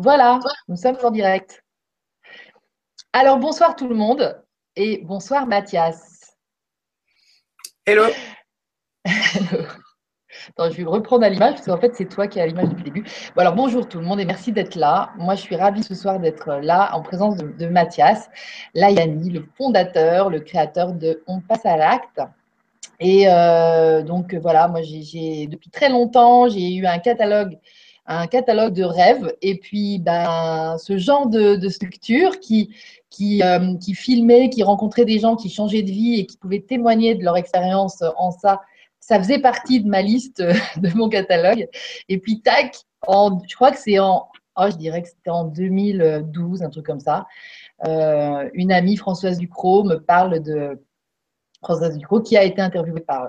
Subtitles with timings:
[0.00, 1.64] Voilà, nous sommes en direct.
[3.12, 4.40] Alors, bonsoir tout le monde
[4.76, 6.36] et bonsoir Mathias.
[7.84, 8.04] Hello.
[9.04, 12.68] Attends, je vais reprendre à l'image parce qu'en fait, c'est toi qui es à l'image
[12.68, 13.02] depuis le début.
[13.34, 15.10] Bon, alors, bonjour tout le monde et merci d'être là.
[15.16, 18.30] Moi, je suis ravie ce soir d'être là en présence de, Mathias
[18.74, 22.20] Layani, le fondateur, le créateur de On passe à l'acte.
[23.00, 27.58] Et euh, donc, voilà, moi, j'ai depuis très longtemps, j'ai eu un catalogue
[28.08, 32.74] un catalogue de rêves et puis ben, ce genre de, structure qui,
[33.10, 36.64] qui, euh, qui filmait, qui rencontrait des gens qui changeaient de vie et qui pouvaient
[36.66, 38.62] témoigner de leur expérience en ça,
[38.98, 41.68] ça faisait partie de ma liste de mon catalogue.
[42.08, 45.44] Et puis tac, en, je crois que c'est en, oh, je dirais que c'était en
[45.44, 47.26] 2012, un truc comme ça.
[47.86, 50.82] Euh, une amie, Françoise Ducrot, me parle de
[51.62, 53.28] Françoise Ducrot, qui a été interviewée par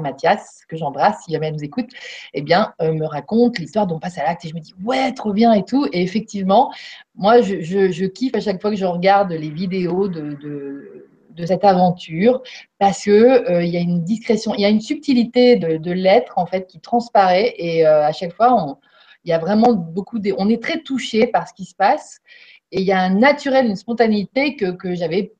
[0.00, 1.90] Mathias, que j'embrasse si jamais elle nous écoute,
[2.34, 4.74] eh bien, euh, me raconte l'histoire dont on passe à l'acte et je me dis
[4.84, 5.86] ouais, trop bien et tout.
[5.92, 6.72] Et effectivement,
[7.14, 12.42] moi, je, kiffe à chaque fois que je regarde les vidéos de, de, cette aventure
[12.78, 16.38] parce que euh, il y a une discrétion, il y a une subtilité de, l'être
[16.38, 18.78] en fait qui transparaît et euh, à chaque fois,
[19.24, 22.20] y a vraiment beaucoup on est très touché par ce qui se passe
[22.72, 25.34] et il y a un naturel, une spontanéité que, que j'avais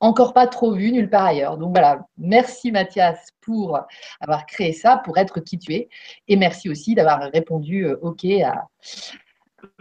[0.00, 1.56] encore pas trop vu nulle part ailleurs.
[1.56, 3.78] Donc voilà, merci Mathias pour
[4.20, 5.88] avoir créé ça, pour être qui tu es.
[6.28, 8.26] Et merci aussi d'avoir répondu euh, OK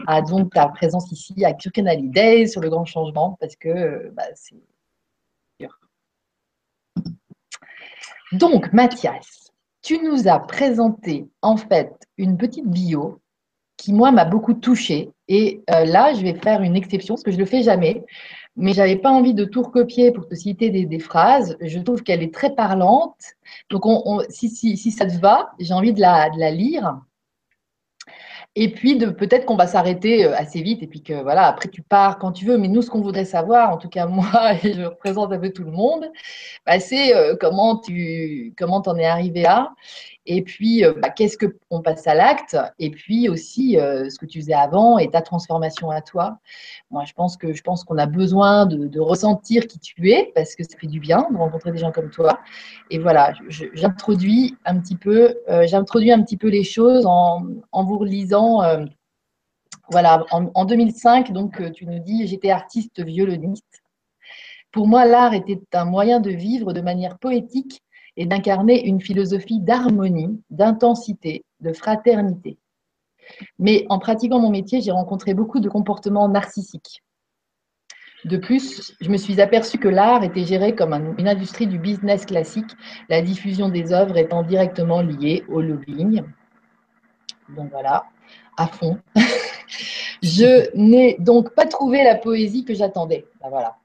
[0.07, 4.11] à, donc ta présence ici à Kirkenali Days sur le grand changement, parce que euh,
[4.13, 4.55] bah, c'est
[8.31, 9.51] Donc Mathias,
[9.83, 13.19] tu nous as présenté en fait une petite bio
[13.77, 15.11] qui moi m'a beaucoup touchée.
[15.27, 18.03] Et euh, là, je vais faire une exception, parce que je ne le fais jamais
[18.55, 21.57] mais j'avais pas envie de tout recopier pour te citer des, phrases.
[21.61, 23.17] Je trouve qu'elle est très parlante.
[23.69, 26.99] Donc, on, si, si, si, ça te va, j'ai envie de la, de la, lire.
[28.55, 31.81] Et puis, peut-être qu'on va s'arrêter euh, assez vite et puis que voilà, après tu
[31.81, 32.57] pars quand tu veux.
[32.59, 35.49] Mais nous, ce qu'on voudrait savoir, en tout cas moi, et je représente un peu
[35.49, 36.11] tout le monde,
[36.65, 39.73] bah, c'est euh, comment tu comment en es arrivé là
[40.25, 42.57] et puis, euh, bah, qu'est-ce qu'on passe à l'acte?
[42.79, 46.39] Et puis aussi, euh, ce que tu faisais avant et ta transformation à toi.
[46.91, 50.55] Moi, je pense que je pense qu'on a besoin de, ressentir qui tu es parce
[50.55, 52.39] que ça fait du bien de rencontrer des gens comme toi.
[52.89, 57.97] Et voilà, j'introduis un petit peu, euh, j'introduis un petit peu les choses en, vous
[57.97, 58.61] relisant.
[59.89, 63.83] voilà, en, en 2005, donc tu nous dis, j'étais artiste violoniste.
[64.71, 67.83] Pour moi, l'art était un moyen de vivre de manière poétique
[68.17, 72.57] et d'incarner une philosophie d'harmonie, d'intensité, de fraternité.
[73.59, 77.01] Mais en pratiquant mon métier, j'ai rencontré beaucoup de comportements narcissiques.
[78.25, 82.25] De plus, je me suis aperçu que l'art était géré comme une industrie du business
[82.25, 82.71] classique,
[83.09, 86.23] la diffusion des œuvres étant directement liée au lobbying.
[87.49, 88.05] Donc voilà,
[88.55, 88.97] à fond.
[90.23, 93.25] je n'ai donc pas trouvé la poésie que j'attendais.
[93.41, 93.75] Ben voilà.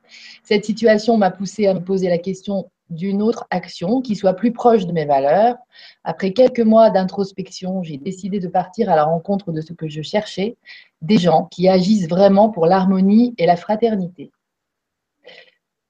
[0.45, 4.53] Cette situation m'a poussé à me poser la question d'une autre action qui soit plus
[4.53, 5.57] proche de mes valeurs.
[6.05, 10.03] Après quelques mois d'introspection, j'ai décidé de partir à la rencontre de ce que je
[10.03, 10.57] cherchais,
[11.03, 14.31] des gens qui agissent vraiment pour l'harmonie et la fraternité.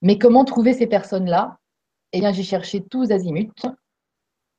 [0.03, 1.59] Mais comment trouver ces personnes-là?
[2.13, 3.53] Eh bien, j'ai cherché tous azimuts,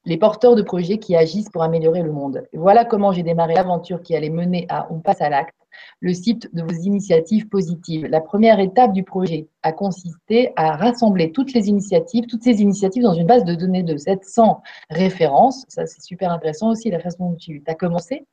[0.06, 2.48] les porteurs de projets qui agissent pour améliorer le monde.
[2.54, 5.59] voilà comment j'ai démarré l'aventure qui allait mener à On passe à l'acte,
[6.00, 8.06] le site de vos initiatives positives.
[8.06, 13.04] La première étape du projet a consisté à rassembler toutes les initiatives, toutes ces initiatives
[13.04, 15.66] dans une base de données de 700 références.
[15.68, 18.26] Ça, c'est super intéressant aussi, la façon dont tu as commencé.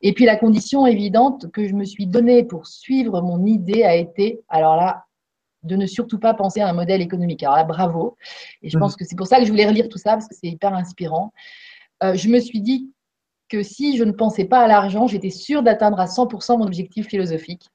[0.00, 3.96] Et puis, la condition évidente que je me suis donnée pour suivre mon idée a
[3.96, 5.04] été, alors là,
[5.62, 7.42] de ne surtout pas penser à un modèle économique.
[7.42, 8.16] Alors là, bravo.
[8.62, 8.80] Et je mmh.
[8.80, 10.74] pense que c'est pour ça que je voulais relire tout ça, parce que c'est hyper
[10.74, 11.32] inspirant.
[12.02, 12.90] Euh, je me suis dit
[13.52, 17.06] que si je ne pensais pas à l'argent, j'étais sûre d'atteindre à 100% mon objectif
[17.08, 17.68] philosophique.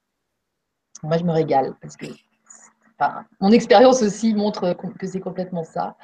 [1.04, 2.06] Moi, je me régale parce que
[3.40, 5.96] mon expérience aussi montre que c'est complètement ça.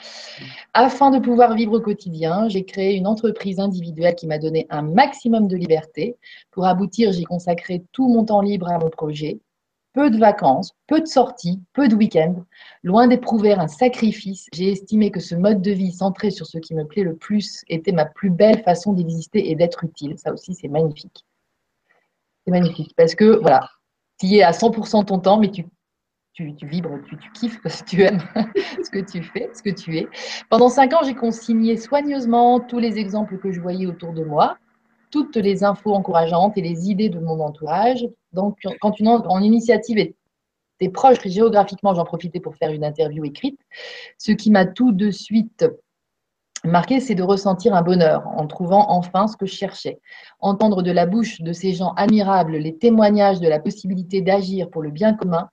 [0.75, 4.83] Afin de pouvoir vivre au quotidien, j'ai créé une entreprise individuelle qui m'a donné un
[4.83, 6.17] maximum de liberté.
[6.53, 9.41] Pour aboutir, j'ai consacré tout mon temps libre à mon projet
[9.95, 12.45] peu de vacances, peu de sorties, peu de week-ends.
[12.83, 16.75] Loin d'éprouver un sacrifice, j'ai estimé que ce mode de vie centré sur ce qui
[16.75, 20.19] me plaît le plus était ma plus belle façon d'exister et d'être utile.
[20.19, 21.25] Ça aussi, c'est magnifique.
[22.45, 23.71] C'est magnifique parce que, voilà,
[24.21, 25.65] tu es à 100% ton temps, mais tu,
[26.35, 28.21] tu, vibres, tu, tu kiffes, tu aimes
[28.85, 30.09] ce que tu fais, ce que tu es.
[30.51, 34.59] Pendant cinq ans, j'ai consigné soigneusement tous les exemples que je voyais autour de moi
[35.15, 38.05] toutes les infos encourageantes et les idées de mon entourage.
[38.33, 39.97] Donc, quand une en initiative
[40.81, 43.61] est proche géographiquement, j'en profitais pour faire une interview écrite,
[44.19, 45.65] ce qui m'a tout de suite
[46.65, 50.01] Marquer, c'est de ressentir un bonheur en trouvant enfin ce que je cherchais.
[50.41, 54.83] Entendre de la bouche de ces gens admirables les témoignages de la possibilité d'agir pour
[54.83, 55.49] le bien commun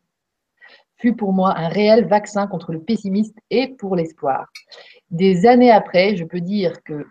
[0.98, 4.48] fut pour moi un réel vaccin contre le pessimisme et pour l'espoir.
[5.12, 7.06] Des années après, je peux dire que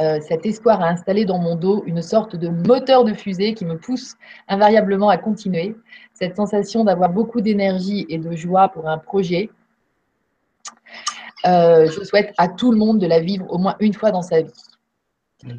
[0.00, 3.64] euh, cet espoir a installé dans mon dos une sorte de moteur de fusée qui
[3.64, 4.16] me pousse
[4.46, 5.76] invariablement à continuer.
[6.14, 9.50] Cette sensation d'avoir beaucoup d'énergie et de joie pour un projet
[11.46, 14.22] euh, je souhaite à tout le monde de la vivre au moins une fois dans
[14.22, 14.52] sa vie.
[15.44, 15.52] Mm.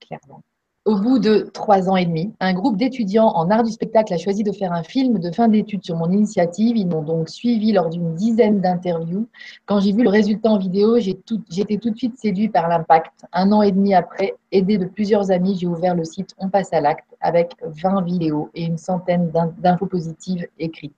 [0.00, 0.42] Clairement.
[0.84, 4.18] Au bout de trois ans et demi, un groupe d'étudiants en art du spectacle a
[4.18, 6.76] choisi de faire un film de fin d'études sur mon initiative.
[6.76, 9.28] Ils m'ont donc suivi lors d'une dizaine d'interviews.
[9.64, 11.12] Quand j'ai vu le résultat en vidéo, j'ai
[11.56, 13.12] été tout de suite séduit par l'impact.
[13.32, 16.72] Un an et demi après, aidé de plusieurs amis, j'ai ouvert le site On passe
[16.72, 20.96] à l'acte avec 20 vidéos et une centaine d'infos positives écrites.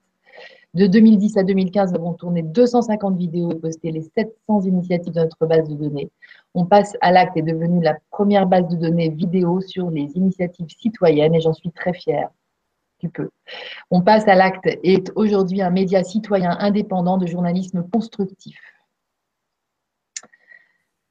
[0.73, 5.21] De 2010 à 2015, nous avons tourné 250 vidéos et posté les 700 initiatives de
[5.21, 6.11] notre base de données.
[6.55, 10.69] On passe à l'acte est devenue la première base de données vidéo sur les initiatives
[10.69, 12.31] citoyennes et j'en suis très fière.
[12.99, 13.31] Tu peux.
[13.91, 18.57] On passe à l'acte est aujourd'hui un média citoyen indépendant de journalisme constructif.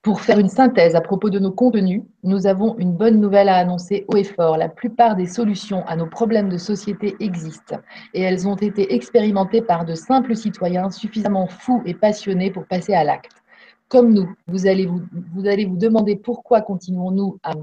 [0.01, 3.55] Pour faire une synthèse à propos de nos contenus, nous avons une bonne nouvelle à
[3.55, 4.57] annoncer haut et fort.
[4.57, 7.77] La plupart des solutions à nos problèmes de société existent
[8.13, 12.93] et elles ont été expérimentées par de simples citoyens suffisamment fous et passionnés pour passer
[12.93, 13.42] à l'acte.
[13.89, 17.53] Comme nous, vous allez vous, demander pourquoi continuons-nous à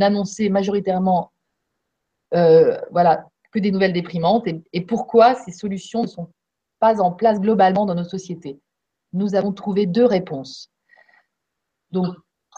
[0.00, 1.32] annoncer majoritairement
[2.34, 2.78] euh,
[3.52, 6.28] que des nouvelles déprimantes et, et pourquoi ces solutions ne sont
[6.80, 8.58] pas en place globalement dans nos sociétés.
[9.12, 10.70] Nous avons trouvé deux réponses.
[11.90, 12.14] Donc,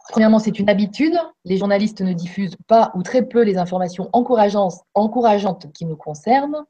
[0.09, 1.15] premièrement, c'est une habitude.
[1.45, 6.65] Les journalistes ne diffusent pas ou très peu les informations encourageantes, qui nous concernent.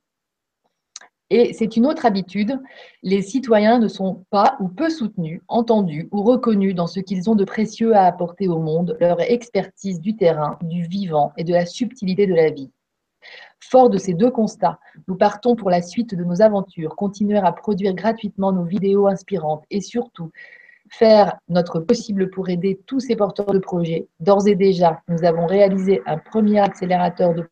[1.30, 2.60] Et c'est une autre habitude.
[3.02, 7.34] Les citoyens ne sont pas ou peu soutenus, entendus ou reconnus dans ce qu'ils ont
[7.34, 11.66] de précieux à apporter au monde, leur expertise du terrain, du vivant et de la
[11.66, 12.70] subtilité de la vie.
[13.58, 14.78] Fort de ces deux constats,
[15.08, 19.64] nous partons pour la suite de nos aventures, continuer à produire gratuitement nos vidéos inspirantes
[19.70, 20.30] et surtout
[20.90, 24.06] faire notre possible pour aider tous ces porteurs de projets.
[24.20, 27.48] D'ores et déjà, nous avons réalisé un premier accélérateur de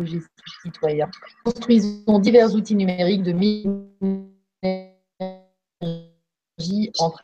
[0.00, 0.20] projets
[0.62, 1.10] citoyens.
[1.44, 3.32] Construisons divers outils numériques de
[5.82, 7.22] énergie entre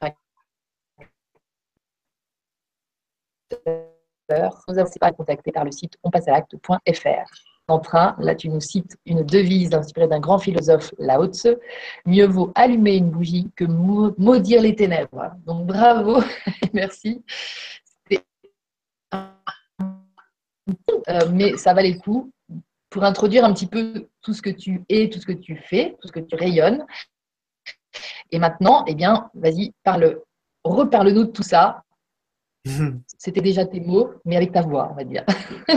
[3.50, 4.64] acteurs.
[4.68, 7.30] Nous avons pas contacter par le site onpassealacte.fr
[7.68, 11.48] en train, là tu nous cites une devise inspirée d'un grand philosophe, Lao Tse,
[12.04, 15.32] mieux vaut allumer une bougie que maudire les ténèbres.
[15.46, 16.22] Donc bravo,
[16.72, 17.24] merci.
[21.08, 22.30] Euh, mais ça valait le coup
[22.90, 25.96] pour introduire un petit peu tout ce que tu es, tout ce que tu fais,
[26.00, 26.86] tout ce que tu rayonnes.
[28.30, 30.20] Et maintenant, eh bien, vas-y, parle,
[30.64, 31.82] reparle-nous de tout ça.
[33.18, 35.24] C'était déjà tes mots, mais avec ta voix, on va dire.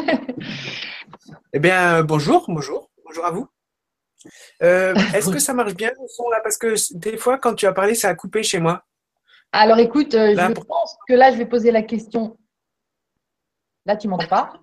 [1.53, 3.47] Eh bien, bonjour, bonjour, bonjour à vous.
[4.61, 6.39] Euh, est-ce que ça marche bien le son là?
[6.41, 8.83] Parce que des fois, quand tu as parlé, ça a coupé chez moi.
[9.51, 12.37] Alors écoute, euh, je pense que là, je vais poser la question.
[13.85, 14.53] Là, tu m'entends pas?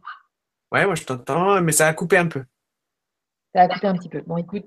[0.72, 2.44] Ouais, moi je t'entends, mais ça a coupé un peu.
[3.54, 4.22] Ça a coupé un petit peu.
[4.26, 4.66] Bon, écoute,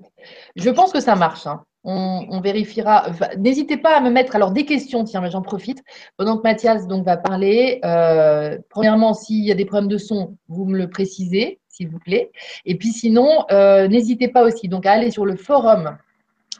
[0.56, 1.46] je pense que ça marche.
[1.46, 1.64] Hein.
[1.82, 3.06] On, vérifiera.
[3.38, 5.04] N'hésitez pas à me mettre alors des questions.
[5.04, 5.82] Tiens, j'en profite.
[6.16, 7.80] Pendant que Mathias donc va parler.
[7.84, 11.98] Euh, premièrement, s'il y a des problèmes de son, vous me le précisez s'il vous
[11.98, 12.30] plaît.
[12.66, 15.96] Et puis sinon, euh, n'hésitez pas aussi donc à aller sur le forum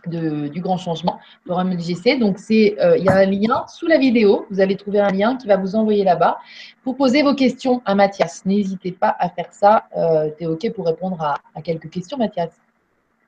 [0.07, 2.19] du grand changement, forum LGC.
[2.19, 4.47] Donc c'est, euh, il y a un lien sous la vidéo.
[4.50, 6.38] Vous allez trouver un lien qui va vous envoyer là-bas
[6.83, 8.45] pour poser vos questions à Mathias.
[8.45, 9.85] N'hésitez pas à faire ça.
[9.97, 12.50] Euh, tu es OK pour répondre à, quelques questions, Mathias?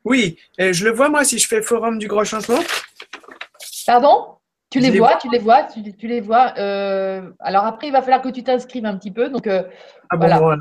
[0.04, 2.58] Oui, je le vois moi si je fais forum du grand changement.
[3.86, 4.26] Pardon?
[4.70, 6.46] Tu les, vois, tu les vois, tu, les vois.
[7.40, 9.28] alors après, il va falloir que tu t'inscrives un petit peu.
[9.28, 10.40] Donc ah voilà.
[10.40, 10.56] Bon,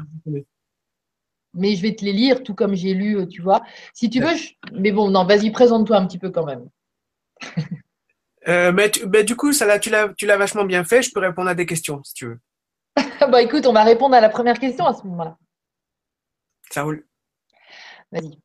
[1.53, 3.61] mais je vais te les lire tout comme j'ai lu, euh, tu vois.
[3.93, 4.33] Si tu veux,
[4.73, 6.67] mais bon, non, vas-y, présente-toi un petit peu quand même.
[8.47, 8.89] Euh, mais,
[9.23, 11.03] du coup, ça, là, tu l'as vachement bien fait.
[11.03, 12.39] Je peux répondre à des questions si tu veux.
[13.31, 15.37] bah écoute, on va répondre à la première question à ce moment-là.
[16.71, 17.05] Ça roule.
[18.11, 18.37] Vas-y.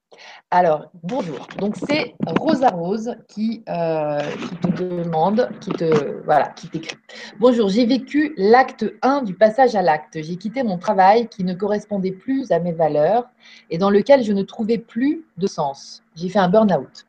[0.53, 1.49] Alors, bonjour.
[1.59, 6.97] Donc, c'est Rosa Rose qui, euh, qui, te demande, qui te voilà, qui t'écrit.
[7.41, 10.23] Bonjour, j'ai vécu l'acte 1 du passage à l'acte.
[10.23, 13.25] J'ai quitté mon travail qui ne correspondait plus à mes valeurs
[13.69, 16.05] et dans lequel je ne trouvais plus de sens.
[16.15, 17.05] J'ai fait un burn-out.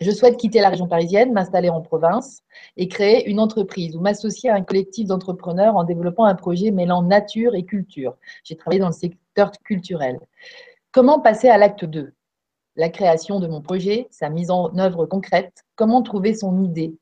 [0.00, 2.40] Je souhaite quitter la région parisienne, m'installer en province
[2.76, 7.02] et créer une entreprise ou m'associer à un collectif d'entrepreneurs en développant un projet mêlant
[7.02, 8.16] nature et culture.
[8.42, 10.18] J'ai travaillé dans le secteur culturel.
[10.92, 12.12] Comment passer à l'acte 2
[12.76, 16.94] La création de mon projet, sa mise en œuvre concrète, comment trouver son idée?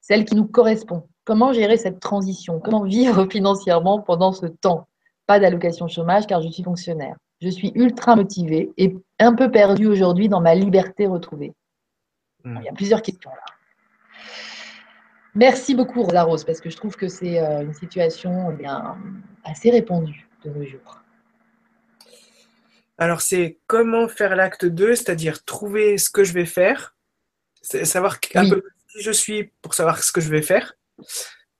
[0.00, 1.06] Celle qui nous correspond.
[1.24, 2.58] Comment gérer cette transition?
[2.58, 4.88] Comment vivre financièrement pendant ce temps?
[5.26, 7.16] Pas d'allocation chômage car je suis fonctionnaire.
[7.40, 11.54] Je suis ultra motivée et un peu perdue aujourd'hui dans ma liberté retrouvée.
[12.42, 12.58] Hmm.
[12.60, 13.44] Il y a plusieurs questions là.
[15.36, 18.98] Merci beaucoup Rosa Rose parce que je trouve que c'est euh, une situation eh bien,
[19.44, 21.01] assez répandue de nos jours.
[23.02, 26.96] Alors c'est comment faire l'acte 2, c'est-à-dire trouver ce que je vais faire,
[27.60, 30.74] savoir un peu qui je suis pour savoir ce que je vais faire.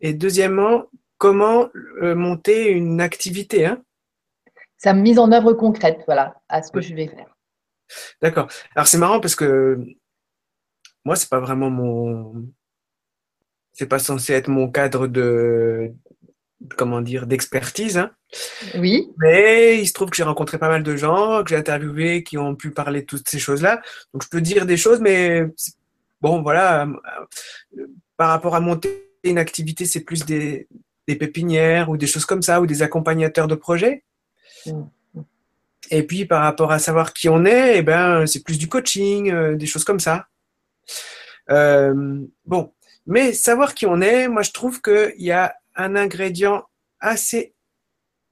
[0.00, 0.84] Et deuxièmement,
[1.18, 1.68] comment
[2.00, 3.66] euh, monter une activité.
[3.66, 3.82] Hein
[4.78, 7.36] Sa mise en œuvre concrète, voilà, à ce que je vais faire.
[8.22, 8.48] D'accord.
[8.76, 9.84] Alors c'est marrant parce que
[11.04, 12.46] moi, c'est pas vraiment mon.
[13.72, 15.92] C'est pas censé être mon cadre de.
[16.76, 17.98] Comment dire, d'expertise.
[17.98, 18.10] Hein.
[18.76, 19.08] Oui.
[19.18, 22.38] Mais il se trouve que j'ai rencontré pas mal de gens, que j'ai interviewé, qui
[22.38, 23.82] ont pu parler de toutes ces choses-là.
[24.12, 25.44] Donc je peux dire des choses, mais
[26.20, 26.86] bon, voilà.
[26.86, 30.68] Euh, par rapport à monter une activité, c'est plus des,
[31.06, 34.04] pépinières ou des choses comme ça, ou des accompagnateurs de projets.
[34.66, 34.82] Mm.
[35.90, 39.30] Et puis par rapport à savoir qui on est, eh ben, c'est plus du coaching,
[39.30, 40.26] euh, des choses comme ça.
[41.50, 42.72] Euh, bon,
[43.06, 46.64] mais savoir qui on est, moi je trouve qu'il y a un ingrédient
[47.00, 47.54] assez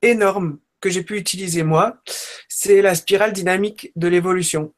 [0.02, 1.98] énorme que j'ai pu utiliser moi,
[2.48, 4.72] c'est la spirale dynamique de l'évolution.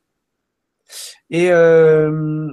[1.31, 2.49] Et euh,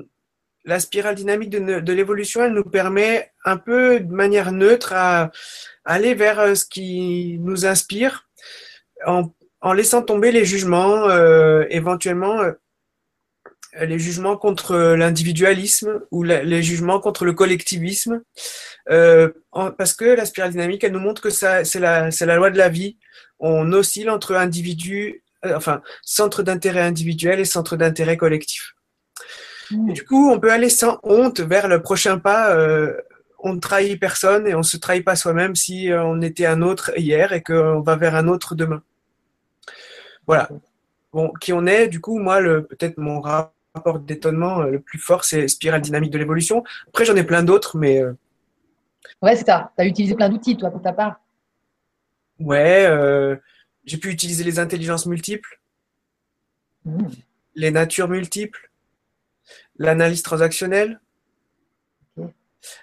[0.66, 5.32] la spirale dynamique de, l'évolution, elle nous permet un peu de manière neutre à,
[5.84, 8.30] aller vers euh, ce qui nous inspire
[9.06, 9.32] en,
[9.74, 11.10] laissant tomber les jugements,
[11.70, 12.42] éventuellement
[13.80, 18.22] les jugements contre l'individualisme ou les jugements contre le collectivisme,
[18.90, 22.36] euh, parce que la spirale dynamique, elle nous montre que ça, c'est la, c'est la
[22.36, 22.98] loi de la vie.
[23.40, 28.76] On oscille entre individus, euh, enfin, centre d'intérêt individuel et centre d'intérêt collectif.
[29.72, 29.94] Mmh.
[29.94, 32.56] du coup, on peut aller sans honte vers le prochain pas.
[32.56, 32.98] Euh,
[33.42, 36.92] on ne trahit personne et on se trahit pas soi-même si on était un autre
[36.98, 38.82] hier et qu'on va vers un autre demain.
[40.28, 40.50] Voilà.
[41.14, 45.24] Bon, qui on est, du coup, moi, le, peut-être mon rapport d'étonnement le plus fort,
[45.24, 46.64] c'est spirale dynamique de l'évolution.
[46.90, 48.04] Après, j'en ai plein d'autres, mais.
[49.06, 49.72] Euh, ouais, c'est ça.
[49.78, 51.20] Tu as utilisé plein d'outils, toi, pour ta part.
[52.40, 53.36] Ouais, euh,
[53.86, 55.60] j'ai pu utiliser les intelligences multiples,
[56.86, 57.08] mmh.
[57.56, 58.72] les natures multiples,
[59.78, 61.00] l'analyse transactionnelle.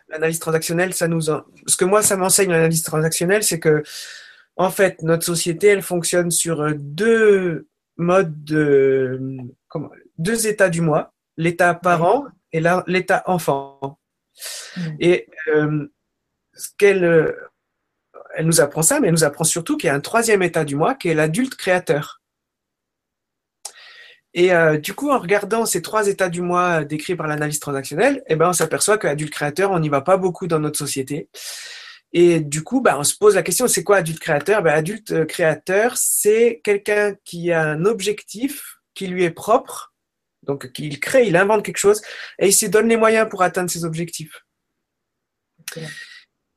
[0.08, 1.20] L'analyse transactionnelle, ça nous.
[1.20, 3.82] Ce que moi, ça m'enseigne l'analyse transactionnelle, c'est que,
[4.56, 7.68] en fait, notre société, elle fonctionne sur deux
[7.98, 9.20] modes de.
[9.68, 13.98] Comment deux états du moi, l'état parent et l'état enfant.
[15.00, 15.88] Et euh,
[16.82, 17.32] euh,
[18.34, 20.64] elle nous apprend ça, mais elle nous apprend surtout qu'il y a un troisième état
[20.64, 22.20] du moi qui est l'adulte créateur.
[24.34, 28.22] Et euh, du coup, en regardant ces trois états du moi décrits par l'analyse transactionnelle,
[28.26, 31.30] eh ben, on s'aperçoit que l'adulte créateur, on n'y va pas beaucoup dans notre société.
[32.12, 34.62] Et du coup, bah, on se pose la question, c'est quoi adulte créateur?
[34.62, 39.94] Ben, Adulte créateur, c'est quelqu'un qui a un objectif qui lui est propre
[40.46, 42.00] donc, il crée, il invente quelque chose
[42.38, 44.44] et il se donne les moyens pour atteindre ses objectifs.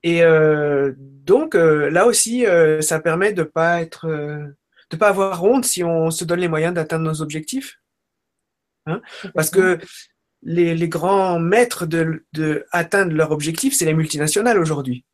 [0.03, 5.43] Et euh, donc, euh, là aussi, euh, ça permet de pas être, de pas avoir
[5.43, 7.79] honte si on se donne les moyens d'atteindre nos objectifs.
[8.85, 9.01] Hein.
[9.35, 9.77] Parce que
[10.41, 15.05] les, grands maîtres de, de atteindre leur objectif, c'est les multinationales aujourd'hui.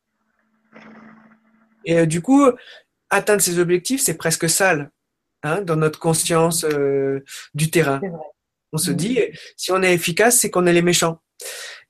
[1.84, 2.44] Et du coup,
[3.10, 4.92] atteindre ses objectifs, c'est presque sale
[5.44, 6.66] hein, dans notre conscience
[7.54, 8.02] du terrain.
[8.72, 8.96] On se mm.
[8.96, 9.20] dit,
[9.58, 11.22] si on est efficace, c'est qu'on est les méchants.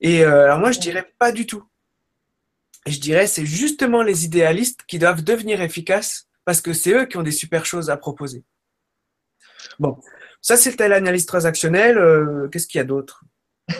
[0.00, 1.64] Et euh, alors moi, je dirais pas du tout.
[2.86, 7.16] Je dirais, c'est justement les idéalistes qui doivent devenir efficaces parce que c'est eux qui
[7.16, 8.44] ont des super choses à proposer.
[9.78, 9.98] Bon,
[10.40, 11.98] ça c'était l'analyse transactionnelle.
[11.98, 13.24] Euh, qu'est-ce qu'il y a d'autre?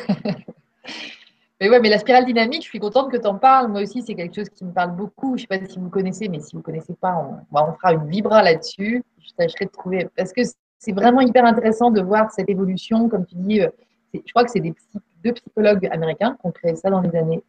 [1.60, 3.68] Mais ouais, mais la spirale dynamique, je suis contente que tu en parles.
[3.68, 5.38] Moi aussi, c'est quelque chose qui me parle beaucoup.
[5.38, 7.66] Je ne sais pas si vous connaissez, mais si vous ne connaissez pas, on, bah,
[7.66, 9.02] on fera une vibra là-dessus.
[9.18, 10.06] Je tâcherai de trouver.
[10.16, 10.42] Parce que
[10.78, 13.08] c'est vraiment hyper intéressant de voir cette évolution.
[13.08, 13.70] Comme tu dis, euh,
[14.12, 17.42] je crois que c'est deux psychologues américains qui ont créé ça dans les années,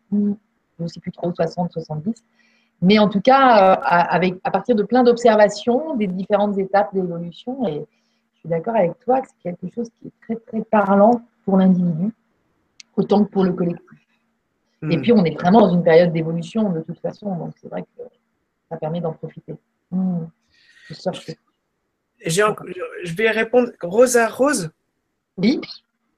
[0.78, 2.24] je ne sais plus trop, 60, 70.
[2.82, 7.68] Mais en tout cas, euh, avec, à partir de plein d'observations des différentes étapes d'évolution.
[7.68, 7.86] Et
[8.34, 11.58] je suis d'accord avec toi que c'est quelque chose qui est très, très parlant pour
[11.58, 12.14] l'individu,
[12.96, 13.84] autant que pour le collectif.
[14.84, 15.02] Et hmm.
[15.02, 17.36] puis, on est vraiment dans une période d'évolution de toute façon.
[17.36, 18.04] Donc, c'est vrai que
[18.70, 19.56] ça permet d'en profiter.
[19.90, 20.26] Hmm.
[20.90, 20.96] Je
[22.26, 24.70] je vais répondre Rosa Rose?
[25.38, 25.60] Oui.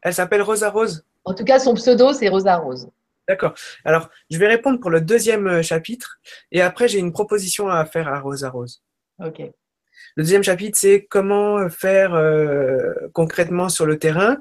[0.01, 1.03] Elle s'appelle Rosa Rose?
[1.25, 2.89] En tout cas, son pseudo, c'est Rosa Rose.
[3.29, 3.53] D'accord.
[3.85, 6.19] Alors, je vais répondre pour le deuxième euh, chapitre
[6.51, 8.83] et après, j'ai une proposition à faire à Rosa Rose.
[9.23, 9.39] Ok.
[9.39, 14.37] Le deuxième chapitre, c'est comment faire euh, concrètement sur le terrain.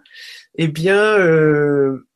[0.56, 2.08] Eh bien, euh,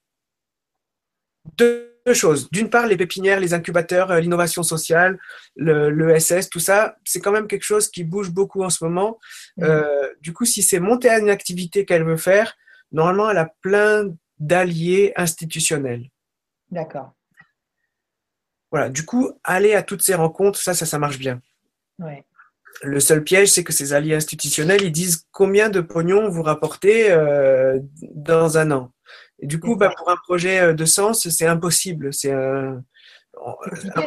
[1.59, 2.51] deux deux choses.
[2.51, 5.19] D'une part, les pépinières, les incubateurs, l'innovation sociale,
[5.57, 9.19] le, SS, tout ça, c'est quand même quelque chose qui bouge beaucoup en ce moment.
[9.57, 9.65] Mmh.
[9.65, 12.55] Euh, du coup, si c'est monter à une activité qu'elle veut faire,
[12.91, 14.07] normalement, elle a plein
[14.39, 16.09] d'alliés institutionnels.
[16.73, 17.13] D'accord.
[18.71, 21.41] Voilà, du coup, aller à toutes ces rencontres, ça, ça, ça marche bien.
[21.99, 22.25] Ouais.
[22.83, 27.13] Le seul piège, c'est que ces alliés institutionnels, ils disent combien de pognon vous rapportez
[27.13, 27.79] euh,
[28.15, 28.93] dans un an.
[29.39, 32.15] Et du coup, bah, pour un projet euh, de sens, c'est impossible.
[32.15, 32.83] C'est un,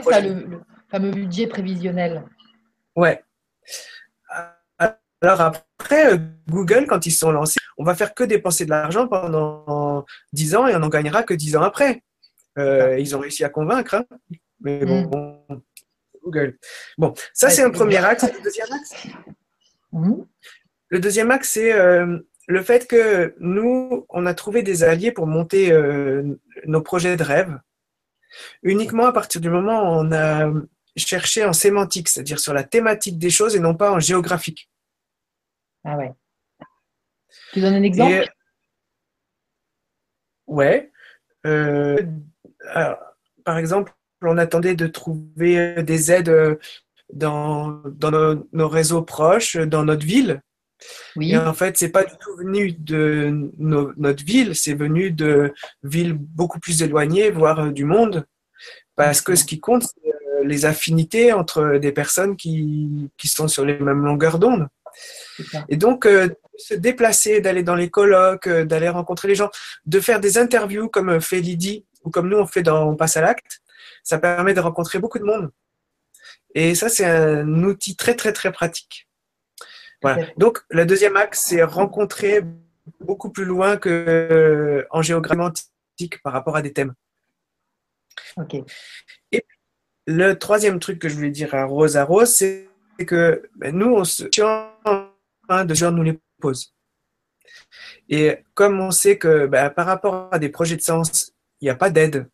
[0.10, 2.24] ça, le, fameux budget prévisionnel.
[2.96, 3.24] Ouais.
[5.22, 6.18] Alors après, euh,
[6.50, 10.68] Google, quand ils sont lancés, on va faire que dépenser de l'argent pendant 10 ans
[10.68, 12.04] et on n'en gagnera que 10 ans après.
[12.58, 14.06] Euh, ils ont réussi à convaincre, hein.
[14.62, 15.62] mais bon, mm.
[16.24, 16.58] Google.
[16.98, 18.24] Bon, ça c'est un premier axe.
[18.24, 19.08] Le deuxième axe,
[19.92, 20.14] mm.
[20.90, 21.74] le deuxième axe c'est
[22.48, 27.24] le fait que nous, on a trouvé des alliés pour monter euh, nos projets de
[27.24, 27.60] rêve,
[28.64, 30.52] uniquement à partir du moment où on a
[30.96, 34.70] cherché en sémantique, c'est-à-dire sur la thématique des choses et non pas en géographique.
[35.84, 36.14] Ah ouais.
[37.54, 38.32] Tu donnes un exemple?
[40.48, 40.92] Ouais.
[41.46, 42.02] Euh,
[43.44, 46.58] par exemple, on attendait de trouver des aides
[47.14, 47.82] dans,
[48.54, 50.42] nos réseaux proches, dans notre ville.
[51.16, 51.32] Oui.
[51.32, 55.54] Et en fait, c'est pas du tout venu de notre ville, c'est venu de
[55.84, 58.26] villes beaucoup plus éloignées, voire euh, du monde.
[58.96, 63.48] Parce que ce qui compte, c'est euh, les affinités entre des personnes qui, qui sont
[63.48, 64.68] sur les mêmes longueurs d'onde.
[65.70, 69.50] Et donc, euh, se déplacer, d'aller dans les colloques, d'aller rencontrer les gens,
[69.86, 73.18] de faire des interviews comme fait Lydie ou comme nous on fait dans On passe
[73.18, 73.62] à l'acte,
[74.04, 75.52] ça permet de rencontrer beaucoup de monde.
[76.54, 79.10] Et ça, c'est un outil très, très, très pratique.
[80.38, 82.42] Donc, le deuxième axe, c'est rencontrer
[83.00, 85.40] beaucoup plus loin que euh, en géographie
[86.24, 86.94] par rapport à des thèmes.
[88.38, 88.56] Ok.
[89.32, 89.46] Et
[90.06, 92.68] le troisième truc que je voulais dire à Rose à Rose, c'est
[93.08, 96.74] que ben, nous, on se de gens nous les pose.
[98.10, 101.35] Et comme on sait que ben, par rapport à des projets de sens,
[101.66, 102.30] il n'y a pas d'aide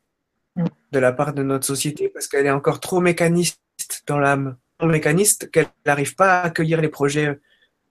[0.58, 0.66] mm.
[0.92, 3.62] de la part de notre société parce qu'elle est encore trop mécaniste
[4.06, 7.40] dans l'âme, mécaniste qu'elle n'arrive pas à accueillir les projets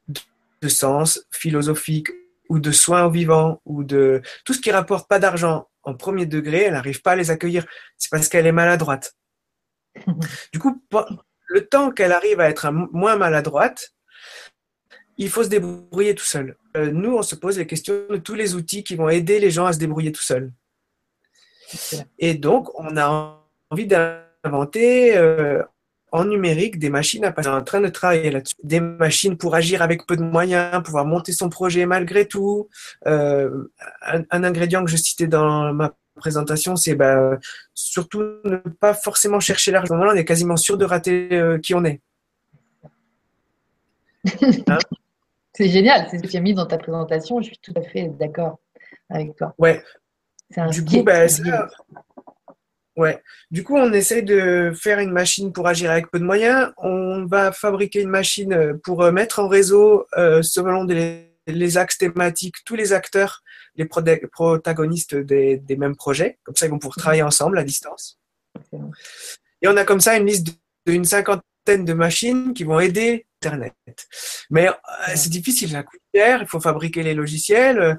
[0.08, 2.08] de sens philosophique
[2.50, 6.26] ou de soins aux vivants ou de tout ce qui rapporte pas d'argent en premier
[6.26, 7.64] degré, elle n'arrive pas à les accueillir.
[7.96, 9.16] C'est parce qu'elle est maladroite.
[10.52, 10.82] Du coup,
[11.46, 13.94] le temps qu'elle arrive à être moins maladroite,
[15.16, 16.58] il faut se débrouiller tout seul.
[16.76, 19.50] Euh, nous, on se pose les questions de tous les outils qui vont aider les
[19.50, 20.52] gens à se débrouiller tout seuls.
[22.18, 25.62] Et donc, on a envie d'inventer euh,
[26.12, 27.48] en numérique des machines à passer.
[27.48, 28.54] en train de travailler là-dessus.
[28.62, 32.68] Des machines pour agir avec peu de moyens, pouvoir monter son projet malgré tout.
[33.06, 33.68] Euh,
[34.02, 37.38] un, ingrédient que je citais dans ma présentation, c'est bah,
[37.74, 39.98] surtout ne pas forcément chercher l'argent.
[39.98, 42.00] on est quasiment sûr de rater euh, qui on est.
[44.68, 44.78] Hein
[45.54, 47.40] c'est génial, c'est ce que tu as mis dans ta présentation.
[47.40, 48.58] Je suis tout à fait d'accord
[49.08, 49.54] avec toi.
[49.58, 49.82] Ouais.
[50.70, 51.26] Du coup, bah,
[52.96, 53.22] Ouais.
[53.50, 56.72] Du coup, on essaie de faire une machine pour agir avec peu de moyens.
[56.76, 62.56] On va fabriquer une machine pour euh, mettre en réseau, euh, selon les, axes thématiques,
[62.66, 63.42] tous les acteurs,
[63.76, 66.38] les protagonistes des, mêmes projets.
[66.42, 67.00] Comme ça, ils vont pouvoir mhm.
[67.02, 68.18] travailler ensemble à distance.
[69.62, 70.48] Et on a comme ça une liste
[70.86, 73.74] d'une cinquantaine de machines qui vont aider Internet.
[74.50, 74.72] Mais euh,
[75.14, 77.98] c'est difficile, ça coûte cher, il faut fabriquer les logiciels,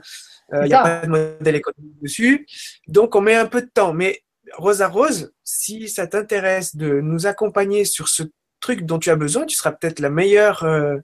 [0.53, 2.47] il n'y a pas de modèle économique dessus.
[2.87, 3.93] Donc, on met un peu de temps.
[3.93, 8.23] Mais Rose à Rose, si ça t'intéresse de nous accompagner sur ce
[8.59, 10.97] truc dont tu as besoin, tu seras peut-être la meilleure euh,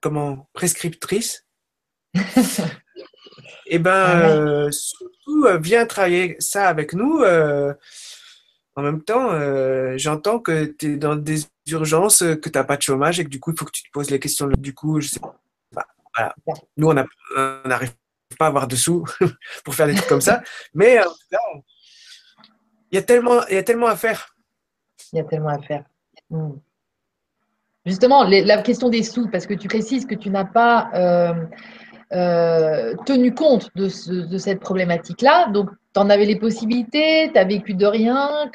[0.00, 1.46] comment prescriptrice.
[3.66, 7.24] Eh ben, ah euh, surtout, euh, viens travailler ça avec nous.
[7.24, 9.30] en même temps,
[9.96, 13.30] j'entends que tu es dans des urgences, que tu n'as pas de chômage et que
[13.30, 14.46] du coup, il faut que tu te poses les questions.
[14.58, 15.40] Du coup, je sais pas.
[16.16, 16.34] Voilà.
[16.76, 16.94] Nous, on
[17.66, 17.94] n'arrive
[18.38, 19.04] pas avoir de sous
[19.64, 20.42] pour faire des trucs comme ça.
[20.74, 21.38] Mais en tout cas,
[22.90, 24.34] il y, a tellement, il y a tellement à faire.
[25.12, 25.84] Il y a tellement à faire.
[26.30, 26.52] Hmm.
[27.86, 31.34] Justement, la question des sous, parce que tu précises que tu n'as pas euh,
[32.12, 35.50] euh, tenu compte de, cette problématique-là.
[35.50, 38.50] Donc, tu en avais les possibilités, tu as vécu de rien.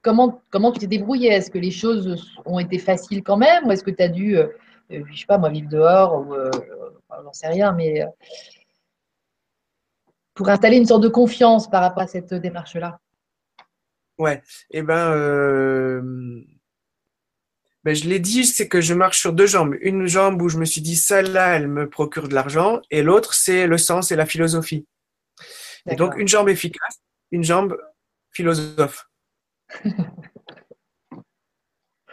[0.00, 3.66] comment, comment tu t'es débrouillé Est-ce que les choses ont été faciles quand même?
[3.66, 4.46] Ou est-ce que tu as dû, euh,
[4.90, 6.34] je sais pas, moi, vivre dehors ou,
[7.10, 8.04] J'en sais rien, mais
[10.34, 13.00] pour installer une sorte de confiance par rapport à cette démarche-là
[14.18, 16.42] Ouais, et eh ben, euh,
[17.84, 19.76] ben, je l'ai dit, c'est que je marche sur deux jambes.
[19.80, 23.34] Une jambe où je me suis dit, celle-là, elle me procure de l'argent, et l'autre,
[23.34, 24.86] c'est le sens et la philosophie.
[25.88, 26.98] Et donc, une jambe efficace,
[27.30, 27.78] une jambe
[28.32, 29.08] philosophe.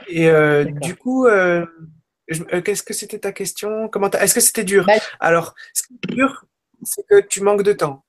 [0.08, 1.66] Et euh, du coup, euh, euh,
[2.64, 3.88] qu'est-ce que c'était ta question?
[3.90, 4.86] Comment Est-ce que c'était dur?
[4.86, 6.46] Bah, Alors, ce qui est dur,
[6.84, 8.04] c'est que tu manques de temps.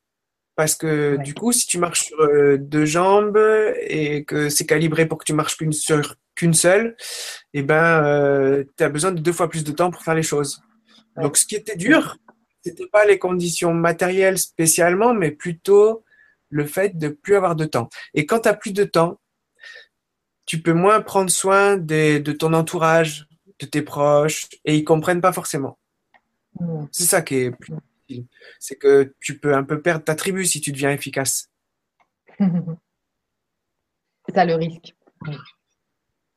[0.54, 1.22] Parce que Ouais.
[1.22, 3.38] du coup, si tu marches sur euh, deux jambes
[3.82, 6.96] et que c'est calibré pour que tu marches qu'une sur qu'une seule,
[7.54, 10.62] eh ben, tu as besoin de deux fois plus de temps pour faire les choses.
[11.16, 11.22] Ouais.
[11.24, 12.16] Donc, ce qui était dur,
[12.64, 16.04] c'était pas les conditions matérielles spécialement, mais plutôt
[16.48, 17.88] le fait de plus avoir de temps.
[18.14, 19.20] Et quand tu as plus de temps,
[20.46, 23.25] tu peux moins prendre soin des- de ton entourage,
[23.60, 25.78] de tes proches, et ils comprennent pas forcément.
[26.92, 27.74] C'est ça qui est plus
[28.08, 28.26] difficile.
[28.58, 31.50] C'est que tu peux un peu perdre ta tribu si tu deviens efficace.
[34.26, 34.94] C'est ça le risque.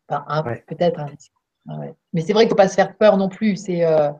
[0.08, 0.63] Enfin, un- Ouais.
[0.67, 1.32] peut-être un risque.
[1.67, 1.93] Ah ouais.
[2.13, 3.55] Mais c'est vrai qu'il ne faut pas se faire peur non plus.
[3.55, 4.12] C'est euh,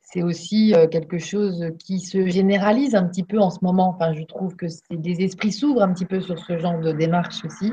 [0.00, 3.88] c'est aussi euh, quelque chose qui se généralise un petit peu en ce moment.
[3.94, 6.92] Enfin, je trouve que c'est des esprits s'ouvrent un petit peu sur ce genre de
[6.92, 7.72] démarche aussi.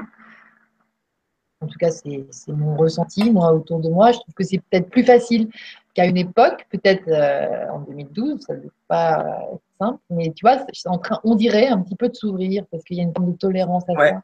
[1.62, 4.12] En tout cas, c'est mon ressenti, moi, autour de moi.
[4.12, 5.50] Je trouve que c'est peut-être plus facile
[5.94, 10.00] qu'à une époque, peut-être euh, en 2012, ça ne devait pas être simple.
[10.10, 13.00] Mais tu vois, en train, on dirait, un petit peu de s'ouvrir parce qu'il y
[13.00, 14.10] a une forme de tolérance à Ouais.
[14.12, 14.24] ça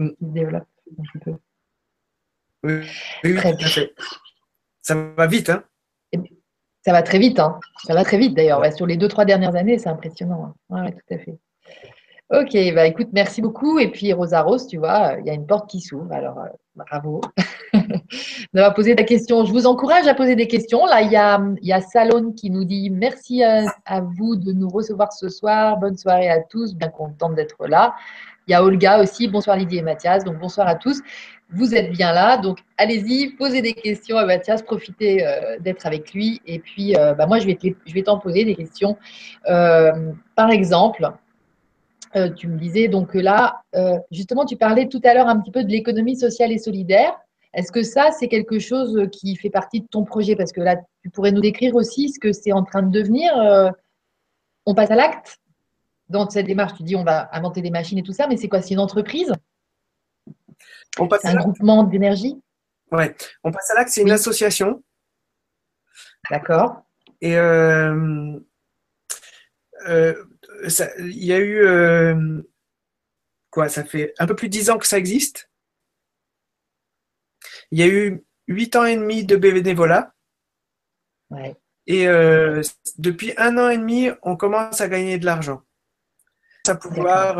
[0.00, 0.66] qui se développe
[0.98, 1.34] un petit peu.
[2.64, 2.72] Oui,
[3.24, 3.94] oui, oui, Très fait.
[4.82, 5.62] Ça va vite, hein?
[6.84, 7.58] Ça va très vite, hein.
[7.84, 8.60] Ça va très vite d'ailleurs.
[8.60, 10.54] Ouais, sur les deux, trois dernières années, c'est impressionnant.
[10.70, 10.82] hein.
[10.84, 11.38] Ouais, tout à fait.
[12.28, 13.78] Ok, bah écoute, merci beaucoup.
[13.78, 16.12] Et puis Rosa Rose, tu vois, euh, il y a une porte qui s'ouvre.
[16.12, 17.20] Alors, euh, bravo
[18.52, 19.44] d'avoir posé ta question.
[19.44, 20.86] Je vous encourage à poser des questions.
[20.86, 25.28] Là, il y a, Salone qui nous dit merci à, vous de nous recevoir ce
[25.28, 25.76] soir.
[25.76, 26.74] Bonne soirée à tous.
[26.74, 27.94] Bien contente d'être là.
[28.48, 29.28] Il y a Olga aussi.
[29.28, 30.24] Bonsoir Lydie et Mathias.
[30.24, 31.02] Donc, bonsoir à tous.
[31.50, 32.38] Vous êtes bien là.
[32.38, 34.62] Donc, allez-y, posez des questions à Mathias.
[34.62, 36.42] Profitez euh, d'être avec lui.
[36.44, 38.96] Et puis, euh, bah, moi, je vais t'en poser des questions.
[39.44, 41.08] Par exemple,
[42.16, 45.38] euh, tu me disais donc que là, euh, justement, tu parlais tout à l'heure un
[45.40, 47.16] petit peu de l'économie sociale et solidaire.
[47.52, 50.36] Est-ce que ça, c'est quelque chose qui fait partie de ton projet?
[50.36, 53.36] Parce que là, tu pourrais nous décrire aussi ce que c'est en train de devenir.
[53.38, 53.70] euh,
[54.66, 55.38] on passe à l'acte?
[56.08, 56.74] Dans cette démarche.
[56.76, 58.62] Tu dis on va inventer des machines et tout ça, mais c'est quoi?
[58.62, 59.32] C'est une entreprise?
[60.98, 62.40] On passe C'est un groupement d'énergie?
[62.92, 63.14] Ouais.
[63.42, 64.12] On passe à l'acte, c'est une Oui.
[64.14, 64.82] association.
[66.30, 66.82] D'accord
[67.20, 68.38] Et euh,
[69.88, 70.14] euh,
[70.68, 72.42] ça- il y a eu euh,
[73.50, 73.68] quoi?
[73.68, 75.50] Ça fait un peu plus de dix ans que ça existe.
[77.70, 80.14] Il y a eu huit ans et demi de bénévolat.
[81.30, 81.56] Ouais.
[81.86, 82.62] Et euh,
[82.98, 85.62] depuis un an et demi, on commence à gagner de l'argent.
[86.66, 87.38] À pouvoir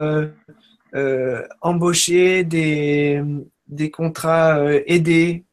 [0.00, 3.22] euh, embaucher des,
[3.66, 5.44] des contrats aidés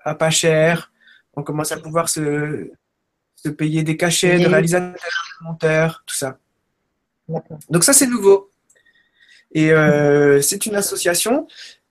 [0.00, 0.92] à pas cher.
[1.34, 2.70] On commence à pouvoir se,
[3.36, 4.94] se payer des cachets de réalisateurs,
[5.40, 6.38] de monteurs, tout ça.
[7.70, 8.50] Donc ça, c'est nouveau.
[9.52, 11.46] Et euh, c'est une association.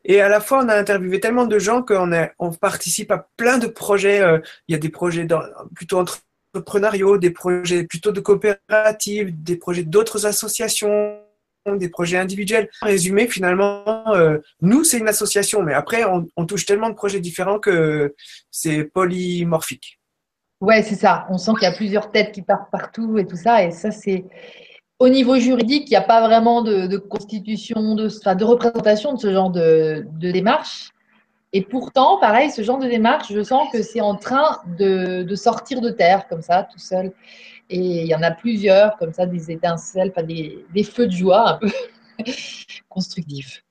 [0.05, 3.57] Et à la fois, on a interviewé tellement de gens qu'on on participe à plein
[3.57, 4.21] de projets.
[4.21, 5.43] euh, Il y a des projets dans-
[5.73, 11.19] plutôt entrepreneuriaux, des projets plutôt de coopératives, des projets d'autres associations,
[11.65, 12.69] des projets individuels.
[12.81, 15.63] En résumé, finalement, euh, nous, c'est une association.
[15.63, 18.13] Mais après, on, on touche tellement de projets différents que
[18.51, 19.99] c'est polymorphique.
[20.59, 21.25] Ouais, c'est ça.
[21.29, 23.63] On sent qu'il y a plusieurs têtes qui partent partout et tout ça.
[23.63, 24.25] Et ça, c'est
[24.99, 29.13] au niveau juridique, il n'y a pas vraiment de, de constitution, de, enfin, de représentation
[29.13, 30.89] de ce genre de, de démarche.
[31.51, 35.35] Et pourtant, pareil, ce genre de démarche, je sens que c'est en train de, de
[35.35, 37.11] sortir de terre, comme ça, tout seul.
[37.69, 41.11] Et il y en a plusieurs, comme ça, des étincelles, enfin, des, des feux de
[41.11, 41.67] joie un peu
[42.89, 43.63] constructifs.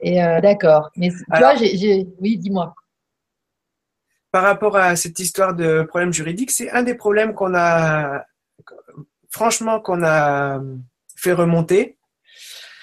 [0.00, 0.90] Et euh, d'accord.
[0.96, 2.74] Mais tu Alors- vois, j'ai, j'ai- oui, dis-moi.
[4.32, 8.24] par rapport à cette histoire de problème juridique, c'est un des problèmes qu'on a,
[9.34, 10.60] franchement, qu'on a
[11.16, 11.98] fait remonter.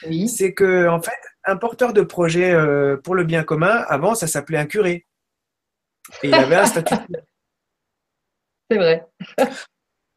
[0.06, 4.16] Oui, C'est que, en fait, un porteur de projet euh, pour le bien commun, avant,
[4.16, 5.06] ça s'appelait un curé.
[6.24, 6.96] Et il avait un statut.
[8.70, 9.08] c'est vrai.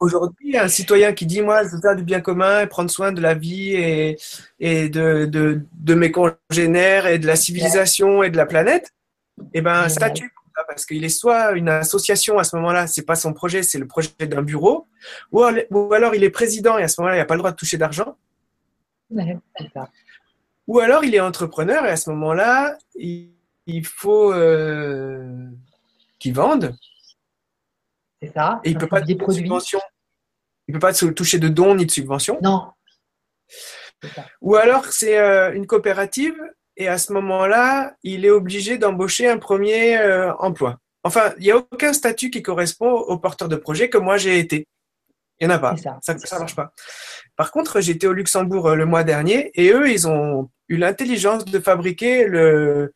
[0.01, 3.13] Aujourd'hui, un citoyen qui dit, moi, je veux faire du bien commun et prendre soin
[3.13, 4.19] de la vie et,
[4.59, 8.93] et de, de, de mes congénères et de la civilisation et de la planète,
[9.53, 10.34] eh ben, statut
[10.69, 13.87] parce qu'il est soit une association à ce moment-là, c'est pas son projet, c'est le
[13.87, 14.87] projet d'un bureau,
[15.33, 17.57] ou alors, il est président et à ce moment-là, il n'a pas le droit de
[17.57, 18.17] toucher d'argent,
[19.11, 19.37] Ouais,
[20.67, 23.33] ou alors il est entrepreneur et à ce moment-là, il,
[23.85, 25.47] faut euh,
[26.19, 26.75] qu'il vende
[28.23, 28.61] C'est ça.
[28.65, 29.43] et il peut pas des toucher de produits.
[29.43, 29.81] subvention.
[30.67, 32.39] Il peut pas se toucher de dons ni de subventions.
[32.43, 32.73] Non.
[34.41, 36.41] Ou alors c'est euh, une coopérative
[36.77, 40.79] et à ce moment-là, il est obligé d'embaucher un premier euh, emploi.
[41.05, 44.39] Enfin, il n'y a aucun statut qui correspond au porteur de projet que moi j'ai
[44.39, 44.67] été.
[45.41, 45.77] Il n'y en a pas.
[45.77, 46.73] Ça ne marche pas.
[47.37, 51.45] Par contre, j'étais au Luxembourg euh, le mois dernier et eux, ils ont eu l'intelligence
[51.45, 52.95] de fabriquer le,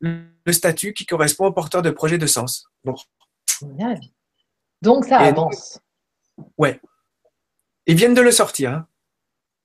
[0.00, 2.66] le statut qui correspond au porteur de projet de sens.
[2.84, 2.98] Donc,
[4.82, 5.80] donc ça avance.
[6.56, 6.80] ouais.
[7.86, 8.70] Ils viennent de le sortir.
[8.70, 8.86] Hein.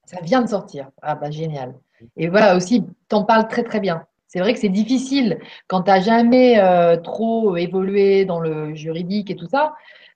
[0.06, 0.90] Ça vient de sortir.
[1.02, 1.76] Ah bah génial.
[2.18, 4.06] Et voilà aussi, tu en parles très très bien.
[4.28, 9.32] C'est vrai que c'est difficile quand tu n'as jamais euh, trop évolué dans le juridique
[9.32, 9.74] et tout ça,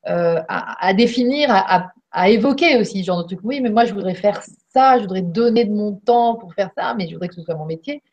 [0.09, 3.39] euh, à, définir, à, évoquer aussi ce genre de truc.
[3.43, 4.41] Oui, mais moi je voudrais faire
[4.73, 7.43] ça, je voudrais donner de mon temps pour faire ça, mais je voudrais que ce
[7.43, 8.03] soit mon métier.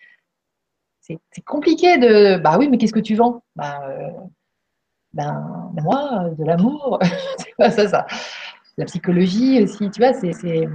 [1.00, 2.38] C'est compliqué de.
[2.38, 3.42] Bah oui, mais qu'est-ce que tu vends?
[3.54, 4.10] Bah, euh,
[5.12, 6.98] ben, moi, de l'amour,
[7.58, 8.06] ça, ça.
[8.76, 10.68] La psychologie aussi, tu vois, c'est.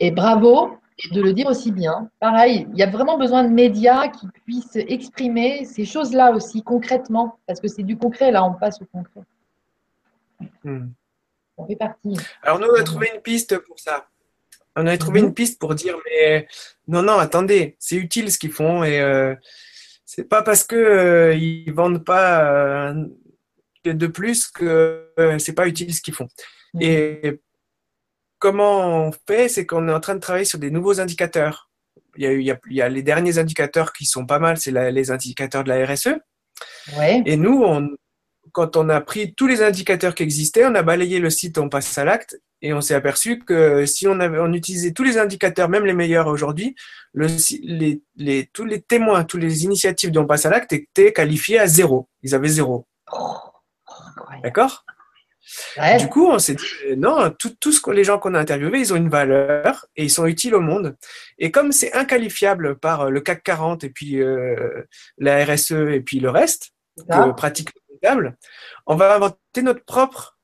[0.00, 0.78] Et bravo,
[1.12, 2.10] de le dire aussi bien.
[2.20, 7.38] Pareil, il y a vraiment besoin de médias qui puissent exprimer ces choses-là aussi concrètement,
[7.46, 9.22] parce que c'est du concret, là, on passe au concret.
[10.62, 10.88] Hmm.
[11.56, 12.16] On fait partie.
[12.42, 14.08] Alors, nous, on a trouvé une piste pour ça.
[14.76, 15.28] On a trouvé mhm.
[15.28, 16.48] une piste pour dire, mais
[16.88, 19.34] non, non, attendez, c'est utile ce qu'ils font et euh,
[20.04, 23.06] c'est pas parce que euh, ils vendent pas euh,
[23.84, 26.28] de plus que c'est pas utile ce qu'ils font.
[26.74, 26.82] Mhm.
[26.82, 27.40] Et
[28.44, 31.70] comment on fait, c'est qu'on est en train de travailler sur des nouveaux indicateurs.
[32.16, 35.86] Il y a, les derniers indicateurs qui sont pas mal, c'est les indicateurs de la
[35.86, 36.18] RSE.
[37.24, 37.64] Et nous,
[38.52, 41.70] quand on a pris tous les indicateurs qui existaient, on a balayé le site, on
[41.70, 45.16] passe à l'acte, et on s'est aperçu que si on avait on utilisait tous les
[45.16, 46.74] indicateurs, même les meilleurs aujourd'hui,
[47.14, 51.58] les, les, tous les témoins, toutes les initiatives dont on passe à l'acte étaient qualifiés
[51.58, 52.10] à zéro.
[52.22, 52.86] Ils avaient zéro.
[53.10, 53.38] Oh,
[54.42, 54.84] D'accord?
[55.98, 58.96] Du coup, on s'est dit, euh, non, que les gens qu'on a interviewés, ils ont
[58.96, 60.96] une valeur et ils sont utiles au monde.
[61.38, 64.82] Et comme c'est inqualifiable par euh, le CAC 40 et puis euh,
[65.18, 67.70] la RSE et puis le reste, que pratique
[68.86, 70.38] on va inventer notre propre,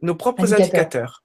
[0.00, 1.22] nos propres indicateurs.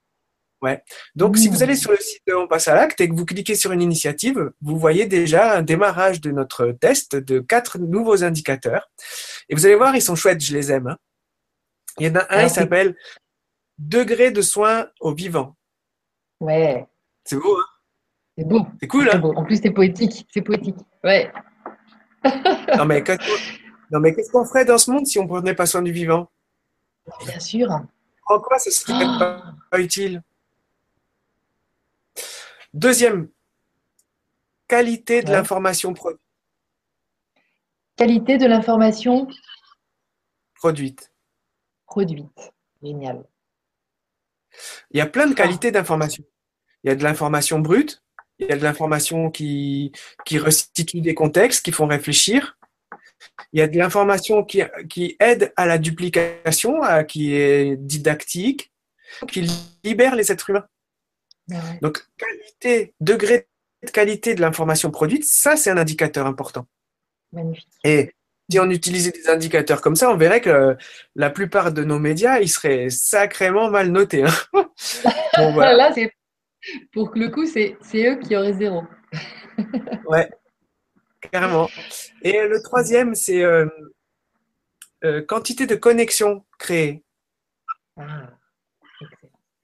[0.62, 0.84] Ouais.
[1.16, 1.64] Donc, si vous mmh.
[1.64, 3.82] allez sur le site de On passe à l'acte et que vous cliquez sur une
[3.82, 8.92] initiative, vous voyez déjà un démarrage de notre test de quatre nouveaux indicateurs.
[9.50, 10.88] Et vous allez voir, ils sont chouettes, je les aime.
[10.88, 10.98] Hein.
[12.00, 12.96] Il y en a un, ah, il s'appelle
[13.78, 15.56] Degré de soin au vivant.
[16.40, 16.88] Ouais.
[17.24, 17.66] C'est beau, hein?
[18.38, 18.66] C'est beau.
[18.80, 19.22] C'est cool, hein?
[19.36, 20.28] En plus, c'est poétique.
[20.32, 20.78] C'est poétique.
[21.04, 21.32] Ouais.
[22.78, 25.92] non, mais, qu'est-ce qu'on ferait dans ce monde si on ne prenait pas soin du
[25.92, 26.30] vivant?
[27.26, 27.70] Bien sûr.
[28.28, 28.60] En quoi?
[28.60, 30.22] Ce serait pas, utile
[32.74, 33.28] Deuxième,
[34.68, 36.22] qualité de l'information produite.
[37.98, 39.28] Qualité de l'information
[40.56, 41.11] produite
[41.92, 42.54] produite.
[42.82, 43.26] Génial.
[44.92, 46.24] Il y a plein de qualités d'information.
[46.84, 48.02] Il y a de l'information brute,
[48.40, 49.92] il y a de l'information qui,
[50.26, 52.58] qui restitue des contextes, qui font réfléchir.
[53.52, 58.72] Il y a de l'information qui, qui aide à la duplication, qui est didactique,
[59.28, 59.48] qui
[59.84, 60.68] libère les êtres humains.
[61.82, 63.48] Donc, qualité, degré
[63.84, 66.66] de qualité de l'information produite, ça, c'est un indicateur important.
[67.34, 67.68] Magnifique.
[67.84, 68.16] Et
[68.50, 70.76] si on utilisait des indicateurs comme ça, on verrait que
[71.16, 74.24] la plupart de nos médias, ils seraient sacrément mal notés.
[74.24, 74.34] Hein.
[75.38, 76.12] Là, c'est
[76.92, 78.84] pour que le coup, c'est eux qui auraient zéro.
[80.08, 80.30] ouais,
[81.32, 81.70] carrément.
[82.22, 83.66] Et le troisième, c'est euh,
[85.04, 87.04] euh, quantité de connexions créées.
[87.98, 88.30] Ah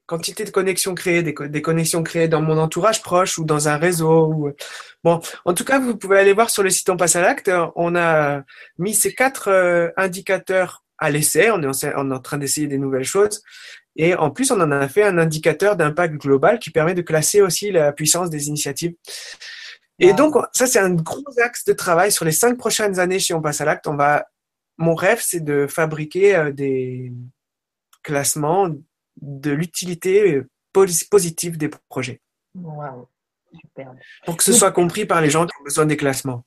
[0.08, 4.34] quantité de connexions créées, des, connexions créées dans mon entourage proche ou dans un réseau.
[4.34, 4.52] Ou...
[5.04, 7.52] Bon, en tout cas, vous pouvez aller voir sur le site On passe à l'acte.
[7.76, 8.44] On a
[8.80, 11.52] mis ces quatre euh, indicateurs à l'essai.
[11.52, 13.44] On est, en, en train d'essayer des nouvelles choses.
[13.98, 17.42] Et en plus, on en a fait un indicateur d'impact global qui permet de classer
[17.42, 18.94] aussi la puissance des initiatives.
[20.00, 23.34] Et donc, ça, c'est un gros axe de travail sur les cinq prochaines années chez
[23.34, 23.88] On passe à l'acte.
[23.88, 24.28] On va,
[24.78, 27.12] mon rêve, c'est de fabriquer euh, des
[28.04, 28.70] classements
[29.22, 30.42] de l'utilité
[31.10, 32.22] positive des projets.
[32.56, 33.10] Wow,
[33.54, 33.94] super.
[34.26, 36.46] Pour que ce soit compris par les gens qui ont besoin des classements.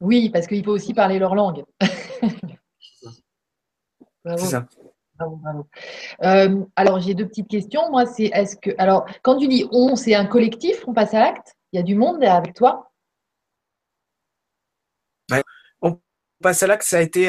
[0.00, 1.64] Oui, parce qu'il faut aussi parler leur langue.
[4.24, 4.66] C'est ça.
[5.16, 5.66] Bravo, bravo.
[6.22, 7.90] Euh, alors, j'ai deux petites questions.
[7.90, 8.70] Moi, c'est est-ce que.
[8.78, 11.56] Alors, quand tu dis on, c'est un collectif, on passe à l'acte?
[11.72, 12.92] Il y a du monde avec toi?
[15.82, 15.98] On
[16.40, 17.28] passe à l'acte, ça a été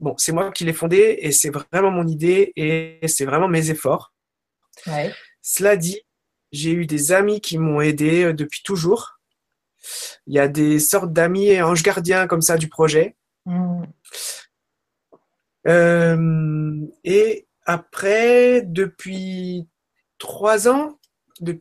[0.00, 3.70] bon, c'est moi qui l'ai fondé et c'est vraiment mon idée et c'est vraiment mes
[3.70, 4.12] efforts.
[5.42, 6.00] Cela dit,
[6.52, 9.20] j'ai eu des amis qui m'ont aidé euh, depuis toujours.
[10.26, 13.16] Il y a des sortes d'amis anges gardiens comme ça du projet.
[13.46, 13.84] Mm.
[15.66, 19.68] Euh, et après, depuis
[20.18, 20.98] trois ans,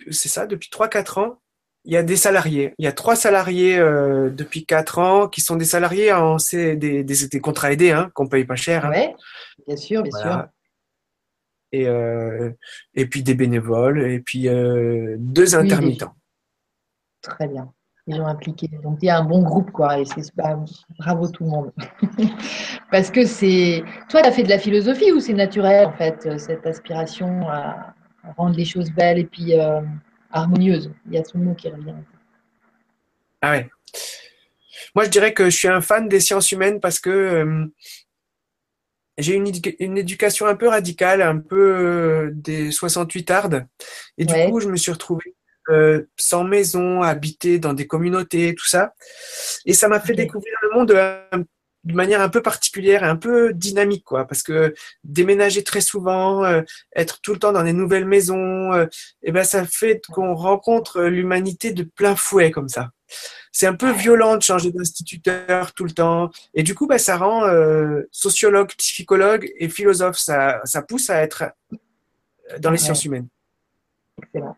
[0.10, 1.42] c'est ça, depuis trois, quatre ans,
[1.88, 2.76] il y a des salariés.
[2.78, 6.76] Il y a trois salariés euh, depuis quatre ans qui sont des salariés en c'est
[6.76, 8.86] des, des, contrats aidés hein, qu'on paye pas cher.
[8.86, 8.92] Hein.
[8.94, 9.16] Oui,
[9.66, 10.48] bien sûr, bien sûr.
[11.72, 12.52] et, euh,
[12.94, 16.14] et puis des bénévoles, et puis euh, deux intermittents.
[17.22, 17.72] Très bien.
[18.06, 18.68] Ils ont impliqué.
[18.84, 19.98] Donc il y a un bon groupe, quoi.
[19.98, 21.72] Et c'est bravo tout le monde.
[22.92, 23.82] Parce que c'est.
[24.10, 27.94] Toi, tu as fait de la philosophie ou c'est naturel, en fait, cette aspiration à
[28.36, 29.54] rendre les choses belles et puis
[30.32, 31.96] harmonieuses Il y a tout le mot qui revient.
[33.42, 33.70] Ah ouais.
[34.96, 37.66] Moi, je dirais que je suis un fan des sciences humaines parce que euh,
[39.18, 43.68] j'ai une, une, éducation un peu radicale, un peu euh, des 68 ardes.
[44.18, 45.36] Et du coup, je me suis retrouvé
[45.70, 48.94] euh, sans maison, habité dans des communautés, tout ça.
[49.66, 51.44] Et ça m'a fait découvrir le monde euh,
[51.88, 54.26] de manière un peu particulière et un peu dynamique, quoi.
[54.26, 54.74] Parce que
[55.04, 56.62] déménager très souvent, euh,
[56.96, 58.88] être tout le temps dans des nouvelles maisons, et
[59.24, 62.90] eh ben ça fait qu'on rencontre l'humanité de plein fouet comme ça.
[63.52, 66.30] C'est un peu violent de changer d'instituteur tout le temps.
[66.54, 67.44] Et du coup, bah, ça rend
[68.12, 70.18] sociologue, psychologue et philosophe.
[70.18, 71.46] Ça, ça pousse à être
[72.60, 73.28] dans les sciences humaines.
[74.22, 74.58] Excellent.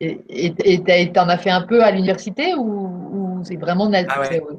[0.00, 0.54] Et
[1.12, 4.42] tu en as fait un peu à l'université ou, c'est vraiment naturel?
[4.48, 4.54] Ah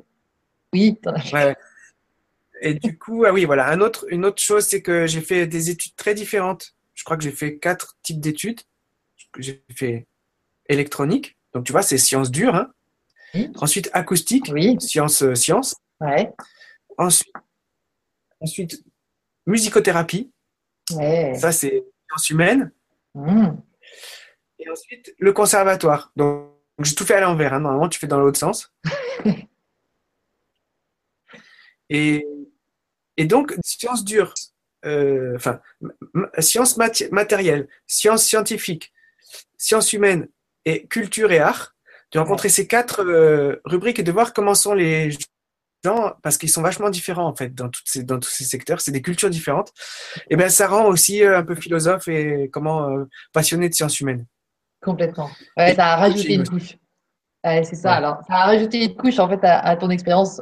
[0.74, 1.58] Oui, tu en as fait.
[2.62, 3.68] Et du coup, ah oui, voilà.
[3.70, 6.76] Un autre, une autre chose, c'est que j'ai fait des études très différentes.
[6.94, 8.62] Je crois que j'ai fait quatre types d'études.
[9.40, 10.08] J'ai fait
[10.70, 12.56] électronique, donc tu vois, c'est sciences dures.
[12.56, 12.72] Hein.
[13.56, 14.78] Ensuite, acoustique, oui.
[14.80, 15.34] sciences, euh.
[16.02, 16.32] Ouais.
[16.98, 17.34] Ensuite,
[18.40, 18.84] ensuite,
[19.46, 20.32] musicothérapie.
[20.92, 21.34] Ouais.
[21.36, 22.72] Ça, c'est sciences humaines.
[23.16, 23.50] Mmh.
[24.60, 26.12] Et ensuite, le conservatoire.
[26.16, 26.52] Donc,
[26.84, 27.54] j'ai tout fait à l'envers.
[27.54, 27.62] Hein.
[27.62, 28.74] Normalement, tu fais dans l'autre sens.
[31.90, 32.26] et,
[33.22, 34.34] et donc, sciences dures,
[34.84, 35.60] euh, enfin,
[36.40, 36.76] sciences
[37.12, 38.92] matérielles, sciences scientifiques,
[39.60, 40.28] sciences humaines
[40.66, 41.76] et culture et art,
[42.14, 45.12] de rencontrer ces quatre euh, rubriques et de voir comment sont les
[45.86, 48.82] gens, parce qu'ils sont vachement différents en fait dans, toutes ces, dans tous ces secteurs,
[48.82, 49.72] c'est des cultures différentes,
[50.32, 54.26] et bien ça rend aussi euh, un peu philosophe et comment passionné de sciences humaines.
[54.84, 55.30] Complètement.
[55.58, 56.76] Ouais, ça a rajouté une couche.
[57.44, 57.94] c'est ça.
[57.94, 60.42] Alors, ça a rajouté une couche en fait à, ton expérience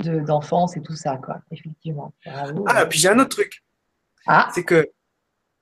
[0.00, 1.40] d'enfance et tout ça, quoi.
[1.50, 2.12] Effectivement.
[2.66, 3.62] ah, puis j'ai un autre truc.
[4.26, 4.50] Ah.
[4.54, 4.90] C'est que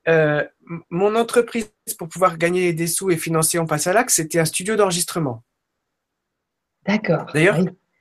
[0.07, 0.43] euh,
[0.89, 4.45] mon entreprise, pour pouvoir gagner des sous et financer On passe à l'axe, c'était un
[4.45, 5.43] studio d'enregistrement.
[6.85, 7.25] D'accord.
[7.33, 7.59] D'ailleurs,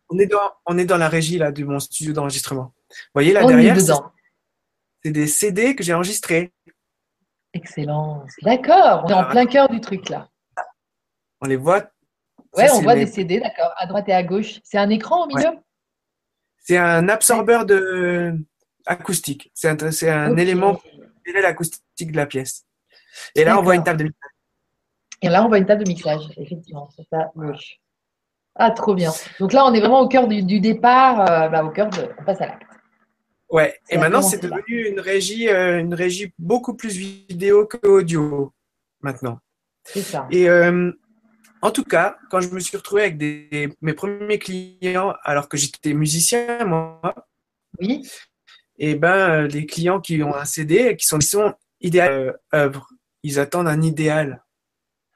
[0.09, 2.73] on, est dans, on est dans la régie là, de mon studio d'enregistrement.
[2.89, 3.77] Vous voyez là derrière,
[5.03, 6.53] c'est des CD que j'ai enregistrés.
[7.53, 8.25] Excellent.
[8.43, 9.03] D'accord.
[9.05, 10.29] On est en plein cœur du truc là.
[11.41, 11.91] On les voit.
[12.57, 14.61] Ouais, on voit des CD, d'accord, à droite et à gauche.
[14.65, 15.51] C'est un écran au milieu?
[16.69, 18.35] C'est un absorbeur de
[18.85, 19.51] acoustique.
[19.55, 19.71] C'est
[20.07, 20.91] un, élément pour
[21.43, 22.67] l'acoustique de la pièce.
[23.35, 24.31] Et là, on voit une table de mixage.
[25.23, 26.91] Et là, on voit une table de mixage, effectivement.
[26.95, 27.33] C'est ça.
[28.55, 29.13] Ah, trop bien.
[29.41, 32.11] Donc là, on est vraiment au cœur du, départ, euh, bah, au cœur de.
[32.19, 32.67] On passe à l'acte.
[33.49, 38.53] Ouais, et maintenant c'est devenu une régie, euh, une régie beaucoup plus vidéo que audio
[39.01, 39.39] maintenant.
[39.85, 40.27] C'est ça.
[40.31, 40.93] Et euh,
[41.63, 45.57] en tout cas, quand je me suis retrouvé avec des, mes premiers clients, alors que
[45.57, 47.01] j'étais musicien, moi,
[47.81, 48.09] oui.
[48.79, 52.89] et ben les clients qui ont un CD, qui sont des sons idéal œuvre,
[53.23, 54.45] ils attendent un idéal.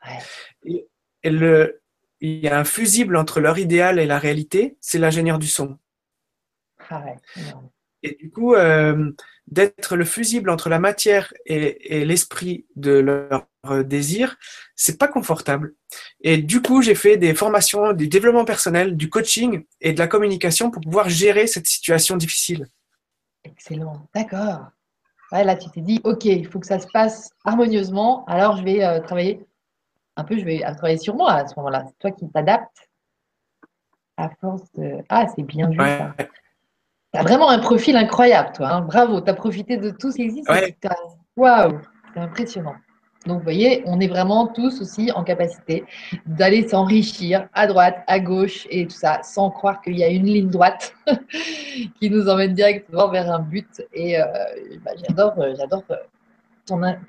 [0.05, 0.87] Ouais.
[1.23, 1.81] Et, le,
[2.21, 5.79] il y a un fusible entre leur idéal et la réalité, c'est l'ingénieur du son.
[6.91, 7.17] Ah ouais.
[8.03, 9.13] Et du coup, euh,
[9.49, 13.47] d'être le fusible entre la matière et, l'esprit de leur
[13.85, 14.37] désir,
[14.77, 15.75] c'est pas confortable.
[16.21, 20.07] Et du coup, j'ai fait des formations, du développement personnel, du coaching et de la
[20.07, 22.67] communication pour pouvoir gérer cette situation difficile.
[23.45, 24.67] Excellent, d'accord.
[25.33, 28.25] là, tu t'es dit, ok, il faut que ça se passe harmonieusement.
[28.27, 29.45] Alors, je vais euh, travailler
[30.17, 31.85] un peu, je vais travailler sur moi à ce moment-là.
[31.87, 32.91] C'est toi qui t'adaptes
[34.17, 34.99] à force de.
[35.09, 36.15] Ah, c'est bien vu ça.
[37.13, 38.69] Tu as vraiment un profil incroyable, toi.
[38.71, 38.81] Hein.
[38.83, 40.49] Bravo, tu as profité de tout ce qui existe.
[41.37, 41.81] Waouh,
[42.15, 42.75] c'est impressionnant.
[43.27, 45.85] Donc, vous voyez, on est vraiment tous aussi en capacité
[46.27, 50.25] d'aller s'enrichir à droite, à gauche et tout ça, sans croire qu'il y a une
[50.25, 50.95] ligne droite
[52.01, 53.83] qui nous emmène directement vers un but.
[53.93, 54.25] Et euh,
[54.85, 55.85] bah, j'adore, j'adore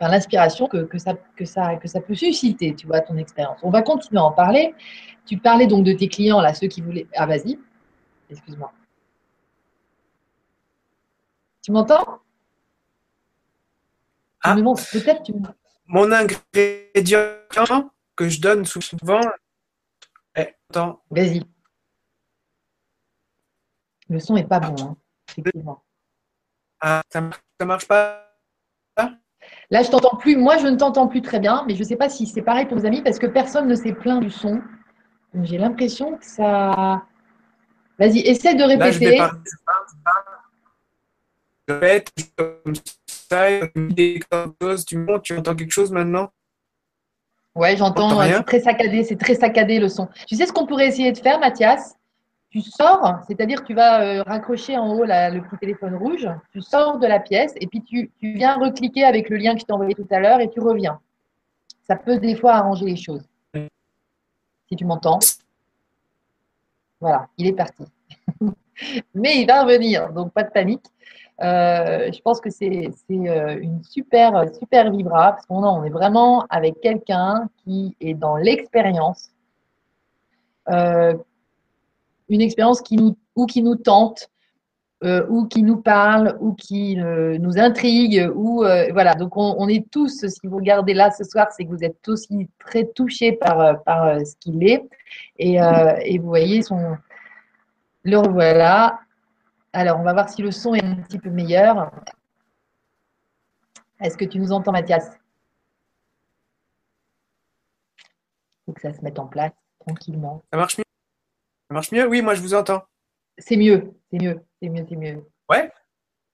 [0.02, 3.58] l'inspiration que, que, ça, que, ça, que ça peut susciter, tu vois, ton expérience.
[3.64, 4.76] On va continuer à en parler.
[5.26, 7.08] Tu parlais donc de tes clients, là, ceux qui voulaient.
[7.16, 7.58] Ah, vas-y,
[8.30, 8.72] excuse-moi.
[11.64, 12.20] Tu m'entends?
[14.41, 14.55] Ah.
[14.55, 15.34] Peut-être tu
[15.88, 19.22] Mon ingrédient que je donne souvent.
[20.36, 21.01] Eh, attends.
[21.09, 21.43] Vas-y.
[24.09, 24.97] Le son n'est pas bon, hein,
[25.38, 25.84] effectivement.
[26.82, 28.30] Ah, ça ne marche pas?
[29.70, 30.36] Là, je t'entends plus.
[30.36, 32.66] Moi, je ne t'entends plus très bien, mais je ne sais pas si c'est pareil
[32.66, 34.61] pour nos amis parce que personne ne s'est plaint du son.
[35.41, 37.03] J'ai l'impression que ça.
[37.97, 39.20] Vas-y, essaie de répéter.
[41.68, 42.74] Répète comme
[43.07, 43.47] ça,
[44.86, 46.30] tu montes, tu entends quelque chose maintenant?
[47.55, 50.07] Ouais, j'entends, c'est très saccadé, c'est très saccadé le son.
[50.28, 51.95] Tu sais ce qu'on pourrait essayer de faire, Mathias?
[52.49, 56.99] Tu sors, c'est-à-dire tu vas euh, raccrocher en haut le petit téléphone rouge, tu sors
[56.99, 59.74] de la pièce et puis tu, tu viens recliquer avec le lien que je t'ai
[59.74, 60.99] envoyé tout à l'heure et tu reviens.
[61.88, 63.24] Ça peut des fois arranger les choses.
[64.70, 65.20] Si tu m'entends.
[67.01, 67.84] Voilà, il est parti.
[69.14, 70.86] Mais il va revenir, donc pas de panique.
[71.41, 76.45] Euh, je pense que c'est euh, une super, super vibra parce qu'on on est vraiment
[76.49, 79.31] avec quelqu'un qui est dans l'expérience,
[80.69, 81.15] euh,
[82.29, 84.29] une expérience qui nous, ou qui nous tente,
[85.29, 88.63] ou qui nous parle, ou qui nous intrigue, ou
[88.93, 89.15] voilà.
[89.15, 92.47] Donc on, est tous, si vous regardez là ce soir, c'est que vous êtes aussi
[92.57, 93.75] très touchés par,
[94.25, 94.88] ce qu'il est,
[95.38, 95.59] et,
[96.19, 96.61] vous voyez
[98.03, 99.03] le revoilà.
[99.74, 101.91] Alors, on va voir si le son est un petit peu meilleur.
[103.99, 105.17] Est-ce que tu nous entends, Mathias?
[107.97, 110.43] Il faut que ça se mette en place tranquillement.
[110.51, 110.84] Ça marche mieux?
[111.69, 112.07] Ça marche mieux?
[112.07, 112.84] Oui, moi je vous entends.
[113.38, 115.26] C'est mieux, c'est mieux, c'est mieux, c'est mieux.
[115.49, 115.71] Ouais?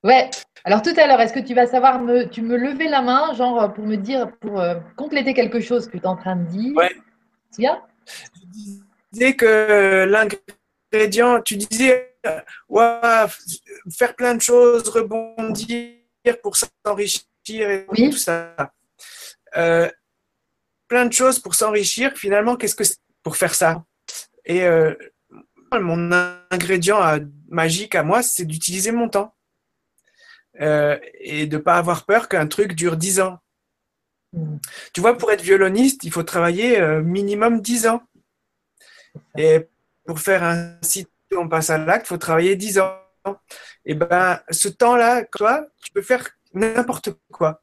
[0.03, 0.29] Ouais.
[0.63, 3.33] Alors tout à l'heure, est-ce que tu vas savoir me, tu me lever la main,
[3.33, 6.45] genre pour me dire, pour euh, compléter quelque chose que tu es en train de
[6.45, 6.75] dire?
[6.75, 6.93] Ouais.
[7.53, 7.81] Tu viens
[8.35, 8.45] Je
[9.11, 10.55] disais que l'ingrédient,
[11.45, 12.15] tu disais
[12.67, 13.25] ouais,
[13.91, 15.95] faire plein de choses, rebondir
[16.41, 18.55] pour s'enrichir et tout ça.
[19.57, 19.89] Euh,
[20.87, 22.13] plein de choses pour s'enrichir.
[22.15, 23.83] Finalement, qu'est-ce que c'est pour faire ça?
[24.45, 24.95] Et euh,
[25.71, 26.11] mon
[26.51, 26.99] ingrédient
[27.47, 29.35] magique à moi, c'est d'utiliser mon temps
[30.59, 33.39] euh, et de pas avoir peur qu'un truc dure dix ans.
[34.33, 34.57] Mm.
[34.93, 38.01] Tu vois, pour être violoniste, il faut travailler minimum dix ans.
[39.37, 39.67] Et
[40.09, 41.07] pour faire un site
[41.37, 42.97] on passe à l'acte, il faut travailler 10 ans.
[43.85, 47.61] Et ben, ce temps-là, toi, tu peux faire n'importe quoi.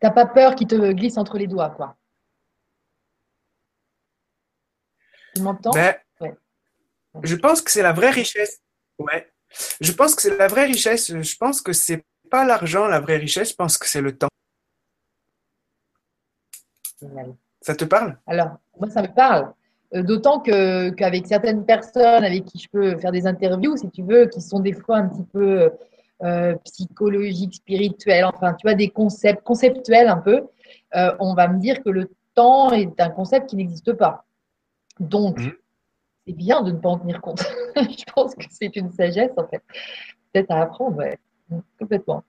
[0.00, 1.96] Tu n'as pas peur qu'il te glisse entre les doigts, quoi.
[5.36, 5.70] Tu m'entends?
[5.70, 5.94] Ben,
[7.22, 8.60] Je pense que c'est la vraie richesse.
[8.98, 9.32] Ouais.
[9.80, 11.14] Je pense que c'est la vraie richesse.
[11.14, 13.50] Je pense que c'est pas l'argent la vraie richesse.
[13.50, 14.28] Je pense que c'est le temps.
[17.62, 18.18] Ça te parle?
[18.26, 19.54] Alors, moi, ça me parle.
[19.94, 24.26] Euh, d'autant qu'avec certaines personnes avec qui je peux faire des interviews, si tu veux,
[24.26, 25.70] qui sont des fois un petit peu
[26.22, 30.46] euh, psychologiques, spirituelles, enfin, tu vois, des concepts conceptuels un peu,
[30.94, 34.24] euh, on va me dire que le temps est un concept qui n'existe pas.
[35.00, 35.52] Donc, mmh.
[36.26, 37.42] c'est bien de ne pas en tenir compte.
[37.76, 39.62] je pense que c'est une sagesse, en fait.
[40.32, 41.18] Peut-être à apprendre, ouais.
[41.80, 42.22] Complètement.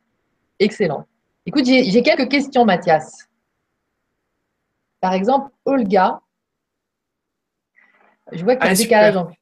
[0.57, 1.05] Excellent.
[1.45, 3.27] Écoute, j'ai quelques questions, Mathias.
[4.99, 6.21] Par exemple, Olga,
[8.31, 9.37] je vois qu'il y a un décalage en plus.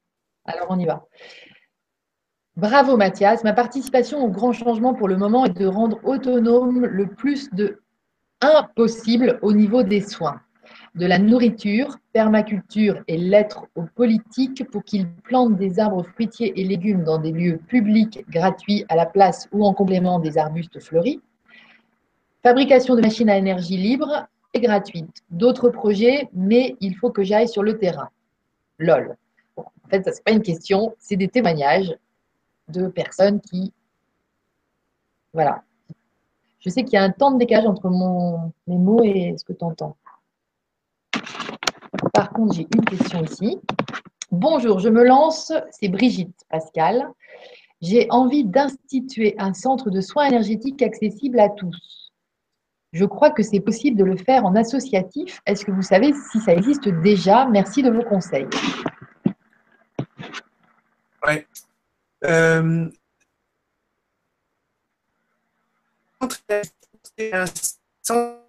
[0.45, 1.05] Alors, on y va.
[2.55, 3.43] Bravo Mathias.
[3.43, 7.81] Ma participation au grand changement pour le moment est de rendre autonome le plus de
[8.41, 10.41] impossible au niveau des soins,
[10.95, 16.63] de la nourriture, permaculture et lettres aux politiques pour qu'ils plantent des arbres fruitiers et
[16.63, 21.21] légumes dans des lieux publics gratuits à la place ou en complément des arbustes fleuris.
[22.43, 25.21] Fabrication de machines à énergie libre et gratuite.
[25.29, 28.09] D'autres projets, mais il faut que j'aille sur le terrain.
[28.79, 29.15] LOL.
[29.57, 31.95] en fait, ce n'est pas une question, c'est des témoignages
[32.69, 33.73] de personnes qui.
[35.33, 35.63] Voilà.
[36.59, 37.89] Je sais qu'il y a un temps de décalage entre
[38.67, 39.95] mes mots et ce que tu entends.
[42.13, 43.59] Par contre, j'ai une question ici.
[44.31, 47.09] Bonjour, je me lance, c'est Brigitte Pascal.
[47.81, 52.08] J'ai envie d'instituer un centre de soins énergétiques accessible à tous.
[52.91, 55.41] Je crois que c'est possible de le faire en associatif.
[55.45, 57.45] Est-ce que vous savez si ça existe déjà?
[57.45, 58.47] Merci de vos conseils.
[61.27, 61.45] Oui.
[62.25, 62.89] Euh,
[67.31, 67.45] un
[68.01, 68.39] centre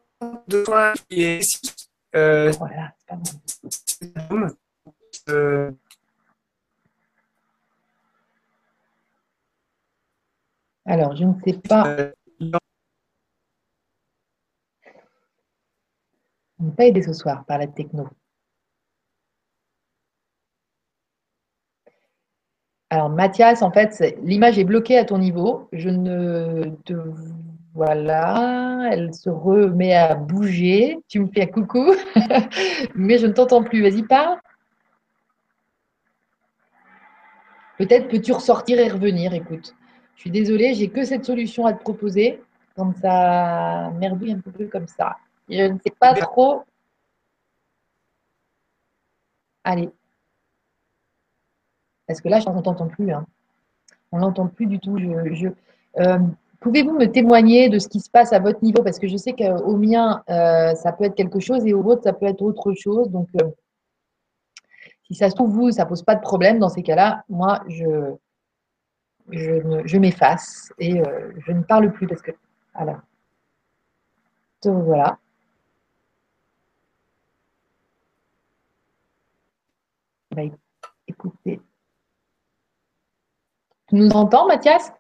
[0.49, 1.41] de soins qui est
[2.17, 2.93] euh, voilà,
[5.29, 5.71] euh,
[10.85, 11.97] Alors, je ne sais pas.
[16.63, 18.07] On pas aidé ce soir par la techno.
[22.91, 25.69] Alors, Mathias, en fait, l'image est bloquée à ton niveau.
[25.73, 26.95] Je ne te.
[27.73, 30.99] Voilà, elle se remet à bouger.
[31.09, 31.95] Tu me fais un coucou,
[32.97, 33.81] mais je ne t'entends plus.
[33.81, 34.39] Vas-y, parle.
[37.79, 39.33] Peut-être peux-tu ressortir et revenir.
[39.33, 39.75] Écoute,
[40.17, 42.43] je suis désolée, j'ai que cette solution à te proposer.
[42.77, 45.17] Comme ça merdouille un peu comme ça.
[45.51, 46.63] Je ne sais pas trop.
[49.65, 49.91] Allez.
[52.07, 53.13] Parce que là, je ne t'entends plus.
[53.13, 53.27] Hein.
[54.13, 54.97] On l'entend plus du tout.
[54.99, 55.49] Je,
[55.99, 56.19] euh,
[56.61, 58.83] Pouvez-vous me témoigner de ce qui se passe à votre niveau?
[58.83, 62.03] Parce que je sais qu'au mien, euh, ça peut être quelque chose et au vôtre,
[62.03, 63.11] ça peut être autre chose.
[63.11, 63.49] Donc, euh,
[65.05, 67.25] si ça se trouve, vous, ça ne pose pas de problème dans ces cas-là.
[67.29, 68.15] Moi, je,
[69.31, 71.03] je, m'efface et
[71.47, 72.33] je ne parle plus parce que.
[74.63, 75.19] Donc, voilà.
[80.31, 80.43] Bah.
[83.89, 84.91] Tu nous entends, Mathias?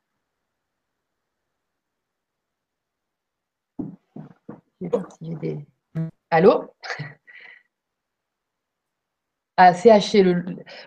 [6.30, 6.74] Allô?
[9.56, 10.22] Ah, c'est haché.
[10.22, 10.42] Le,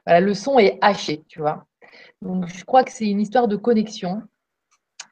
[0.07, 1.65] le son est haché, tu vois.
[2.21, 4.23] Donc, je crois que c'est une histoire de connexion.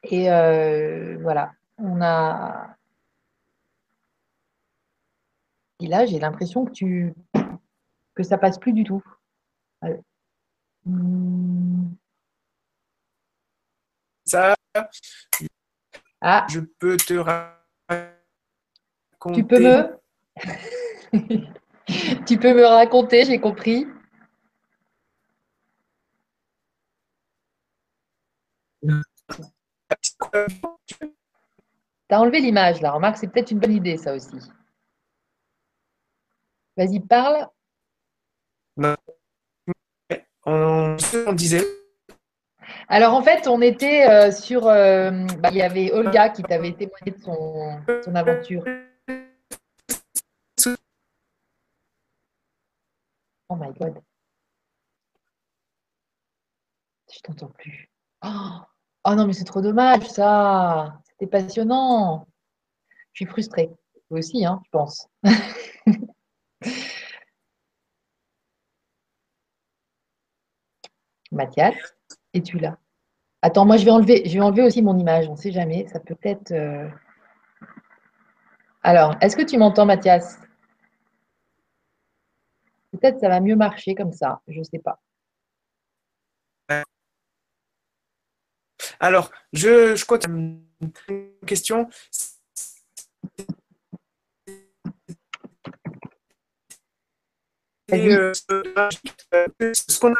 [0.04, 2.76] Et euh, voilà, on a.
[5.80, 7.14] Et là, j'ai l'impression que tu
[8.14, 9.02] que ça passe plus du tout.
[14.24, 14.54] Ça,
[16.20, 16.46] ah.
[16.48, 17.22] je peux te
[19.34, 19.98] tu peux me.
[22.26, 23.86] tu peux me raconter, j'ai compris.
[32.08, 34.38] T'as enlevé l'image là, remarque, c'est peut-être une bonne idée ça aussi.
[36.76, 37.48] Vas-y, parle.
[40.44, 40.96] On,
[41.32, 41.64] disait.
[42.88, 44.66] Alors en fait, on était euh, sur.
[44.66, 48.64] Euh, bah, il y avait Olga qui t'avait témoigné de son aventure.
[53.48, 54.00] Oh my God.
[57.12, 57.90] Je t'entends plus.
[58.24, 58.60] Oh,
[59.04, 60.98] oh, non, mais c'est trop dommage, ça.
[61.04, 62.26] C'était passionnant.
[63.12, 63.70] Je suis frustrée.
[64.08, 65.06] Vous aussi, hein, je pense.
[71.32, 71.74] Mathias,
[72.34, 72.78] es-tu là
[73.40, 75.28] Attends, moi je vais enlever, je vais enlever aussi mon image.
[75.28, 75.86] On ne sait jamais.
[75.88, 76.52] Ça peut être.
[76.52, 76.88] Euh,
[78.82, 80.38] Alors, est-ce que tu m'entends, Mathias?
[82.92, 85.00] Peut-être ça va mieux marcher comme ça, je ne sais pas.
[89.00, 90.62] Alors, je, je crois que une
[91.46, 91.88] question.
[97.88, 100.18] Et, euh, ce qu'on a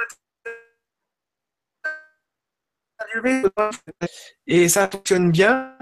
[4.46, 5.76] et ça fonctionne bien.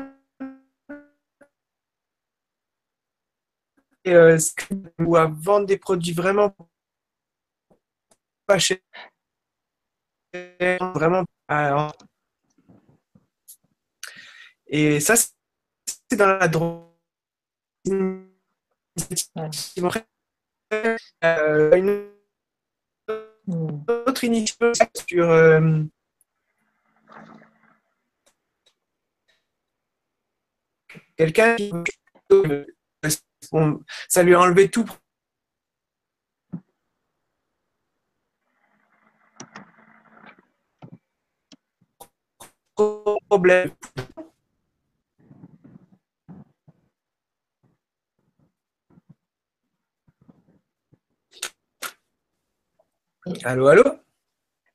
[4.05, 4.39] Et, euh,
[5.01, 6.55] ou à vendre des produits vraiment
[10.95, 11.25] vraiment.
[14.67, 16.87] Et ça, c'est dans la drogue.
[21.25, 22.09] Euh, une
[24.07, 25.83] autre initiative sur euh,
[31.21, 31.71] quelqu'un qui
[34.09, 34.89] ça lui a enlevé tout.
[43.29, 43.71] Problème.
[53.45, 53.85] Allô, allô?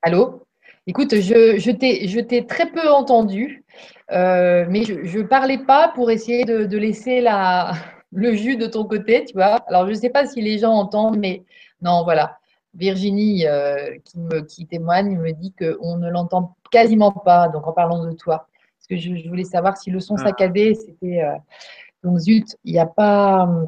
[0.04, 0.46] Allô?
[0.88, 3.66] Écoute, je, je t'ai très peu entendu,
[4.12, 7.74] euh, mais je ne parlais pas pour essayer de, laisser la,
[8.12, 9.64] le jus de ton côté, tu vois.
[9.68, 11.44] Alors, je ne sais pas si les gens entendent, mais
[11.82, 12.38] non, voilà.
[12.76, 17.74] Virginie, euh, qui, me, qui témoigne, me dit qu'on ne l'entend quasiment pas, donc en
[17.74, 18.48] parlant de toi.
[18.78, 20.26] Parce que je, voulais savoir si le son ah.
[20.26, 21.24] saccadé, c'était.
[21.24, 21.36] Euh,
[22.04, 23.48] donc, zut, il n'y a pas.
[23.48, 23.66] Euh,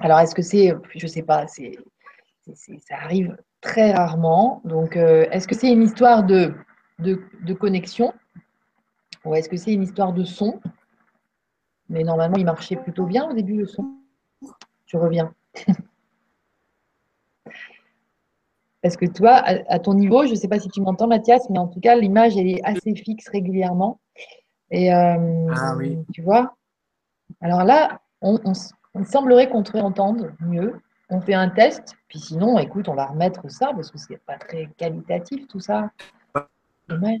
[0.00, 0.72] alors, est-ce que c'est.
[0.94, 1.72] Je ne sais pas, c'est,
[2.54, 4.60] ça arrive très rarement.
[4.64, 6.54] Donc, est-ce que c'est une histoire de,
[6.98, 8.12] de, de connexion
[9.24, 10.60] ou est-ce que c'est une histoire de son?
[11.88, 13.94] Mais normalement, il marchait plutôt bien au début, le son.
[14.86, 15.34] Je reviens.
[18.82, 21.58] Parce que toi, à, ton niveau, je ne sais pas si tu m'entends, Mathias, mais
[21.58, 24.00] en tout cas, l'image, elle est assez fixe régulièrement.
[24.70, 25.98] Et euh, ah, oui.
[26.12, 26.54] tu vois?
[27.40, 28.38] Alors là, on,
[29.04, 30.80] semblerait qu'on te réentende mieux.
[31.10, 34.18] On fait un test, puis sinon, écoute, on va remettre ça parce que ce n'est
[34.18, 35.90] pas très qualitatif tout ça.
[36.86, 37.20] Dommage.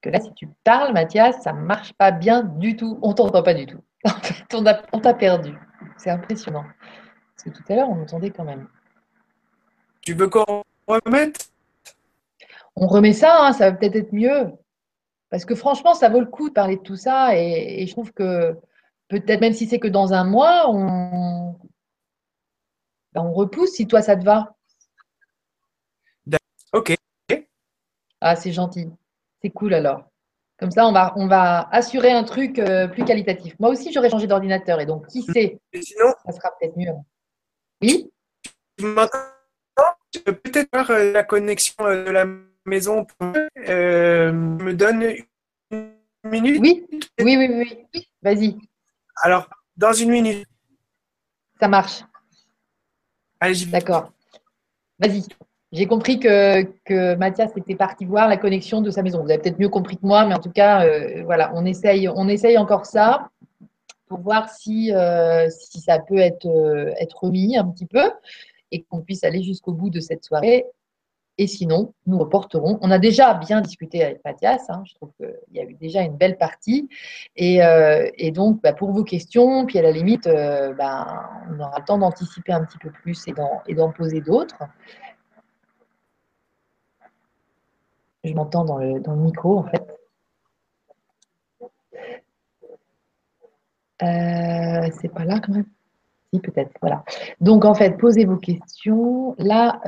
[0.00, 2.98] Que là, si tu parles, Mathias, ça ne marche pas bien du tout.
[3.02, 3.82] On ne t'entend pas du tout.
[4.04, 5.56] En fait, on t'a perdu.
[5.96, 6.64] C'est impressionnant.
[6.64, 8.68] Parce que tout à l'heure, on entendait quand même.
[10.00, 11.52] Tu veux qu'on remette?
[12.74, 14.52] On remet ça, hein, ça va peut-être être mieux.
[15.32, 17.38] Parce que franchement, ça vaut le coup de parler de tout ça.
[17.38, 18.54] Et, je trouve que
[19.08, 21.58] peut-être même si c'est que dans un mois, on,
[23.14, 24.54] ben, on repousse si toi ça te va.
[26.74, 26.94] Ok.
[28.20, 28.90] Ah, c'est gentil.
[29.40, 30.04] C'est cool alors.
[30.58, 33.54] Comme ça, on va, on va assurer un truc euh, plus qualitatif.
[33.58, 36.92] Moi aussi, j'aurais changé d'ordinateur et donc, qui sait Sinon, Ça sera peut-être mieux.
[37.80, 38.12] Oui?
[40.24, 42.26] Peux peut-être voir euh, la connexion euh, de la
[42.64, 43.06] maison.
[43.68, 45.14] Euh, me donne
[45.70, 45.92] une
[46.24, 46.86] minute Oui,
[47.20, 48.08] oui, oui, oui.
[48.22, 48.56] Vas-y,
[49.22, 50.46] Alors, dans une minute.
[51.60, 52.02] ça marche.
[53.40, 53.72] Allez, j'y vais.
[53.72, 54.12] D'accord.
[54.98, 55.24] Vas-y.
[55.72, 59.22] J'ai compris que, que Mathias était parti voir la connexion de sa maison.
[59.22, 62.08] Vous avez peut-être mieux compris que moi, mais en tout cas, euh, voilà, on essaye,
[62.08, 63.30] on essaye encore ça
[64.06, 66.46] pour voir si, euh, si ça peut être,
[67.00, 68.10] être remis un petit peu
[68.70, 70.66] et qu'on puisse aller jusqu'au bout de cette soirée.
[71.38, 72.78] Et sinon, nous reporterons.
[72.82, 74.68] On a déjà bien discuté avec Mathias.
[74.68, 74.82] hein.
[74.84, 76.88] je trouve qu'il y a eu déjà une belle partie.
[77.36, 81.78] Et, euh, donc, bah, pour vos questions, puis à la limite, euh, bah, on aura
[81.78, 83.32] le temps d'anticiper un petit peu plus et
[83.74, 84.58] d'en, poser d'autres.
[88.24, 89.86] Je m'entends dans le, micro, en fait.
[94.02, 95.66] Euh, c'est pas là quand même?
[96.32, 96.72] Si, peut-être.
[96.80, 97.04] Voilà.
[97.40, 99.34] Donc, en fait, posez vos questions.
[99.38, 99.80] Là,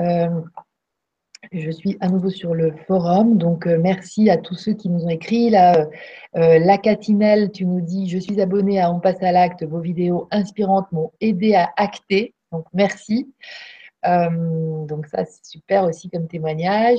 [1.53, 3.39] je suis à nouveau sur le forum.
[3.39, 5.55] Donc, euh, merci à tous ceux qui nous ont écrit.
[5.55, 5.85] Euh,
[6.37, 9.65] euh, la Catinelle, tu nous dis Je suis abonnée à On passe à l'acte.
[9.65, 12.35] Vos vidéos inspirantes m'ont aidé à acter.
[12.53, 13.33] Donc, merci.
[14.07, 16.99] Euh, donc ça, c'est super aussi comme témoignage.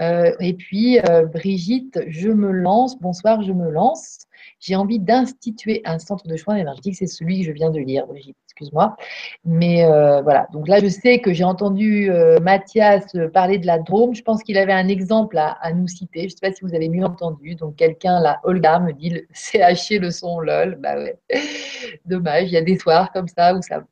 [0.00, 2.98] Euh, et puis, euh, Brigitte, je me lance.
[3.00, 4.20] Bonsoir, je me lance.
[4.60, 6.96] J'ai envie d'instituer un centre de soins énergétiques.
[6.96, 8.96] C'est celui que je viens de lire, Brigitte, excuse-moi.
[9.44, 9.84] Mais
[10.22, 12.10] voilà, donc là, je sais que j'ai entendu
[12.42, 14.14] Mathias parler de la Drôme.
[14.14, 16.20] Je pense qu'il avait un exemple à, nous citer.
[16.20, 17.54] Je ne sais pas si vous avez mieux entendu.
[17.54, 20.76] Donc, quelqu'un, là, Olga, me dit le CHC le son lol.
[20.76, 21.18] Bah ouais,
[22.04, 22.48] dommage.
[22.48, 23.82] Il y a des soirs comme ça où ça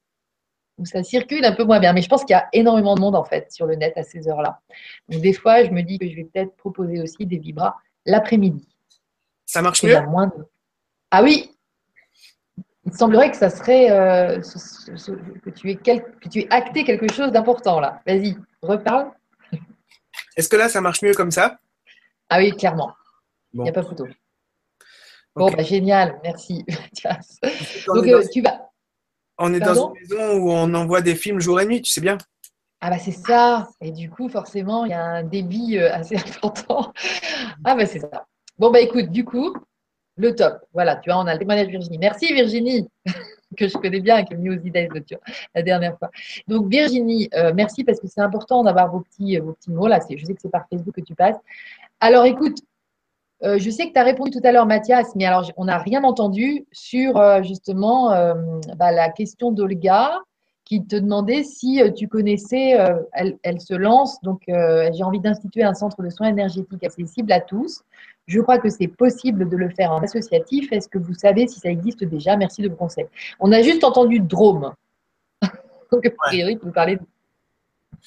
[0.79, 1.93] où ça circule un peu moins bien.
[1.93, 4.03] Mais je pense qu'il y a énormément de monde en fait sur le net à
[4.03, 4.61] ces heures-là.
[5.09, 8.68] Donc des fois, je me dis que je vais peut-être proposer aussi des vibras l'après-midi.
[9.47, 9.99] Ça marche Il y mieux?
[9.99, 10.47] a moins de-
[11.11, 11.51] Ah oui
[12.87, 16.41] Il semblerait que ça serait euh, ce- ce- ce- que, tu aies quel- que tu
[16.41, 18.01] aies acté quelque chose d'important là.
[18.07, 19.12] Vas-y, reparle.
[20.37, 21.59] Est-ce que là, ça marche mieux comme ça?
[22.29, 22.93] Ah oui, clairement.
[23.53, 23.62] Il Bon.
[23.64, 24.07] n'y a pas photo.
[25.37, 26.64] Bon, bah, génial, merci.
[27.87, 28.52] Donc euh, tu vas.
[29.43, 32.01] On est dans une maison où on envoie des films jour et nuit, tu sais
[32.01, 32.16] bien.
[32.80, 33.68] Ah bah c'est ça.
[33.80, 36.93] Et du coup, forcément, il y a un débit euh, assez important.
[37.64, 38.26] Ah bah c'est ça.
[38.59, 39.53] Bon bah écoute, du coup,
[40.16, 40.61] le top.
[40.72, 41.99] Voilà, tu vois, on a le témoignage de Virginie.
[41.99, 42.88] Merci Virginie,
[43.57, 44.88] que je connais bien, qui est venue aux idées
[45.55, 46.11] la dernière fois.
[46.47, 49.99] Donc Virginie, euh, merci parce que c'est important d'avoir vos petits, vos petits mots là.
[50.09, 51.38] Je sais que c'est par Facebook que tu passes.
[52.01, 52.59] Alors écoute,
[53.45, 55.78] euh, je sais que tu as répondu tout à l'heure, Mathias, mais alors on n'a
[55.78, 58.34] rien entendu sur euh, justement euh,
[58.76, 60.20] bah, la question d'Olga
[60.64, 62.78] qui te demandait si tu connaissais,
[63.12, 67.82] elle, se lance, donc j'ai envie d'instituer un centre de soins énergétiques accessible à tous.
[68.26, 70.72] Je crois que c'est possible de le faire en associatif.
[70.72, 72.36] Est-ce que vous savez si ça existe déjà?
[72.36, 73.09] Merci de vos conseils.
[73.40, 74.72] On a juste entendu Drôme.
[75.93, 76.99] donc, a priori, tu nous parlais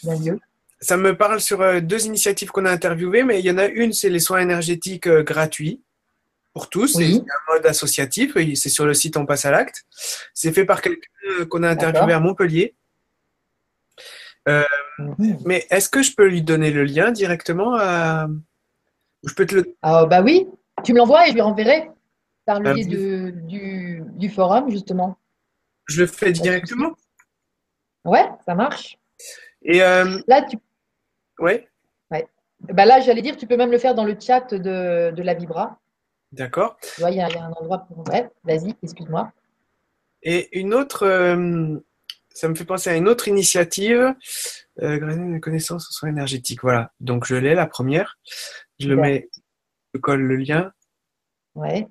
[0.03, 0.39] d'un lieu.
[0.81, 3.65] Ça me parle sur euh, deux initiatives qu'on a interviewées, mais il y en a
[3.65, 5.81] une, c'est les soins énergétiques euh, gratuits
[6.53, 6.95] pour tous.
[6.95, 7.21] Oui.
[7.25, 8.33] C'est un mode associatif.
[8.55, 9.85] C'est sur le site On passe à l'acte.
[10.33, 11.07] C'est fait par quelqu'un
[11.39, 12.75] euh, qu'on a interviewé à Montpellier.
[15.45, 18.27] Mais est-ce que je peux lui donner le lien directement à...
[19.23, 19.75] Je peux te le...
[19.81, 20.47] Ah, bah oui,
[20.83, 21.89] tu me l'envoies et je lui renverrai
[22.45, 25.17] par le biais de- du, du forum, justement.
[25.87, 26.91] Je le fais directement.
[28.03, 28.97] Ouais, ça marche.
[29.63, 30.57] Et euh, Là, tu,
[31.39, 31.67] ouais,
[32.73, 35.33] bah là, j'allais dire, tu peux même le faire dans le chat de, de la
[35.33, 35.79] Vibra.
[36.31, 36.77] d'accord.
[36.95, 38.07] Tu vois, il y, a il y a un endroit pour.
[38.09, 39.31] Ouais, vas-y, excuse-moi.
[40.23, 41.77] Et une autre, euh,
[42.29, 44.15] ça me fait penser à une autre initiative,
[44.81, 46.61] euh, connaissances aux soins énergétiques.
[46.61, 46.91] Voilà.
[46.99, 48.17] Donc je l'ai la première.
[48.79, 49.29] Je le mets,
[49.93, 50.71] je colle le lien.
[51.53, 51.87] Ouais.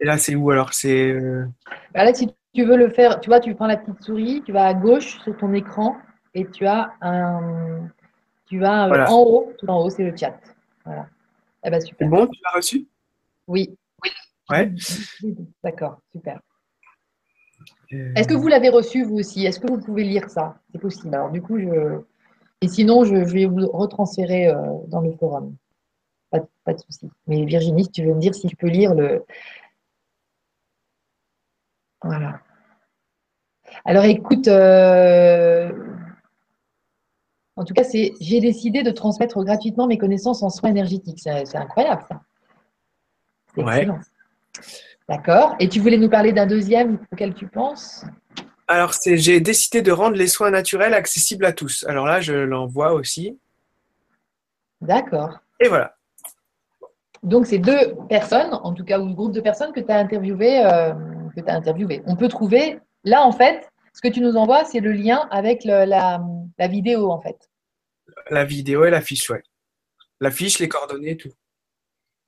[0.00, 0.72] Et là, c'est où alors?
[0.72, 1.46] C'est euh,
[1.94, 4.52] Bah là, si tu veux le faire, tu vois, tu prends la petite souris, tu
[4.52, 5.96] vas à gauche sur ton écran
[6.34, 7.88] et tu as un.
[8.50, 9.10] Tu as euh, Voilà.
[9.12, 10.38] en haut, tout en haut, c'est le chat.
[10.84, 11.06] Voilà.
[11.64, 12.08] Eh ben c'est super.
[12.08, 12.88] bon Tu l'as reçu?
[13.46, 13.76] Oui.
[14.50, 14.72] Ouais.
[15.62, 16.40] D'accord, super.
[17.92, 19.46] Euh, Est-ce que vous l'avez reçu vous aussi?
[19.46, 20.58] Est-ce que vous pouvez lire ça?
[20.72, 21.14] C'est possible.
[21.14, 22.00] Alors du coup, je.
[22.60, 24.56] Et sinon, je, je vais vous retransférer euh,
[24.88, 25.54] dans le forum.
[26.30, 27.08] Pas, de- pas de souci.
[27.26, 29.24] Mais Virginie, si tu veux me dire si tu peux lire le.
[32.02, 32.40] Voilà.
[33.84, 35.70] Alors écoute, euh,
[37.60, 41.20] en tout cas, c'est j'ai décidé de transmettre gratuitement mes connaissances en soins énergétiques.
[41.22, 42.22] C'est c'est incroyable ça.
[43.54, 43.78] C'est Ouais.
[43.78, 43.98] excellent.
[45.08, 45.56] D'accord.
[45.58, 48.04] Et tu voulais nous parler d'un deuxième auquel tu penses?
[48.68, 51.84] Alors, j'ai décidé de rendre les soins naturels accessibles à tous.
[51.88, 53.36] Alors là, je l'envoie aussi.
[54.80, 55.40] D'accord.
[55.58, 55.96] Et voilà.
[57.24, 59.98] Donc, c'est deux personnes, en tout cas, ou un groupe de personnes que tu as
[59.98, 60.94] interviewé, euh,
[61.36, 62.02] que as interviewé.
[62.06, 65.64] On peut trouver, là, en fait, ce que tu nous envoies, c'est le lien avec
[65.64, 67.49] la, la, vidéo, en fait.
[68.28, 69.42] La vidéo et la fiche, ouais.
[70.20, 71.32] La fiche, les coordonnées, tout.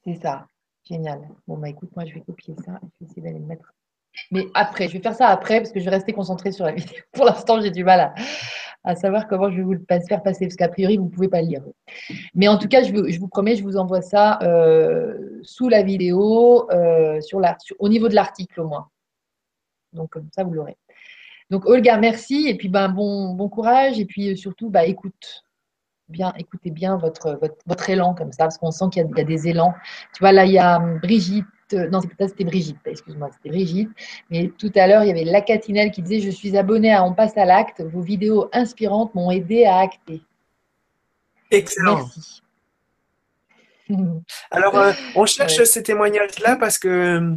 [0.05, 0.47] C'est ça.
[0.89, 1.21] Génial.
[1.47, 3.73] Bon, bah écoute, moi, je vais copier ça je vais essayer d'aller le mettre.
[4.31, 6.73] Mais après, je vais faire ça après parce que je vais rester concentrée sur la
[6.73, 7.03] vidéo.
[7.13, 8.13] Pour l'instant, j'ai du mal
[8.85, 11.29] à, savoir comment je vais vous le faire passer, parce qu'a priori, vous ne pouvez
[11.29, 11.63] pas le lire.
[12.35, 16.69] Mais en tout cas, je, vous promets, je vous envoie ça euh, sous la vidéo,
[16.73, 17.21] euh,
[17.79, 18.89] au niveau de l'article au moins.
[19.93, 20.77] Donc, comme ça, vous l'aurez.
[21.51, 22.49] Donc, Olga, merci.
[22.49, 24.01] Et puis, ben, bon, bon courage.
[24.01, 25.45] Et puis, surtout, bah, écoute.
[26.13, 29.25] Bien, écoutez bien votre, votre, élan comme ça, parce qu'on sent qu'il y, y, a
[29.25, 29.75] des élans.
[30.15, 33.91] Tu vois, là, il y a hum, Brigitte euh, non, c'était Brigitte, excuse-moi, c'était Brigitte.
[34.31, 37.05] Mais tout à l'heure, il y avait la Catinelle qui disait Je suis abonnée à
[37.05, 37.81] On passe à l'acte.
[37.81, 40.23] Vos vidéos inspirantes m'ont aidé à acter.
[41.51, 41.97] Excellent.
[41.97, 42.43] Merci.
[44.51, 47.37] Alors, euh, on cherche ces témoignages-là parce que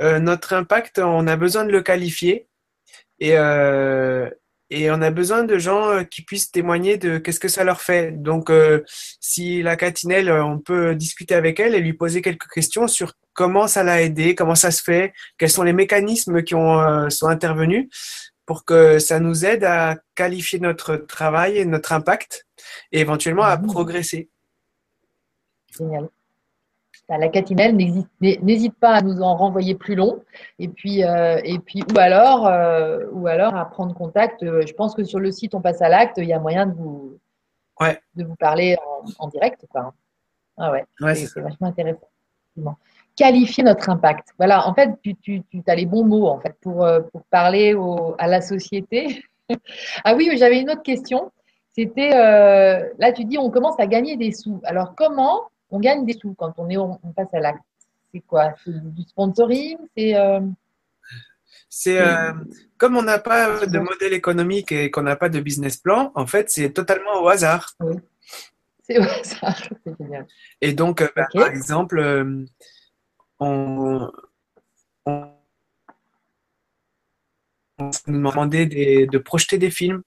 [0.00, 2.46] euh, notre impact, on a besoin de le qualifier.
[3.20, 3.34] Et,
[4.70, 7.80] et on a besoin de gens euh, qui puissent témoigner de qu'est-ce que ça leur
[7.80, 8.12] fait.
[8.12, 8.82] Donc, euh,
[9.20, 13.14] si la Catinelle, euh, on peut discuter avec elle et lui poser quelques questions sur
[13.32, 17.28] comment ça l'a aidé, comment ça se fait, quels sont les mécanismes qui ont, sont
[17.28, 17.88] intervenus
[18.46, 22.46] pour que ça nous aide à qualifier notre travail et notre impact
[22.90, 23.66] et éventuellement à mmh.
[23.66, 24.28] progresser.
[25.78, 26.08] Génial
[27.16, 27.74] la catinelle,
[28.20, 30.22] n'hésite pas à nous en renvoyer plus long.
[30.58, 34.42] Et puis, euh, et puis ou, alors, euh, ou alors à prendre contact.
[34.42, 36.66] Euh, je pense que sur le site On passe à l'acte, il y a moyen
[36.66, 37.18] de vous,
[38.14, 38.76] de vous parler
[39.18, 39.64] en, direct.
[39.70, 39.94] Quoi.
[40.58, 40.84] Ah ouais,
[41.14, 42.08] c'est vachement intéressant.
[43.16, 44.28] Qualifier notre impact.
[44.36, 47.74] Voilà, en fait, tu, tu, tu as les bons mots en fait, pour, pour parler
[48.18, 49.24] à la société.
[50.04, 51.32] ah oui, j'avais une autre question.
[51.70, 54.60] C'était, là, tu dis, on commence à gagner des sous.
[54.64, 57.62] Alors, comment on gagne des sous quand on, est, on, passe à l'acte.
[58.12, 58.54] C'est quoi?
[58.64, 60.16] C'est du sponsoring C'est.
[60.16, 60.40] Euh,
[61.70, 62.32] c'est euh,
[62.78, 66.26] comme on n'a pas de modèle économique et qu'on n'a pas de business plan, en
[66.26, 67.74] fait, c'est totalement au hasard.
[67.80, 67.96] Oui.
[68.82, 70.26] C'est au hasard, c'est génial.
[70.62, 72.00] Et donc, euh, bah, par exemple,
[73.38, 74.10] on,
[75.04, 75.28] on,
[77.78, 78.66] nous demandait
[79.06, 80.02] de projeter des films.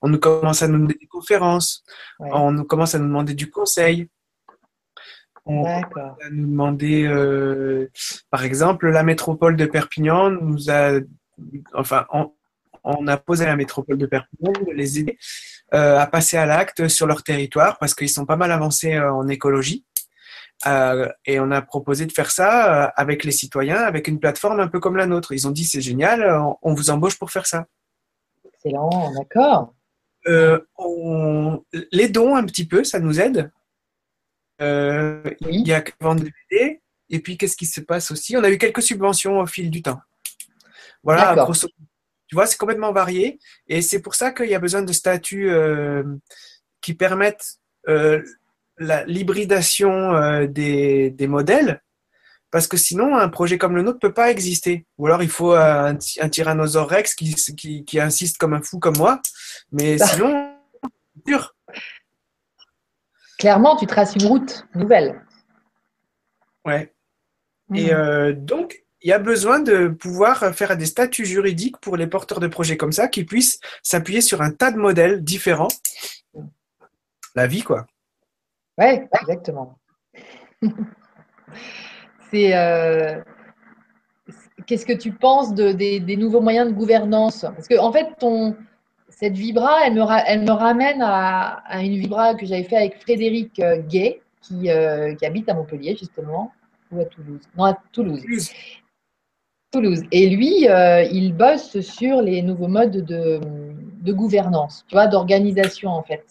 [0.00, 1.84] On nous commence à nous demander des conférences.
[2.18, 4.08] On nous commence à nous demander du conseil.
[5.46, 7.90] On va nous demander, euh,
[8.30, 11.00] par exemple, la métropole de Perpignan nous a,
[11.74, 12.06] enfin,
[12.82, 15.18] on, a posé à la métropole de Perpignan de les aider
[15.74, 19.12] euh, à passer à l'acte sur leur territoire parce qu'ils sont pas mal avancés euh,
[19.12, 19.84] en écologie.
[21.26, 24.80] et on a proposé de faire ça avec les citoyens, avec une plateforme un peu
[24.80, 25.32] comme la nôtre.
[25.32, 26.24] Ils ont dit c'est génial,
[26.62, 27.66] on vous embauche pour faire ça.
[28.46, 29.74] Excellent, d'accord.
[31.92, 33.50] les dons un petit peu, ça nous aide.
[34.60, 36.80] Euh, il y a que vendre des BD.
[37.10, 38.36] Et puis, qu'est-ce qui se passe aussi?
[38.36, 40.00] On a eu quelques subventions au fil du temps.
[41.02, 41.46] Voilà,
[42.28, 43.38] Tu vois, c'est complètement varié.
[43.68, 46.02] Et c'est pour ça qu'il y a besoin de statuts euh,
[46.80, 48.22] qui permettent euh,
[49.06, 51.82] l'hybridation des, des, modèles.
[52.50, 54.86] Parce que sinon, un projet comme le nôtre ne peut pas exister.
[54.96, 58.78] Ou alors, il faut un, un tyrannosaure rex qui, qui, qui, insiste comme un fou
[58.78, 59.20] comme moi.
[59.72, 60.56] Mais sinon,
[61.26, 61.54] dur
[63.38, 65.22] clairement, tu traces une route nouvelle.
[66.64, 66.92] Ouais.
[67.74, 67.96] Et mm.
[67.96, 72.40] euh, donc, il y a besoin de pouvoir faire des statuts juridiques pour les porteurs
[72.40, 75.68] de projets comme ça qui puissent s'appuyer sur un tas de modèles différents.
[77.34, 77.86] La vie, quoi.
[78.78, 79.78] Ouais, exactement.
[82.30, 82.56] C'est.
[82.56, 83.20] Euh,
[84.66, 87.42] qu'est-ce que tu penses de, des, des, nouveaux moyens de gouvernance?
[87.42, 88.56] Parce que, en fait, ton,
[89.16, 93.60] cette vibra, elle me, elle me ramène à, une vibra que j'avais fait avec Frédéric
[93.60, 96.52] euh, Gay, qui, euh, qui, habite à Montpellier, justement,
[96.90, 97.40] ou à Toulouse.
[97.56, 98.22] Non, à Toulouse.
[99.70, 100.02] Toulouse.
[100.10, 103.40] Et lui, euh, il bosse sur les nouveaux modes de,
[104.02, 106.24] de gouvernance, tu vois, d'organisation, en fait,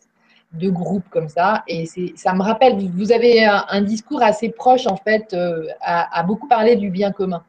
[0.51, 1.63] de groupes comme ça.
[1.67, 5.36] Et ça me rappelle, vous avez un, discours assez proche, en fait,
[5.81, 7.43] à, à, beaucoup parler du bien commun.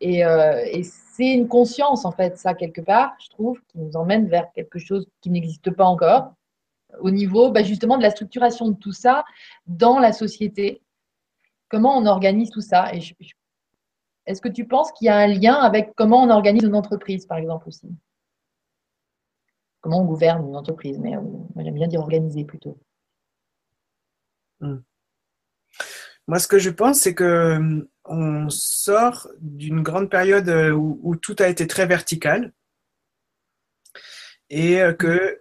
[0.00, 0.82] Et, et
[1.12, 4.78] c'est une conscience, en fait, ça, quelque part, je trouve, qui nous emmène vers quelque
[4.78, 6.34] chose qui n'existe pas encore,
[7.00, 9.24] au niveau bah, justement de la structuration de tout ça
[9.66, 10.82] dans la société.
[11.68, 15.92] Comment on organise tout ça Est-ce que tu penses qu'il y a un lien avec
[15.96, 17.88] comment on organise une entreprise, par exemple, aussi?
[19.82, 21.20] Comment on gouverne une entreprise Mais euh,
[21.56, 22.78] j'aime bien dire organiser plutôt.
[24.60, 24.78] Hmm.
[26.26, 31.16] Moi, ce que je pense, c'est que hum, on sort d'une grande période euh, où,
[31.16, 32.52] tout a été très vertical.
[34.50, 35.40] et que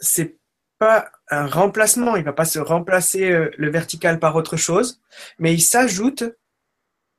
[0.00, 0.38] c'est
[0.78, 5.00] pas un remplacement, il va pas se remplacer le vertical par autre chose,
[5.38, 6.24] mais il s'ajoute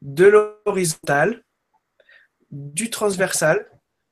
[0.02, 1.44] de l'horizontal,
[2.52, 3.66] du transversal,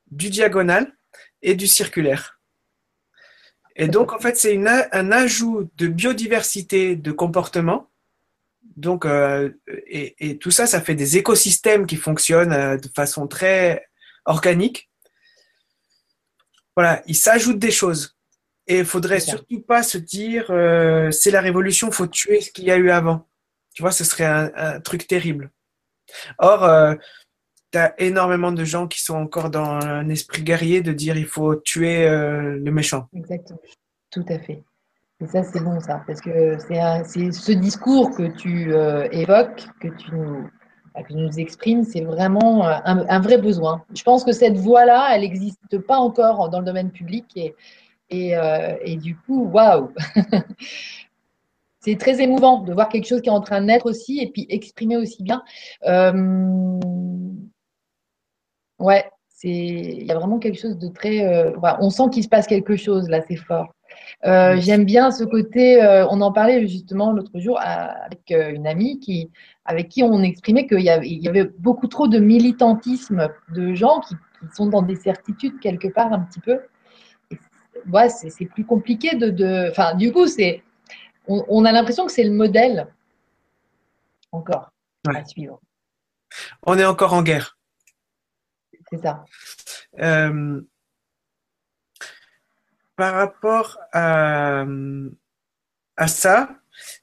[0.10, 0.96] du diagonal
[1.42, 2.40] et du circulaire.
[3.76, 7.90] Et donc, en fait, c'est un ajout de biodiversité de comportement.
[8.76, 9.51] Donc, euh,
[9.88, 13.86] et, tout ça, ça fait des écosystèmes qui fonctionnent euh, de façon très
[14.26, 14.89] organique.
[16.76, 18.18] Voilà, il s'ajoute des choses.
[18.66, 22.64] Et il faudrait surtout pas se dire euh, c'est la révolution, faut tuer ce qu'il
[22.64, 23.28] y a eu avant.
[23.76, 25.51] Tu vois, ce serait un, truc terrible.
[26.38, 26.95] Or,
[27.72, 31.26] tu as énormément de gens qui sont encore dans un esprit guerrier de dire il
[31.26, 33.09] faut tuer le méchant.
[33.14, 33.59] Exactement,
[34.11, 34.64] tout à fait.
[35.22, 39.88] Et ça, c'est bon, ça, parce que c'est ce discours que tu euh, évoques, que
[39.88, 40.49] tu nous,
[40.93, 43.84] bah, nous exprimes, c'est vraiment euh, un, vrai besoin.
[43.95, 47.55] Je pense que cette voie-là, elle n'existe pas encore dans le domaine public et,
[48.09, 48.34] et,
[48.84, 49.91] et du coup, waouh
[51.80, 54.32] C'est très émouvant de voir quelque chose qui est en train de naître aussi et
[54.32, 55.43] puis exprimer aussi bien.
[58.80, 61.26] Ouais, c'est il y a vraiment quelque chose de très.
[61.26, 63.74] Euh, on sent qu'il se passe quelque chose là, c'est fort.
[64.26, 65.84] Euh, j'aime bien ce côté.
[65.84, 69.30] Euh, on en parlait justement l'autre jour avec une amie qui,
[69.66, 74.00] avec qui on exprimait qu'il y, avait, y avait beaucoup trop de militantisme de gens
[74.02, 74.16] qui,
[74.54, 76.60] sont dans des certitudes quelque part un petit peu.
[77.92, 79.70] Ouais, c'est plus compliqué de.
[79.70, 80.64] Enfin, du coup, c'est.
[81.28, 82.88] On, a l'impression que c'est le modèle
[84.34, 84.72] encore
[85.08, 85.62] à suivre.
[86.66, 87.58] On est encore en guerre.
[88.90, 89.24] C'est ça.
[90.00, 90.62] Euh,
[92.96, 94.66] par rapport à,
[96.08, 96.56] ça,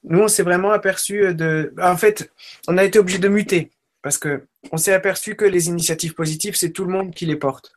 [0.03, 1.73] nous, on s'est vraiment aperçu de.
[1.81, 2.31] En fait,
[2.67, 3.71] on a été obligé de muter
[4.01, 7.35] parce que on s'est aperçu que les initiatives positives, c'est tout le monde qui les
[7.35, 7.73] porte.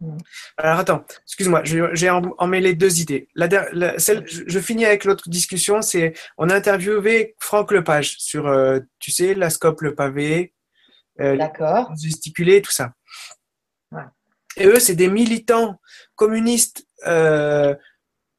[0.00, 0.18] Mm.
[0.56, 3.28] Alors attends, excuse-moi, j'ai emmêlé deux idées.
[3.34, 8.80] La, celle, je, finis avec l'autre discussion, c'est on a interviewé Franck Lepage sur, euh,
[8.98, 10.54] tu sais, la scope le pavé,
[11.20, 11.38] euh,
[11.96, 12.92] gesticuler, tout ça.
[14.56, 15.80] Et eux, c'est des militants
[16.16, 17.74] communistes euh,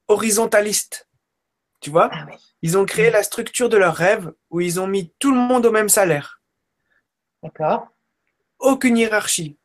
[0.07, 1.07] horizontalistes.
[1.79, 2.09] Tu vois?
[2.13, 2.27] Ah
[2.61, 3.13] Ils ont créé mm.
[3.13, 6.41] la structure de leur rêve où ils ont mis tout le monde au même salaire.
[7.41, 7.87] D'accord.
[8.59, 9.57] Aucune hiérarchie.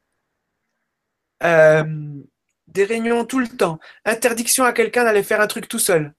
[1.43, 1.85] Euh,
[2.67, 3.79] des réunions tout le temps.
[4.05, 6.15] Interdiction à quelqu'un d'aller faire un truc tout seul.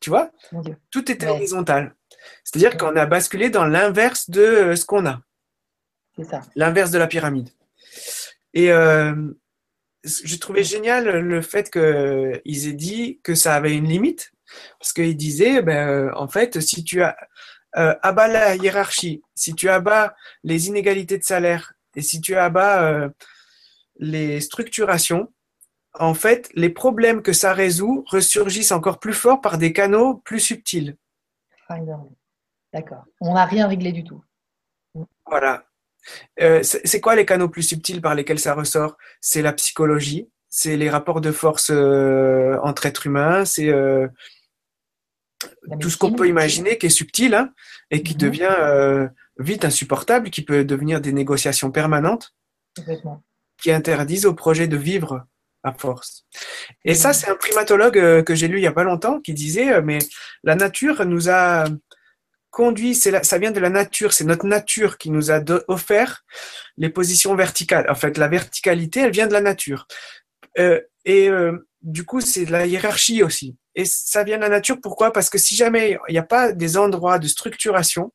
[0.00, 0.30] Tu vois?
[0.90, 1.94] Tout était horizontal.
[2.44, 5.20] C'est-à-dire qu'on a basculé dans l'inverse de euh, ce qu'on a.
[6.16, 6.40] C'est ça.
[6.56, 7.50] L'inverse de la pyramide.
[8.54, 9.14] Et euh,
[10.04, 14.32] je trouvais génial le fait qu'ils aient dit que ça avait une limite,
[14.78, 17.16] parce qu'ils disaient, ben, euh, en fait, si tu as,
[17.76, 22.82] euh, abats la hiérarchie, si tu abats les inégalités de salaire et si tu abats
[22.82, 23.08] euh,
[23.96, 25.32] les structurations,
[25.94, 30.40] en fait, les problèmes que ça résout ressurgissent encore plus fort par des canaux plus
[30.40, 30.96] subtils.
[32.72, 33.04] D'accord.
[33.20, 34.24] On n'a rien réglé du tout.
[35.26, 35.64] Voilà.
[36.40, 38.96] Euh, c'est quoi les canaux plus subtils par lesquels ça ressort?
[39.20, 44.08] C'est la psychologie, c'est les rapports de force euh, entre êtres humains, c'est euh,
[45.80, 47.52] tout ce qu'on peut imaginer qui est subtil hein,
[47.90, 48.20] et qui mhm.
[48.20, 52.34] devient vite insupportable, qui peut devenir des négociations permanentes
[53.60, 55.26] qui interdisent au projet de vivre
[55.64, 56.26] à force.
[56.84, 57.14] Et ça, mhm.
[57.14, 59.98] c'est un primatologue que j'ai lu il y a pas longtemps qui disait, mais
[60.42, 61.64] la nature nous a
[62.52, 66.24] conduit, ça vient de la nature, c'est notre nature qui nous a offert
[66.76, 67.90] les positions verticales.
[67.90, 69.88] En fait, la verticalité, elle vient de la nature.
[70.58, 73.56] Euh, et euh, du coup, c'est de la hiérarchie aussi.
[73.74, 74.78] Et ça vient de la nature.
[74.80, 75.12] Pourquoi?
[75.14, 78.12] Parce que si jamais il n'y a pas des endroits de structuration,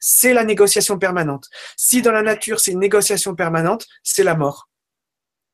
[0.00, 1.48] c'est la négociation permanente.
[1.76, 4.70] Si dans la nature, c'est une négociation permanente, c'est la mort.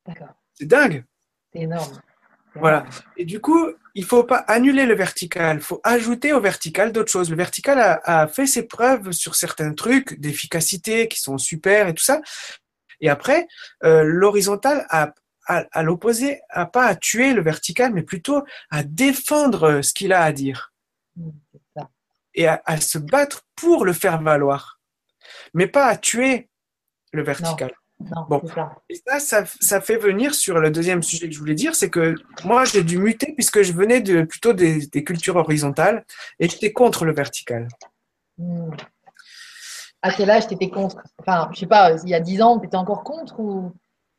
[0.06, 0.34] D'accord.
[0.54, 1.04] C'est dingue.
[1.52, 2.00] C'est énorme.
[2.60, 2.84] Voilà.
[3.16, 7.10] Et du coup, il faut pas annuler le vertical, il faut ajouter au vertical d'autres
[7.10, 7.30] choses.
[7.30, 12.04] Le vertical a, fait ses preuves sur certains trucs d'efficacité qui sont super et tout
[12.04, 12.20] ça.
[13.00, 13.48] Et après,
[13.84, 15.14] euh, l'horizontal a,
[15.46, 20.22] à, l'opposé, a pas à tuer le vertical, mais plutôt à défendre ce qu'il a
[20.22, 20.72] à dire.
[21.16, 21.30] Mmh,
[22.34, 24.80] et à, se battre pour le faire valoir.
[25.52, 26.48] Mais pas à tuer
[27.12, 27.72] le vertical
[28.28, 28.42] bon.
[28.88, 32.14] Et ça, ça, fait venir sur le deuxième sujet que je voulais dire, c'est que
[32.44, 36.04] moi, j'ai dû muter puisque je venais de, plutôt des, cultures horizontales
[36.38, 37.68] et j'étais contre le vertical.
[38.38, 38.70] Hmm.
[40.02, 41.02] À quel âge t'étais contre?
[41.18, 43.72] Enfin, je sais pas, il y a dix ans, tu étais encore contre ou?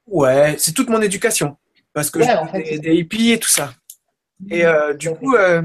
[0.05, 1.57] Ouais, c'est toute mon éducation.
[1.93, 3.73] Parce que j'ai des, hippies et tout ça.
[4.49, 5.61] Et euh, du coup, euh,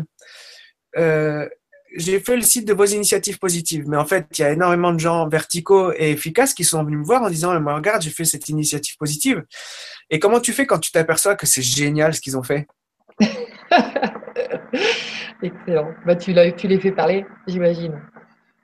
[0.97, 1.49] euh,
[1.97, 4.93] j'ai fait le site de vos initiatives positives, mais en fait, il y a énormément
[4.93, 8.25] de gens verticaux et efficaces qui sont venus me voir en disant, regarde, j'ai fait
[8.25, 9.45] cette initiative positive.
[10.11, 12.67] Et comment tu fais quand tu t'aperçois que c'est génial ce qu'ils ont fait?
[15.43, 15.91] Excellent.
[16.07, 18.01] Bah, tu, tu les fais parler, j'imagine.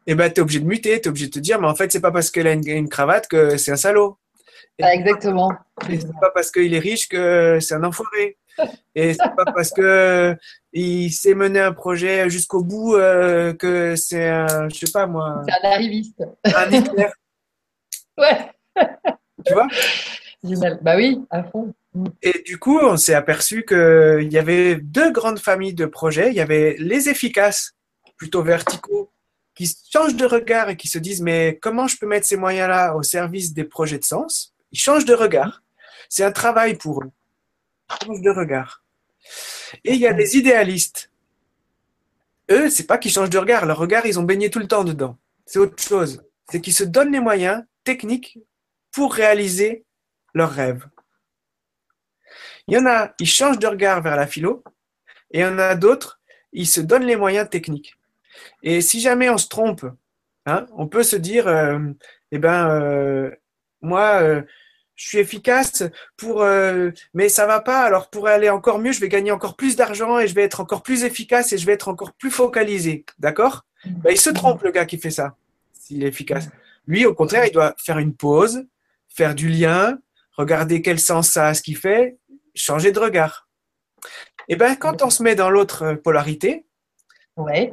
[0.07, 1.75] Eh ben, tu es obligé de muter, tu es obligé de te dire, mais en
[1.75, 4.19] fait, c'est pas parce qu'elle a une, cravate que c'est un salaud.
[4.81, 5.51] Ah, exactement.
[5.89, 8.37] Et c'est pas parce qu'il est riche que c'est un enfoiré.
[8.95, 10.37] Et c'est pas parce que
[10.73, 15.43] il sait mener un projet jusqu'au bout euh, que c'est un, je sais pas moi.
[15.49, 16.23] C'est un arriviste.
[16.45, 17.09] Un Hitler.
[18.19, 18.51] ouais.
[19.45, 19.69] Tu vois?
[20.83, 21.73] Bah oui, à fond.
[22.23, 26.31] Et du coup, on s'est aperçu qu'il y avait deux grandes familles de projets.
[26.31, 27.73] Il y avait les efficaces,
[28.17, 29.13] plutôt verticaux,
[29.55, 32.95] qui changent de regard et qui se disent mais comment je peux mettre ces moyens-là
[32.97, 34.55] au service des projets de sens?
[34.73, 35.63] Ils changent de regard.
[36.09, 37.11] C'est un travail pour eux.
[38.01, 38.85] Ils changent de regard.
[39.85, 41.11] Et il y a des idéalistes.
[42.51, 43.67] Eux, c'est pas qu'ils changent de regard.
[43.67, 45.19] Leur regard, ils ont baigné tout le temps dedans.
[45.47, 46.23] C'est autre chose.
[46.51, 48.39] C'est qu'ils se donnent les moyens techniques
[48.91, 49.85] pour réaliser
[50.35, 50.87] leurs rêves.
[52.67, 54.63] Il y en a, ils changent de regard vers la philo,
[55.31, 56.21] et il y en a d'autres,
[56.53, 57.97] ils se donnent les moyens techniques.
[58.63, 59.85] Et si jamais on se trompe,
[60.47, 61.79] hein, on peut se dire, euh,
[62.31, 63.31] eh ben, euh,
[63.81, 64.43] moi, euh,
[65.03, 65.83] je suis efficace
[66.17, 66.45] pour,
[67.13, 67.81] mais ça va pas.
[67.81, 70.61] Alors pour aller encore mieux, je vais gagner encore plus d'argent et je vais être
[70.61, 73.05] encore plus efficace et je vais être encore plus focalisé.
[73.19, 73.65] D'accord?
[73.85, 75.35] Ben, Il se trompe le gars qui fait ça,
[75.73, 76.49] s'il est efficace.
[76.87, 78.65] Lui, au contraire, il doit faire une pause,
[79.09, 79.99] faire du lien,
[80.37, 82.17] regarder quel sens ça a ce qu'il fait,
[82.55, 83.49] changer de regard.
[84.49, 86.65] Et ben quand on se met dans l'autre polarité,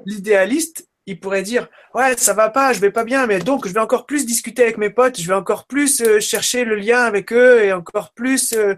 [0.05, 3.73] L'idéaliste, il pourrait dire ouais ça va pas, je vais pas bien, mais donc je
[3.73, 7.01] vais encore plus discuter avec mes potes, je vais encore plus euh, chercher le lien
[7.01, 8.75] avec eux et encore plus euh,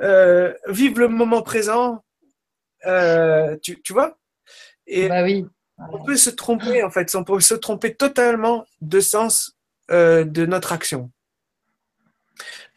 [0.00, 2.04] euh, vivre le moment présent.
[3.62, 4.18] Tu, tu, vois?
[4.86, 5.46] Et bah oui.
[5.92, 9.56] On peut se tromper en fait, on peut se tromper totalement de sens
[9.90, 11.10] de notre action.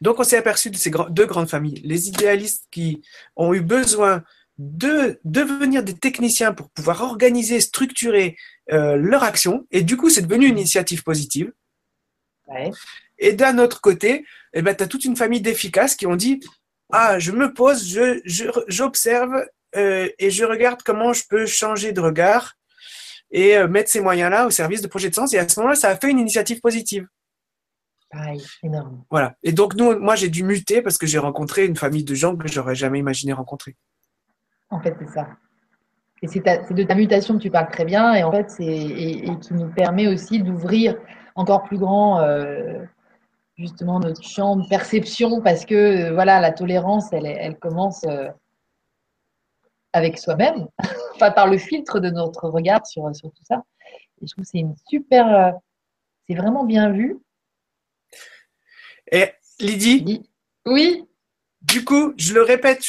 [0.02, 3.02] Donc on s'est aperçu de ces deux grandes familles, les idéalistes qui
[3.36, 4.24] ont eu besoin
[4.62, 8.38] de devenir des techniciens pour pouvoir organiser, structurer
[8.72, 9.66] euh, leur action.
[9.72, 11.52] Et du coup, c'est devenu une initiative positive.
[13.18, 16.42] Et d'un autre côté, eh ben, tu as toute une famille d'efficaces qui ont dit
[16.92, 17.98] Ah, je me pose,
[18.68, 19.34] j'observe
[19.74, 22.54] je, euh, et je regarde comment je peux changer de regard
[23.32, 25.34] et euh, mettre ces moyens-là au service de projets de sens.
[25.34, 27.08] Et à ce moment-là, ça a fait une initiative positive.
[28.12, 29.06] Pareil, énorme.
[29.10, 29.36] Voilà.
[29.42, 32.36] Et donc, nous, moi, j'ai dû muter parce que j'ai rencontré une famille de gens
[32.36, 33.76] que j'aurais jamais imaginé rencontrer.
[34.72, 35.28] En fait, c'est ça.
[36.24, 39.40] Et c'est de ta mutation que tu parles très bien, et en fait, c'est et,
[39.40, 40.96] qui nous permet aussi d'ouvrir
[41.36, 42.84] encore plus grand euh,
[43.58, 45.76] justement notre champ de perception, parce que
[46.10, 48.30] euh, voilà, la tolérance, elle, elle commence euh,
[49.94, 50.68] avec soi-même,
[51.16, 53.64] enfin par le filtre de notre regard sur, sur tout ça.
[54.22, 55.56] Et je trouve que c'est une super,
[56.30, 57.20] c'est vraiment bien vu.
[59.12, 60.30] Et Lydie,
[60.68, 61.08] oui.
[61.62, 62.84] Du coup, je le répète,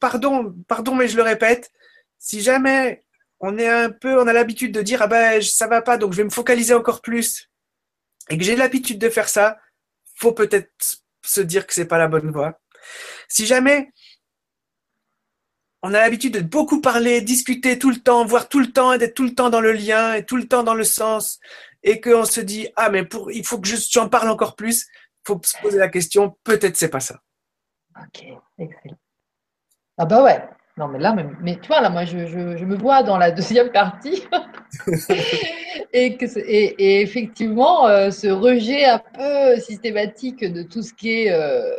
[0.00, 1.72] pardon, pardon, mais je le répète.
[2.18, 3.04] Si jamais
[3.40, 6.12] on est un peu, on a l'habitude de dire ah ben ça va pas, donc
[6.12, 7.50] je vais me focaliser encore plus,
[8.28, 9.58] et que j'ai l'habitude de faire ça,
[10.16, 10.70] faut peut-être
[11.24, 12.60] se dire que c'est pas la bonne voie.
[13.28, 13.92] Si jamais
[15.82, 19.14] on a l'habitude de beaucoup parler, discuter tout le temps, voir tout le temps, d'être
[19.14, 21.38] tout le temps dans le lien et tout le temps dans le sens,
[21.84, 24.86] et qu'on se dit ah mais pour, il faut que j'en parle encore plus,
[25.24, 27.22] faut se poser la question, peut-être c'est pas ça.
[28.02, 28.26] Ok,
[28.58, 28.98] excellent.
[29.96, 30.40] Ah bah ouais.
[30.78, 33.72] Non, mais là, mais, tu vois, là, moi, je, je, me vois dans la deuxième
[33.72, 34.22] partie.
[35.92, 41.32] et, que, et, effectivement, euh, ce rejet un peu systématique de tout ce qui est
[41.32, 41.74] euh,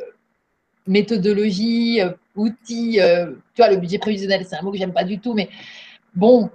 [0.86, 3.00] méthodologie, euh, outils,
[3.54, 5.50] tu vois, le budget prévisionnel, c'est un mot que j'aime pas du tout, mais
[6.14, 6.50] bon,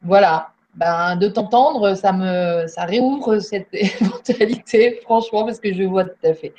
[0.00, 0.48] voilà.
[0.74, 6.24] Ben, de t'entendre, ça me ça réouvre cette éventualité, franchement, parce que je vois tout
[6.26, 6.54] à fait.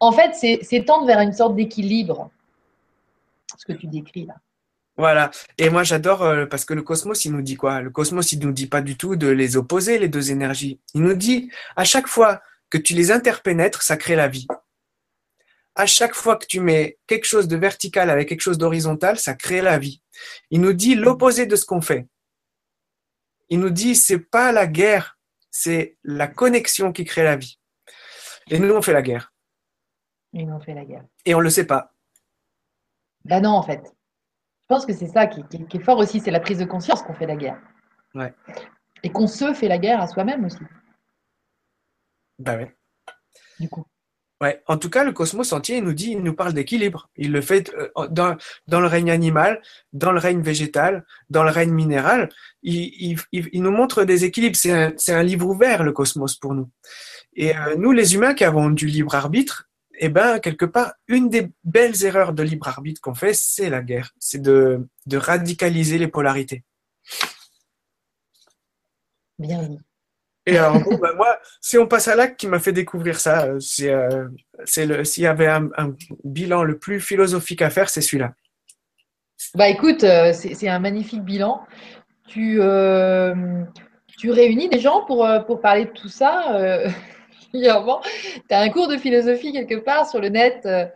[0.00, 2.30] En fait, c'est tendre vers une sorte d'équilibre,
[3.56, 4.34] ce que tu décris là.
[4.96, 5.30] Voilà.
[5.56, 7.80] Et moi, j'adore euh, parce que le cosmos, il nous dit quoi?
[7.80, 10.78] Le cosmos, il nous dit pas du tout de les opposer, les deux énergies.
[10.94, 14.46] Il nous dit, à chaque fois que tu les interpénètres, ça crée la vie.
[15.74, 19.34] À chaque fois que tu mets quelque chose de vertical avec quelque chose d'horizontal, ça
[19.34, 20.02] crée la vie.
[20.50, 22.06] Il nous dit l'opposé de ce qu'on fait.
[23.48, 25.18] Il nous dit, c'est pas la guerre,
[25.50, 27.58] c'est la connexion qui crée la vie.
[28.50, 29.29] Et nous, on fait la guerre.
[30.32, 31.04] Et on fait la guerre.
[31.24, 31.92] Et on ne le sait pas.
[33.24, 33.82] Ben non, en fait.
[33.84, 37.14] Je pense que c'est ça qui, est fort aussi, c'est la prise de conscience qu'on
[37.14, 37.60] fait la guerre.
[38.14, 38.32] Ouais.
[39.02, 40.58] Et qu'on se fait la guerre à soi-même aussi.
[42.38, 42.76] Ben ouais.
[43.58, 43.84] Du coup.
[44.40, 44.62] Ouais.
[44.66, 47.10] En tout cas, le cosmos entier, il nous dit, il nous parle d'équilibre.
[47.16, 48.36] Il le fait euh, dans,
[48.68, 49.60] dans, le règne animal,
[49.92, 52.30] dans le règne végétal, dans le règne minéral.
[52.62, 54.56] Il, il, nous montre des équilibres.
[54.56, 56.70] C'est un, un, livre ouvert, le cosmos, pour nous.
[57.34, 59.69] Et euh, nous, les humains qui avons du libre arbitre,
[60.00, 63.82] eh ben, quelque part, une des belles erreurs de libre arbitre qu'on fait, c'est la
[63.82, 64.12] guerre.
[64.18, 66.64] C'est de, de radicaliser les polarités.
[69.38, 69.78] Bien dit.
[70.46, 73.44] Et alors, bon, bah, moi, si on passe à l'acte qui m'a fait découvrir ça,
[73.44, 74.26] euh, c'est, euh,
[74.64, 75.94] c'est le, s'il y avait un, un
[76.24, 78.32] bilan le plus philosophique à faire, c'est celui-là.
[79.54, 81.62] Bah écoute, euh, c'est c'est un magnifique bilan.
[82.28, 83.64] Tu, euh,
[84.18, 86.58] tu réunis des gens pour, pour parler de tout ça
[87.52, 90.60] Tu as un cours de philosophie quelque part sur le net.
[90.66, 90.86] euh,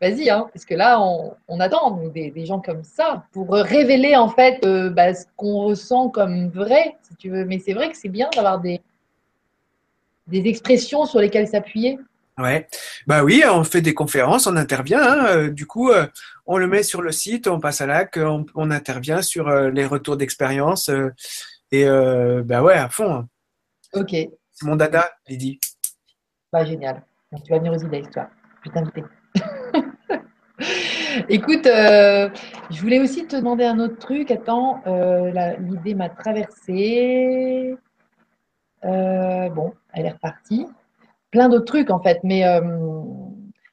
[0.00, 4.14] Vas-y, hein, parce que là, on, on attend des, des gens comme ça pour révéler
[4.14, 7.44] en fait euh, bah, ce qu'on ressent comme vrai, si tu veux.
[7.44, 8.80] Mais c'est vrai que c'est bien d'avoir des,
[10.28, 11.98] des expressions sur lesquelles s'appuyer.
[12.38, 12.66] Ouais,
[13.08, 15.02] bah oui, on fait des conférences, on intervient.
[15.02, 15.90] hein, euh, du coup,
[16.46, 19.84] on le met sur le site, on passe à l'acte, on, on intervient sur les
[19.84, 20.88] retours d'expérience.
[21.72, 23.12] et euh, bah ouais, à fond.
[23.12, 23.28] hein.
[23.94, 24.14] Ok,
[24.64, 25.58] Mon dada, Lydie.
[26.52, 27.02] bah, génial.
[27.44, 28.28] Tu vas venir aux idées, toi.
[28.62, 29.02] Je vais t'inviter.
[31.28, 32.28] Écoute, euh,
[32.70, 34.30] je voulais aussi te demander un autre truc.
[34.30, 37.76] Attends, euh, l'idée m'a traversée.
[38.84, 40.66] Euh, bon, elle est repartie.
[41.30, 42.44] Plein d'autres trucs en fait, mais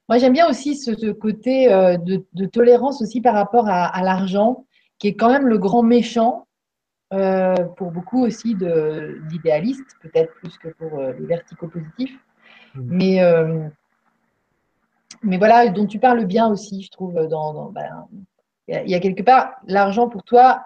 [0.08, 4.66] moi j'aime bien aussi ce, côté de, tolérance aussi par rapport à l'argent,
[4.98, 6.48] qui est quand même le grand méchant
[7.14, 12.18] euh, pour beaucoup aussi d'idéalistes, peut-être plus que pour euh, les verticaux positifs.
[12.76, 12.86] Mhm.
[12.88, 13.68] Mais, euh,
[15.24, 18.08] mais voilà, dont tu parles bien aussi, je trouve, dans, dans- ben,
[18.68, 20.64] il y a- quelque part l'argent pour toi,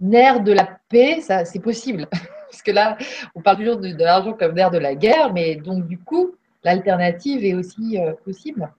[0.00, 2.08] nerf de la paix, ça c'est possible.
[2.50, 2.96] Parce que là,
[3.34, 6.34] on parle toujours de, de l'argent comme nerf de la guerre, mais donc du coup,
[6.64, 8.72] l'alternative est aussi possible.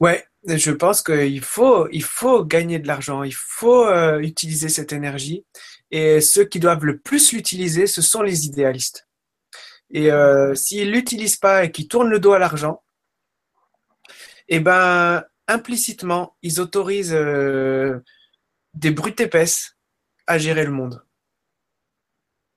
[0.00, 4.92] Ouais, je pense qu'il faut, il faut gagner de l'argent, il faut euh, utiliser cette
[4.92, 5.44] énergie.
[5.90, 9.08] Et ceux qui doivent le plus l'utiliser, ce sont les idéalistes.
[9.90, 12.82] Et euh, s'ils l'utilisent pas et qu'ils tournent le dos à l'argent,
[14.48, 18.00] eh ben, implicitement, ils autorisent euh,
[18.74, 19.76] des brutes épaisses
[20.26, 21.03] à gérer le monde.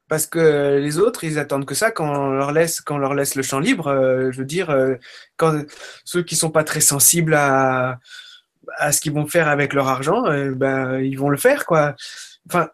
[0.10, 3.14] Parce que les autres, ils attendent que ça quand on leur laisse, quand on leur
[3.14, 3.88] laisse le champ libre.
[3.88, 4.96] euh, je veux dire, euh,
[5.36, 5.64] quand
[6.06, 8.00] ceux qui sont pas très sensibles à,
[8.78, 11.96] à ce qu'ils vont faire avec leur argent, euh, ben, ils vont le faire, quoi.
[12.48, 12.70] Enfin,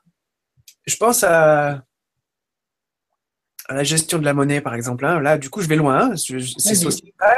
[0.85, 1.81] je pense à,
[3.69, 5.05] à la gestion de la monnaie, par exemple.
[5.05, 5.19] hein.
[5.19, 6.11] Là, du coup, je vais loin.
[6.11, 6.15] hein.
[6.15, 7.37] C'est sociétal.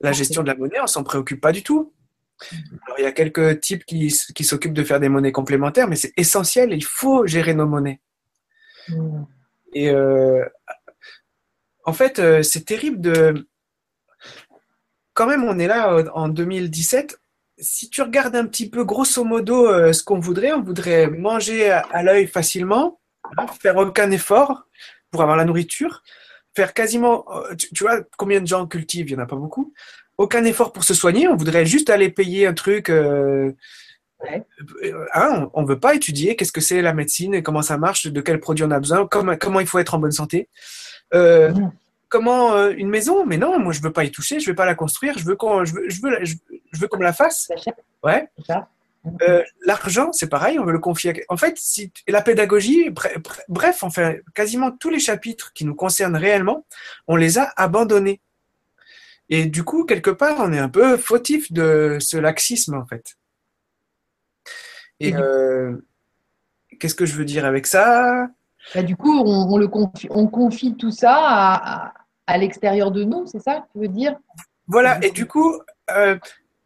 [0.00, 1.92] La gestion de la monnaie, on s'en préoccupe pas du tout.
[2.86, 6.12] Alors, il y a quelques types qui, s'occupent de faire des monnaies complémentaires, mais c'est
[6.16, 6.72] essentiel.
[6.72, 8.00] Il faut gérer nos monnaies.
[8.88, 9.24] Hmm.
[9.74, 10.44] Et euh,
[11.84, 13.46] en fait, euh, c'est terrible de.
[15.12, 17.20] Quand même, on est là euh, en 2017.
[17.58, 22.02] Si tu regardes un petit peu grosso modo ce qu'on voudrait, on voudrait manger à,
[22.02, 23.00] l'œil facilement,
[23.36, 24.66] hein, faire aucun effort
[25.12, 26.02] pour avoir la nourriture,
[26.56, 27.24] faire quasiment.
[27.56, 29.08] Tu, vois combien de gens cultivent?
[29.08, 29.72] Il n'y en a pas beaucoup.
[30.18, 31.28] Aucun effort pour se soigner.
[31.28, 32.90] On voudrait juste aller payer un truc.
[35.14, 38.06] Hein, on ne veut pas étudier qu'est-ce que c'est la médecine et comment ça marche,
[38.06, 40.48] de quels produits on a besoin, comment, comment il faut être en bonne santé.
[41.14, 41.72] Euh, Mm.
[42.08, 43.24] comment euh, une maison?
[43.26, 45.36] Mais non, moi je veux pas y toucher, je veux pas la construire, je veux
[45.36, 46.34] qu'on, je veux, je veux, la- je,
[46.72, 47.48] je veux qu'on me la fasse.
[48.02, 48.28] Ouais.
[49.20, 51.10] Euh, L'argent, c'est pareil, on veut le confier.
[51.10, 53.84] à- En fait, si la pédagogie, bre- bre- bref,
[54.34, 56.64] quasiment tous les chapitres qui nous concernent réellement,
[57.06, 58.20] on les a abandonnés.
[59.28, 63.16] Et du coup, quelque part, on est un peu fautif de ce laxisme, en fait.
[65.00, 65.76] Et euh,
[66.78, 68.28] qu'est-ce que je veux dire avec ça?
[68.74, 71.92] Bah, du coup, on, on le confie, on confie tout ça à, à-
[72.26, 74.16] à l'extérieur de nous, c'est ça que tu veux dire?
[74.66, 75.60] Voilà, et du coup,
[75.90, 76.18] euh,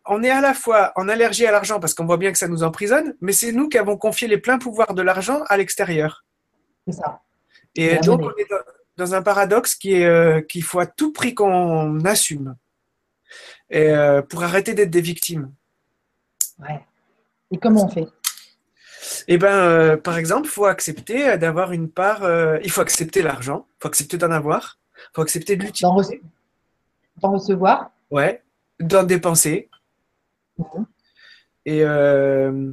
[0.06, 2.46] on est à la fois en allergie à l'argent parce qu'on voit bien que ça
[2.46, 6.24] nous emprisonne, mais c'est nous qui avons confié les pleins pouvoirs de l'argent à l'extérieur.
[6.86, 7.22] C'est ça.
[7.74, 8.60] Et donc, on est dans,
[9.04, 12.54] dans un paradoxe qui est euh, qu'il faut à tout prix qu'on assume
[13.68, 15.52] et, euh, pour arrêter d'être des victimes.
[16.60, 16.84] Ouais.
[17.50, 18.06] Et comment on fait?
[19.28, 22.24] Et ben, euh, par exemple, il faut accepter d'avoir une part.
[22.24, 25.66] euh, il faut accepter l'argent, il faut accepter d'en avoir, il faut accepter de D'en
[25.66, 26.20] l'utiliser, rece-
[27.22, 28.42] d'en recevoir ouais,
[28.80, 29.68] d'en dépenser.
[30.58, 30.86] Mhm.
[31.66, 32.72] Et, euh,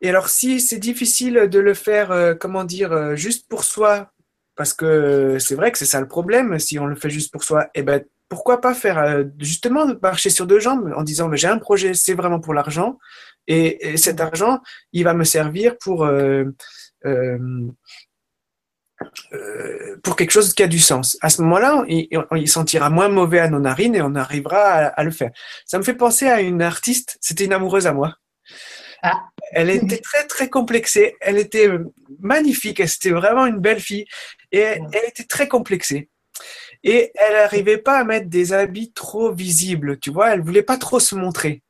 [0.00, 4.12] et alors, si c'est difficile de le faire, euh, comment dire, euh, juste pour soi,
[4.54, 7.44] parce que c'est vrai que c'est ça le problème, si on le fait juste pour
[7.44, 11.48] soi, eh ben, pourquoi pas faire euh, justement marcher sur deux jambes en disant, j'ai
[11.48, 12.98] un projet, c'est vraiment pour l'argent,
[13.46, 14.60] et, et cet argent,
[14.92, 16.44] il va me servir pour, euh,
[17.04, 17.38] euh,
[19.32, 21.16] euh, pour quelque chose qui a du sens.
[21.20, 24.86] À ce moment-là, il, il sentira moins mauvais à nos narines et on arrivera à,
[24.86, 25.30] à le faire.
[25.64, 28.16] Ça me fait penser à une artiste, c'était une amoureuse à moi.
[29.02, 29.22] Ah.
[29.52, 31.68] Elle était très très complexée, elle était
[32.18, 34.06] magnifique, c'était vraiment une belle fille
[34.50, 36.08] et elle, elle était très complexée.
[36.88, 40.32] Et elle n'arrivait pas à mettre des habits trop visibles, tu vois.
[40.32, 41.64] Elle voulait pas trop se montrer.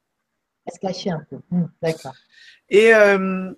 [0.67, 1.39] Elle se cachait un peu.
[1.51, 2.15] Hmm, d'accord.
[2.69, 3.51] Et, euh,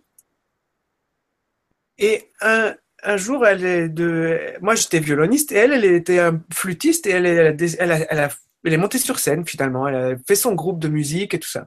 [1.99, 6.41] et un, un jour, elle est de, moi j'étais violoniste et elle, elle était un
[6.55, 8.29] flûtiste et elle, elle, elle, a, elle, a,
[8.65, 9.89] elle est montée sur scène finalement.
[9.89, 11.67] Elle a fait son groupe de musique et tout ça.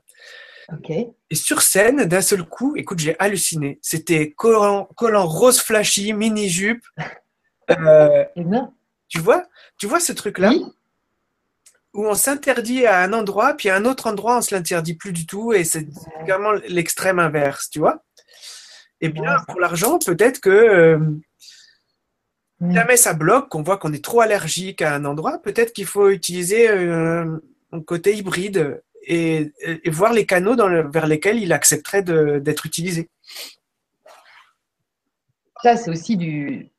[1.29, 3.77] Et sur scène, d'un seul coup, écoute, j'ai halluciné.
[3.81, 6.85] C'était collant, collant rose flashy, mini jupe.
[7.69, 8.25] Euh,
[9.11, 9.43] tu vois,
[9.77, 10.53] tu vois ce truc-là
[11.93, 15.11] où on s'interdit à un endroit, puis à un autre endroit, on se l'interdit plus
[15.11, 15.85] du tout, et c'est
[16.21, 18.05] vraiment l'extrême inverse, tu vois.
[19.01, 20.99] Eh bien, pour l'argent, peut-être que euh,
[22.61, 26.09] jamais ça bloque, qu'on voit qu'on est trop allergique à un endroit, peut-être qu'il faut
[26.09, 27.37] utiliser euh,
[27.73, 29.51] un côté hybride et,
[29.87, 30.55] voir les canaux
[30.89, 33.09] vers lesquels il accepterait d'être utilisé.
[35.61, 36.71] Ça, c'est aussi du,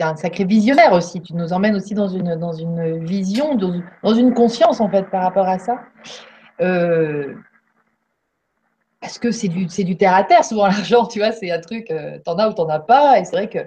[0.00, 1.20] un sacré visionnaire aussi.
[1.20, 5.22] Tu nous emmènes aussi dans une, dans une vision, dans, une conscience en fait par
[5.22, 5.80] rapport à ça.
[6.60, 7.34] Euh,
[9.00, 11.90] parce que c'est du, du terre à terre, souvent l'argent, tu vois, c'est un truc,
[11.90, 13.18] euh, t'en as ou t'en as pas.
[13.18, 13.58] Et c'est vrai que,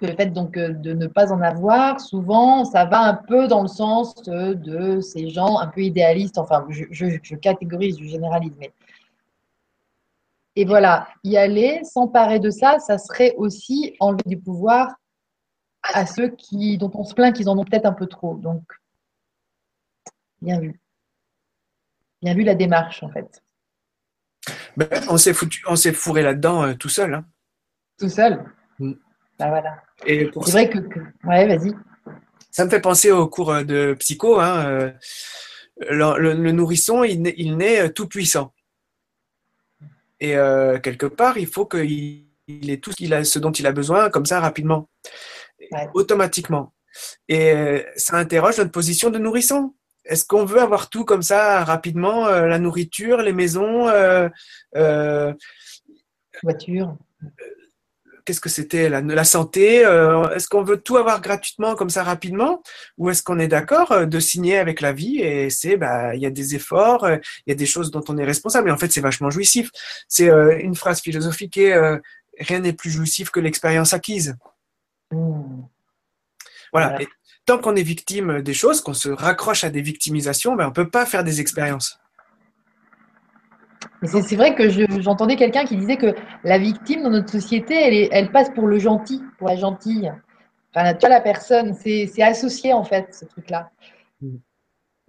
[0.00, 3.62] le fait donc euh, de ne pas en avoir, souvent, ça va un peu dans
[3.62, 6.38] le sens de, ces gens un peu idéalistes.
[6.38, 8.72] Enfin, je, je, catégorise, je généralise, mais.
[10.56, 14.94] Et voilà, y aller, s'emparer de ça, ça serait aussi enlever du pouvoir
[15.82, 18.36] à ceux qui, dont on se plaint qu'ils en ont peut-être un peu trop.
[18.36, 18.62] Donc,
[20.40, 20.80] bien vu.
[22.22, 23.42] Bien vu la démarche, en fait.
[24.76, 27.14] Ben, on s'est foutu, on s'est fourré là-dedans euh, tout seul.
[27.14, 27.24] Hein.
[27.98, 28.44] Tout seul?
[28.78, 28.92] Mm.
[29.38, 29.82] Ben, voilà.
[30.06, 30.78] Et c'est vrai que,
[31.24, 31.72] ouais, vas-y.
[32.50, 34.40] Ça me fait penser au cours euh, de psycho.
[34.40, 34.92] Hein, euh,
[35.90, 38.52] le, nourrisson, il, il naît tout puissant.
[40.30, 43.72] Et quelque part, il faut qu'il il ait tout ce, a, ce dont il a
[43.72, 44.88] besoin comme ça rapidement,
[45.94, 46.74] automatiquement.
[47.28, 49.74] Et ça interroge notre position de nourrisson.
[50.04, 54.28] Est-ce qu'on veut avoir tout comme ça rapidement, euh, la nourriture, les maisons, euh,
[54.76, 55.32] euh,
[56.42, 56.96] voiture
[58.24, 59.80] Qu'est-ce que c'était la, la, santé
[60.34, 62.62] Est-ce qu'on veut tout avoir gratuitement comme ça rapidement,
[62.98, 66.26] ou est-ce qu'on est d'accord de signer avec la vie et c'est bah il y
[66.26, 68.68] a des efforts, il y a des choses dont on est responsable.
[68.68, 69.70] Et en fait, c'est vachement jouissif.
[70.08, 70.30] C'est
[70.60, 71.74] une phrase philosophique et
[72.38, 74.36] rien n'est plus jouissif que l'expérience acquise.
[75.10, 75.62] Mmh.
[76.72, 76.98] Voilà
[77.46, 80.74] tant qu'on est victime des choses, qu'on se raccroche à des victimisations, ben, on ne
[80.74, 81.98] peut pas faire des expériences.
[84.06, 84.68] C'est vrai que
[85.00, 88.78] j'entendais quelqu'un qui disait que la victime dans notre société, elle, elle passe pour le
[88.78, 90.12] gentil, pour la gentille.
[90.74, 93.70] Enfin, tu la personne, c'est associé en fait, ce truc-là.
[94.20, 94.36] Mm.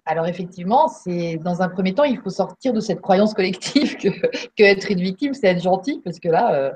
[0.08, 4.62] Alors effectivement, c'est dans un premier temps, il faut sortir de cette croyance collective que,
[4.62, 6.70] être une victime, c'est être gentil, parce que là, euh,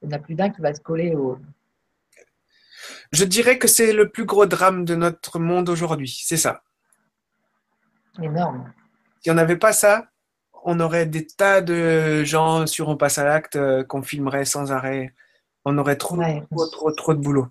[0.00, 1.38] il n'y en a plus d'un qui va se coller au,
[3.12, 6.62] je dirais que c'est le plus gros drame de notre monde aujourd'hui, c'est ça.
[8.20, 8.72] Énorme.
[9.20, 10.08] Si on n'avait pas ça,
[10.64, 14.72] on aurait des tas de gens sur On passe à l'acte euh, qu'on filmerait sans
[14.72, 15.14] arrêt.
[15.64, 16.18] On aurait trop,
[16.72, 17.46] trop, trop, de boulot.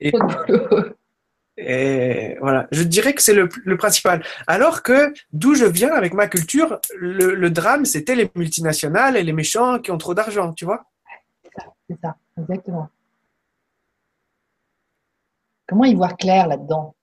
[0.00, 0.12] Et,
[1.56, 4.24] et voilà, je dirais que c'est le, principal.
[4.46, 9.32] Alors que d'où je viens avec ma culture, le, drame, c'était les multinationales et les
[9.32, 10.84] méchants qui ont trop d'argent, tu vois.
[11.88, 12.88] C'est ça, exactement.
[15.68, 16.94] Comment y voir clair là-dedans?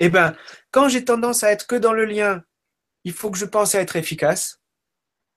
[0.00, 0.36] Eh bien,
[0.70, 2.42] quand j'ai tendance à être que dans le lien,
[3.08, 4.60] il faut que je pense à être efficace.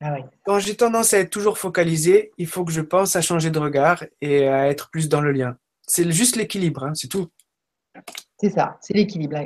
[0.01, 3.49] Ah quand j'ai tendance à être toujours focalisé, il faut que je pense à changer
[3.49, 5.57] de regard et à être plus dans le lien.
[5.87, 7.31] C'est juste l'équilibre, hein, c'est tout.
[8.37, 9.37] C'est ça, c'est l'équilibre,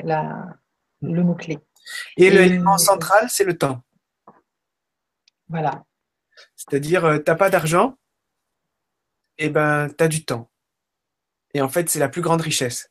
[1.01, 1.59] le mot-clé.
[2.17, 3.83] Et, l'élément central, c'est le temps.
[5.47, 5.85] Voilà.
[6.55, 7.95] C'est-à-dire, euh, tu n'as pas d'argent,
[9.37, 10.49] eh ben, tu as du temps.
[11.53, 12.89] Et en fait, c'est la plus grande richesse.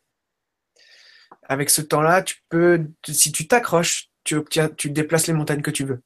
[1.42, 5.70] Avec ce temps-là, tu peux, si tu t'accroches, tu obtiens, tu déplaces les montagnes que
[5.70, 6.02] tu veux.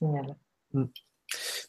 [0.00, 0.86] Hmm.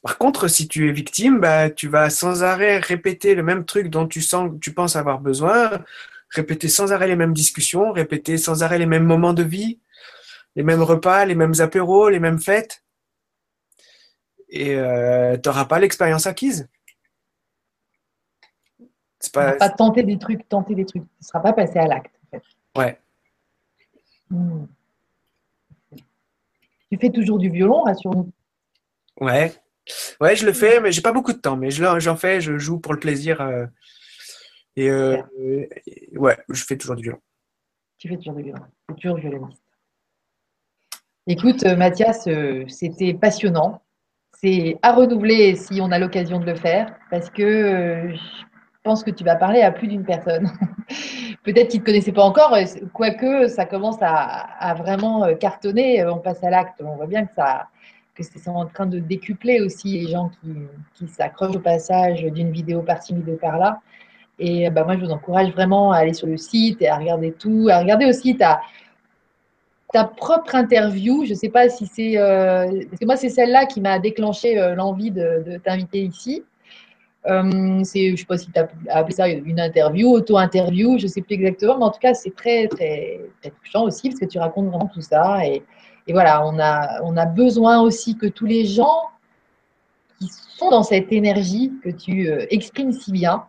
[0.01, 3.89] Par contre, si tu es victime, bah, tu vas sans arrêt répéter le même truc
[3.89, 5.83] dont tu sens, tu penses avoir besoin,
[6.29, 9.79] répéter sans arrêt les mêmes discussions, répéter sans arrêt les mêmes moments de vie,
[10.55, 12.83] les mêmes repas, les mêmes apéros, les mêmes fêtes.
[14.49, 16.67] Et euh, tu n'auras pas l'expérience acquise.
[19.33, 19.53] Pas...
[19.53, 21.03] pas tenter des trucs, tenter des trucs.
[21.03, 22.13] Tu ne seras pas passé à l'acte.
[22.77, 22.99] Ouais.
[24.29, 24.65] Hmm.
[26.91, 28.31] Tu fais toujours du violon, rassure-nous.
[29.19, 29.53] Ouais.
[30.19, 31.57] Ouais, je le fais, mais j'ai pas beaucoup de temps.
[31.57, 33.41] Mais j'en fais, je joue pour le plaisir.
[33.41, 33.65] Euh,
[34.77, 35.21] euh,
[35.85, 37.19] et, ouais, je fais toujours du violon.
[37.97, 38.61] Tu fais toujours du violon.
[38.87, 39.61] Tu es toujours violoniste.
[41.27, 42.27] Écoute, euh, Mathias,
[42.67, 43.81] c'était passionnant.
[44.33, 48.13] C'est à renouveler si on a l'occasion de le faire, parce que
[48.85, 50.49] pense que tu vas parler à plus d'une personne.
[51.43, 52.57] Peut-être qu'ils ne te connaissaient pas encore,
[52.93, 56.05] quoique ça commence à, vraiment euh, cartonner.
[56.05, 56.81] On passe à l'acte.
[56.81, 57.67] On voit bien que ça
[58.15, 60.31] que c'est en train de décupler aussi les gens
[60.93, 63.81] qui, s'accrochent au passage d'une vidéo par-ci, vidéo par-là.
[64.39, 67.33] Et bah, moi, je vous encourage vraiment à aller sur le site et à regarder
[67.33, 68.61] tout, à regarder aussi ta,
[69.91, 71.25] ta propre interview.
[71.25, 72.17] Je ne sais pas si c'est.
[72.17, 76.43] Euh, parce que moi, c'est celle-là qui m'a déclenché euh, l'envie de, t'inviter ici.
[77.27, 77.41] Euh,
[77.83, 81.21] je ne sais pas si tu as appelé ça une interview, auto-interview, je ne sais
[81.21, 84.37] plus exactement, mais en tout cas, c'est très, très, très touchant aussi parce que tu
[84.37, 85.45] racontes vraiment tout ça.
[85.45, 85.63] Et,
[86.07, 89.09] et, voilà, on a, on a besoin aussi que tous les gens
[90.19, 93.47] qui sont dans cette énergie que tu exprimes si bien,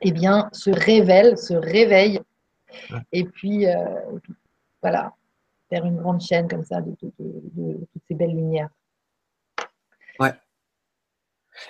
[0.00, 2.20] eh bien, se révèlent, se réveillent.
[3.10, 3.66] Et puis,
[4.80, 5.12] voilà,
[5.68, 8.68] faire une grande chaîne comme ça de, toutes ces belles lumières.
[10.20, 10.32] Ouais.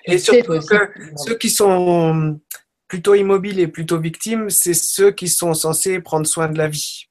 [0.04, 2.40] Et, surtout que ceux qui sont
[2.88, 7.06] plutôt immobiles et plutôt victimes, c'est ceux qui sont censés prendre soin de la vie.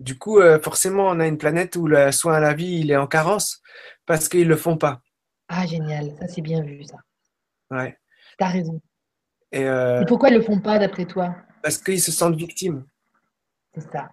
[0.00, 2.90] Du coup, euh, forcément, on a une planète où le soin à la vie, il
[2.90, 3.60] est en carence
[4.06, 5.02] parce qu'ils ne le font pas.
[5.48, 6.12] Ah, génial.
[6.18, 6.96] Ça, c'est bien vu, ça.
[7.70, 7.98] Ouais.
[8.38, 8.80] Tu as raison.
[9.52, 11.34] Et, euh, et pourquoi ils ne le font pas, d'après toi?
[11.62, 12.84] Parce qu'ils se sentent victimes.
[13.74, 14.10] C'est ça.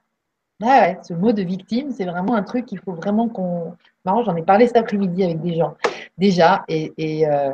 [0.62, 3.76] Ah ouais, ce mot de victime, c'est vraiment un truc qu'il faut vraiment qu'on.
[4.06, 5.78] Marrant, j'en ai parlé cet après-midi avec des gens
[6.18, 6.66] déjà.
[6.68, 7.54] Et, et, euh,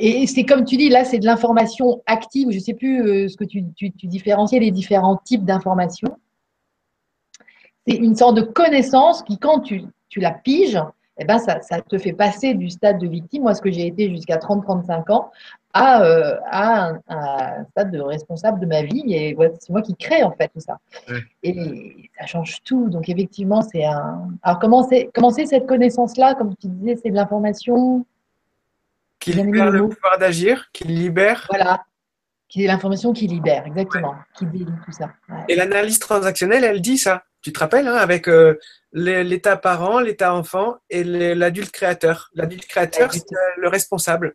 [0.00, 2.50] et c'est comme tu dis, là, c'est de l'information active.
[2.50, 6.16] Je ne sais plus euh, ce que tu, tu, tu différenciais les différents types d'informations.
[7.86, 10.80] C'est une sorte de connaissance qui, quand tu, tu la piges,
[11.18, 13.86] eh ben, ça, ça, te fait passer du stade de victime, moi ce que j'ai
[13.86, 15.30] été jusqu'à 30-35 ans,
[15.74, 19.02] à, euh, à un, stade de responsable de ma vie.
[19.08, 20.78] Et c'est moi qui crée en fait tout ça.
[21.42, 22.88] Et ça change tout.
[22.88, 24.30] Donc effectivement, c'est un.
[24.42, 25.10] Alors comment c'est
[25.46, 28.06] cette connaissance-là, comme tu disais, c'est de l'information
[29.20, 31.46] qui libère le pouvoir d'agir, qui libère.
[31.50, 31.84] Voilà.
[32.48, 35.12] Qui est l'information qui libère, exactement, qui délie tout ça.
[35.48, 37.22] Et l'analyse transactionnelle, elle dit ça.
[37.42, 38.58] Tu te rappelles, hein, avec euh,
[38.92, 42.30] l'état parent, l'état enfant et l'adulte créateur.
[42.34, 43.24] L'adulte créateur, c'est
[43.56, 44.34] le responsable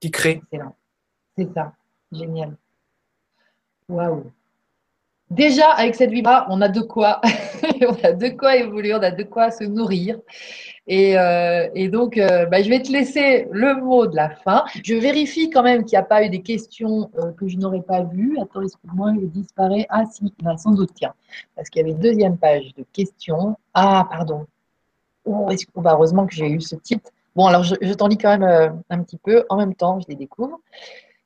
[0.00, 0.40] qui crée.
[0.52, 0.76] Excellent.
[1.36, 1.72] C'est ça.
[2.12, 2.56] Génial.
[3.88, 4.32] Waouh.
[5.30, 7.20] Déjà, avec cette vibra, on a de quoi,
[7.82, 10.18] on a de quoi évoluer, on a de quoi se nourrir.
[10.86, 14.64] Et, euh, donc, euh, bah, je vais te laisser le mot de la fin.
[14.82, 17.82] Je vérifie quand même qu'il n'y a pas eu des questions euh, que je n'aurais
[17.82, 18.38] pas vues.
[18.40, 19.86] Attends, excuse-moi, il disparaît?
[19.90, 21.12] Ah si, sans doute, tiens.
[21.54, 23.58] Parce qu'il y avait une deuxième page de questions.
[23.74, 24.46] Ah, pardon.
[25.26, 27.10] Oh, bah, heureusement que j'ai eu ce titre.
[27.36, 29.44] Bon, alors je, je t'en lis quand même un petit peu.
[29.50, 30.58] En même temps, je les découvre.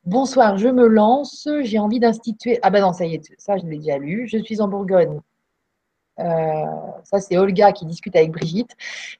[0.05, 1.47] Bonsoir, je me lance.
[1.61, 2.59] J'ai envie d'instituer.
[2.61, 4.27] Ah ben non, ça y est, ça je l'ai déjà lu.
[4.27, 5.21] Je suis en Bourgogne.
[6.19, 6.65] Euh,
[7.05, 8.71] ça, c'est Olga qui discute avec Brigitte.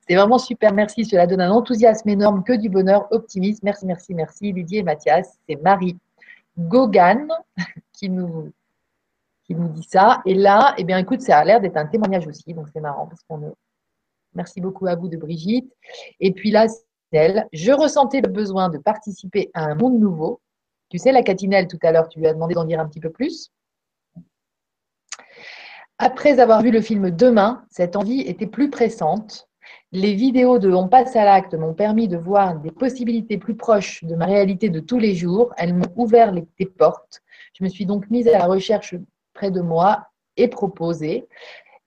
[0.06, 0.74] C'est vraiment super.
[0.74, 1.06] Merci.
[1.06, 3.62] Cela donne un enthousiasme énorme, que du bonheur, optimisme.
[3.64, 4.52] Merci, merci, merci.
[4.52, 5.38] Ludier et Mathias.
[5.48, 5.98] C'est Marie
[6.58, 7.30] Gogan
[7.94, 8.52] qui nous,
[9.46, 10.22] qui nous dit ça.
[10.26, 12.54] Et là, eh bien, écoute, ça a l'air d'être un témoignage aussi.
[12.54, 13.56] Donc, c'est marrant parce qu'on
[14.36, 15.72] Merci beaucoup à vous de Brigitte.
[16.20, 17.48] Et puis là, c'est elle.
[17.54, 20.42] Je ressentais le besoin de participer à un monde nouveau
[20.94, 23.00] tu sais, la catinelle, tout à l'heure, tu lui as demandé d'en dire un petit
[23.00, 23.52] peu plus.
[25.98, 29.50] Après avoir vu le film Demain, cette envie était plus pressante.
[29.92, 34.04] Les vidéos de On passe à l'acte m'ont permis de voir des possibilités plus proches
[34.04, 35.52] de ma réalité de tous les jours.
[35.58, 37.24] Elles m'ont ouvert les, portes.
[37.58, 38.94] Je me suis donc mise à la recherche
[39.34, 41.28] près de moi et proposé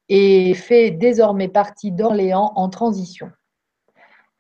[0.09, 3.31] et fait désormais partie d'Orléans en transition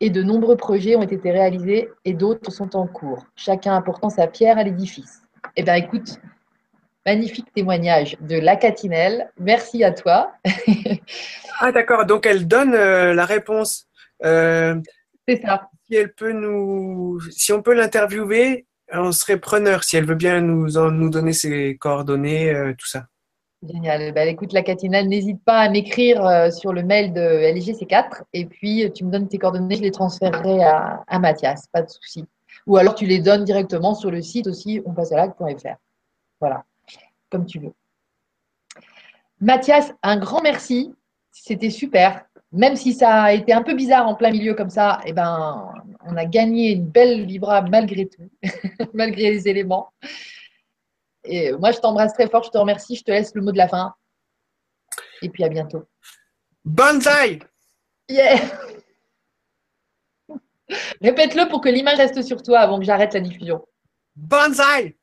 [0.00, 4.26] et de nombreux projets ont été réalisés et d'autres sont en cours, chacun apportant sa
[4.26, 5.22] pierre à l'édifice.
[5.56, 6.18] Eh bien, écoute,
[7.06, 9.30] magnifique témoignage de la Catinelle.
[9.38, 10.32] Merci à toi.
[11.60, 12.04] ah, d'accord.
[12.04, 13.86] Donc, elle donne euh, la réponse.
[14.24, 14.76] Euh,
[15.26, 15.70] C'est ça.
[15.86, 19.84] Si elle peut nous, si on peut l'interviewer, on serait preneur.
[19.84, 23.06] Si elle veut bien nous, nous donner ses coordonnées, euh, tout ça.
[23.68, 24.12] Génial.
[24.12, 28.44] Bah, écoute, la Catinale, n'hésite pas à m'écrire euh, sur le mail de LGC4 et
[28.44, 32.24] puis tu me donnes tes coordonnées, je les transférerai à, Mathias, pas de souci.
[32.66, 35.76] Ou alors tu les donnes directement sur le site aussi, onpassealac.fr.
[36.40, 36.64] Voilà,
[37.30, 37.72] comme tu veux.
[39.40, 40.94] Mathias, un grand merci.
[41.32, 42.24] C'était super.
[42.52, 45.72] Même si ça a été un peu bizarre en plein milieu comme ça, eh ben,
[46.06, 48.30] on a gagné une belle vibra malgré tout,
[48.94, 49.88] malgré les éléments.
[51.26, 53.58] Et moi, je t'embrasse très fort, je te remercie, je te laisse le mot de
[53.58, 53.94] la fin.
[55.22, 55.84] Et puis à bientôt.
[56.64, 57.40] Banzai
[58.08, 58.40] Yeah
[61.00, 63.64] Répète-le pour que l'image reste sur toi avant que j'arrête la diffusion.
[64.16, 64.96] Banzai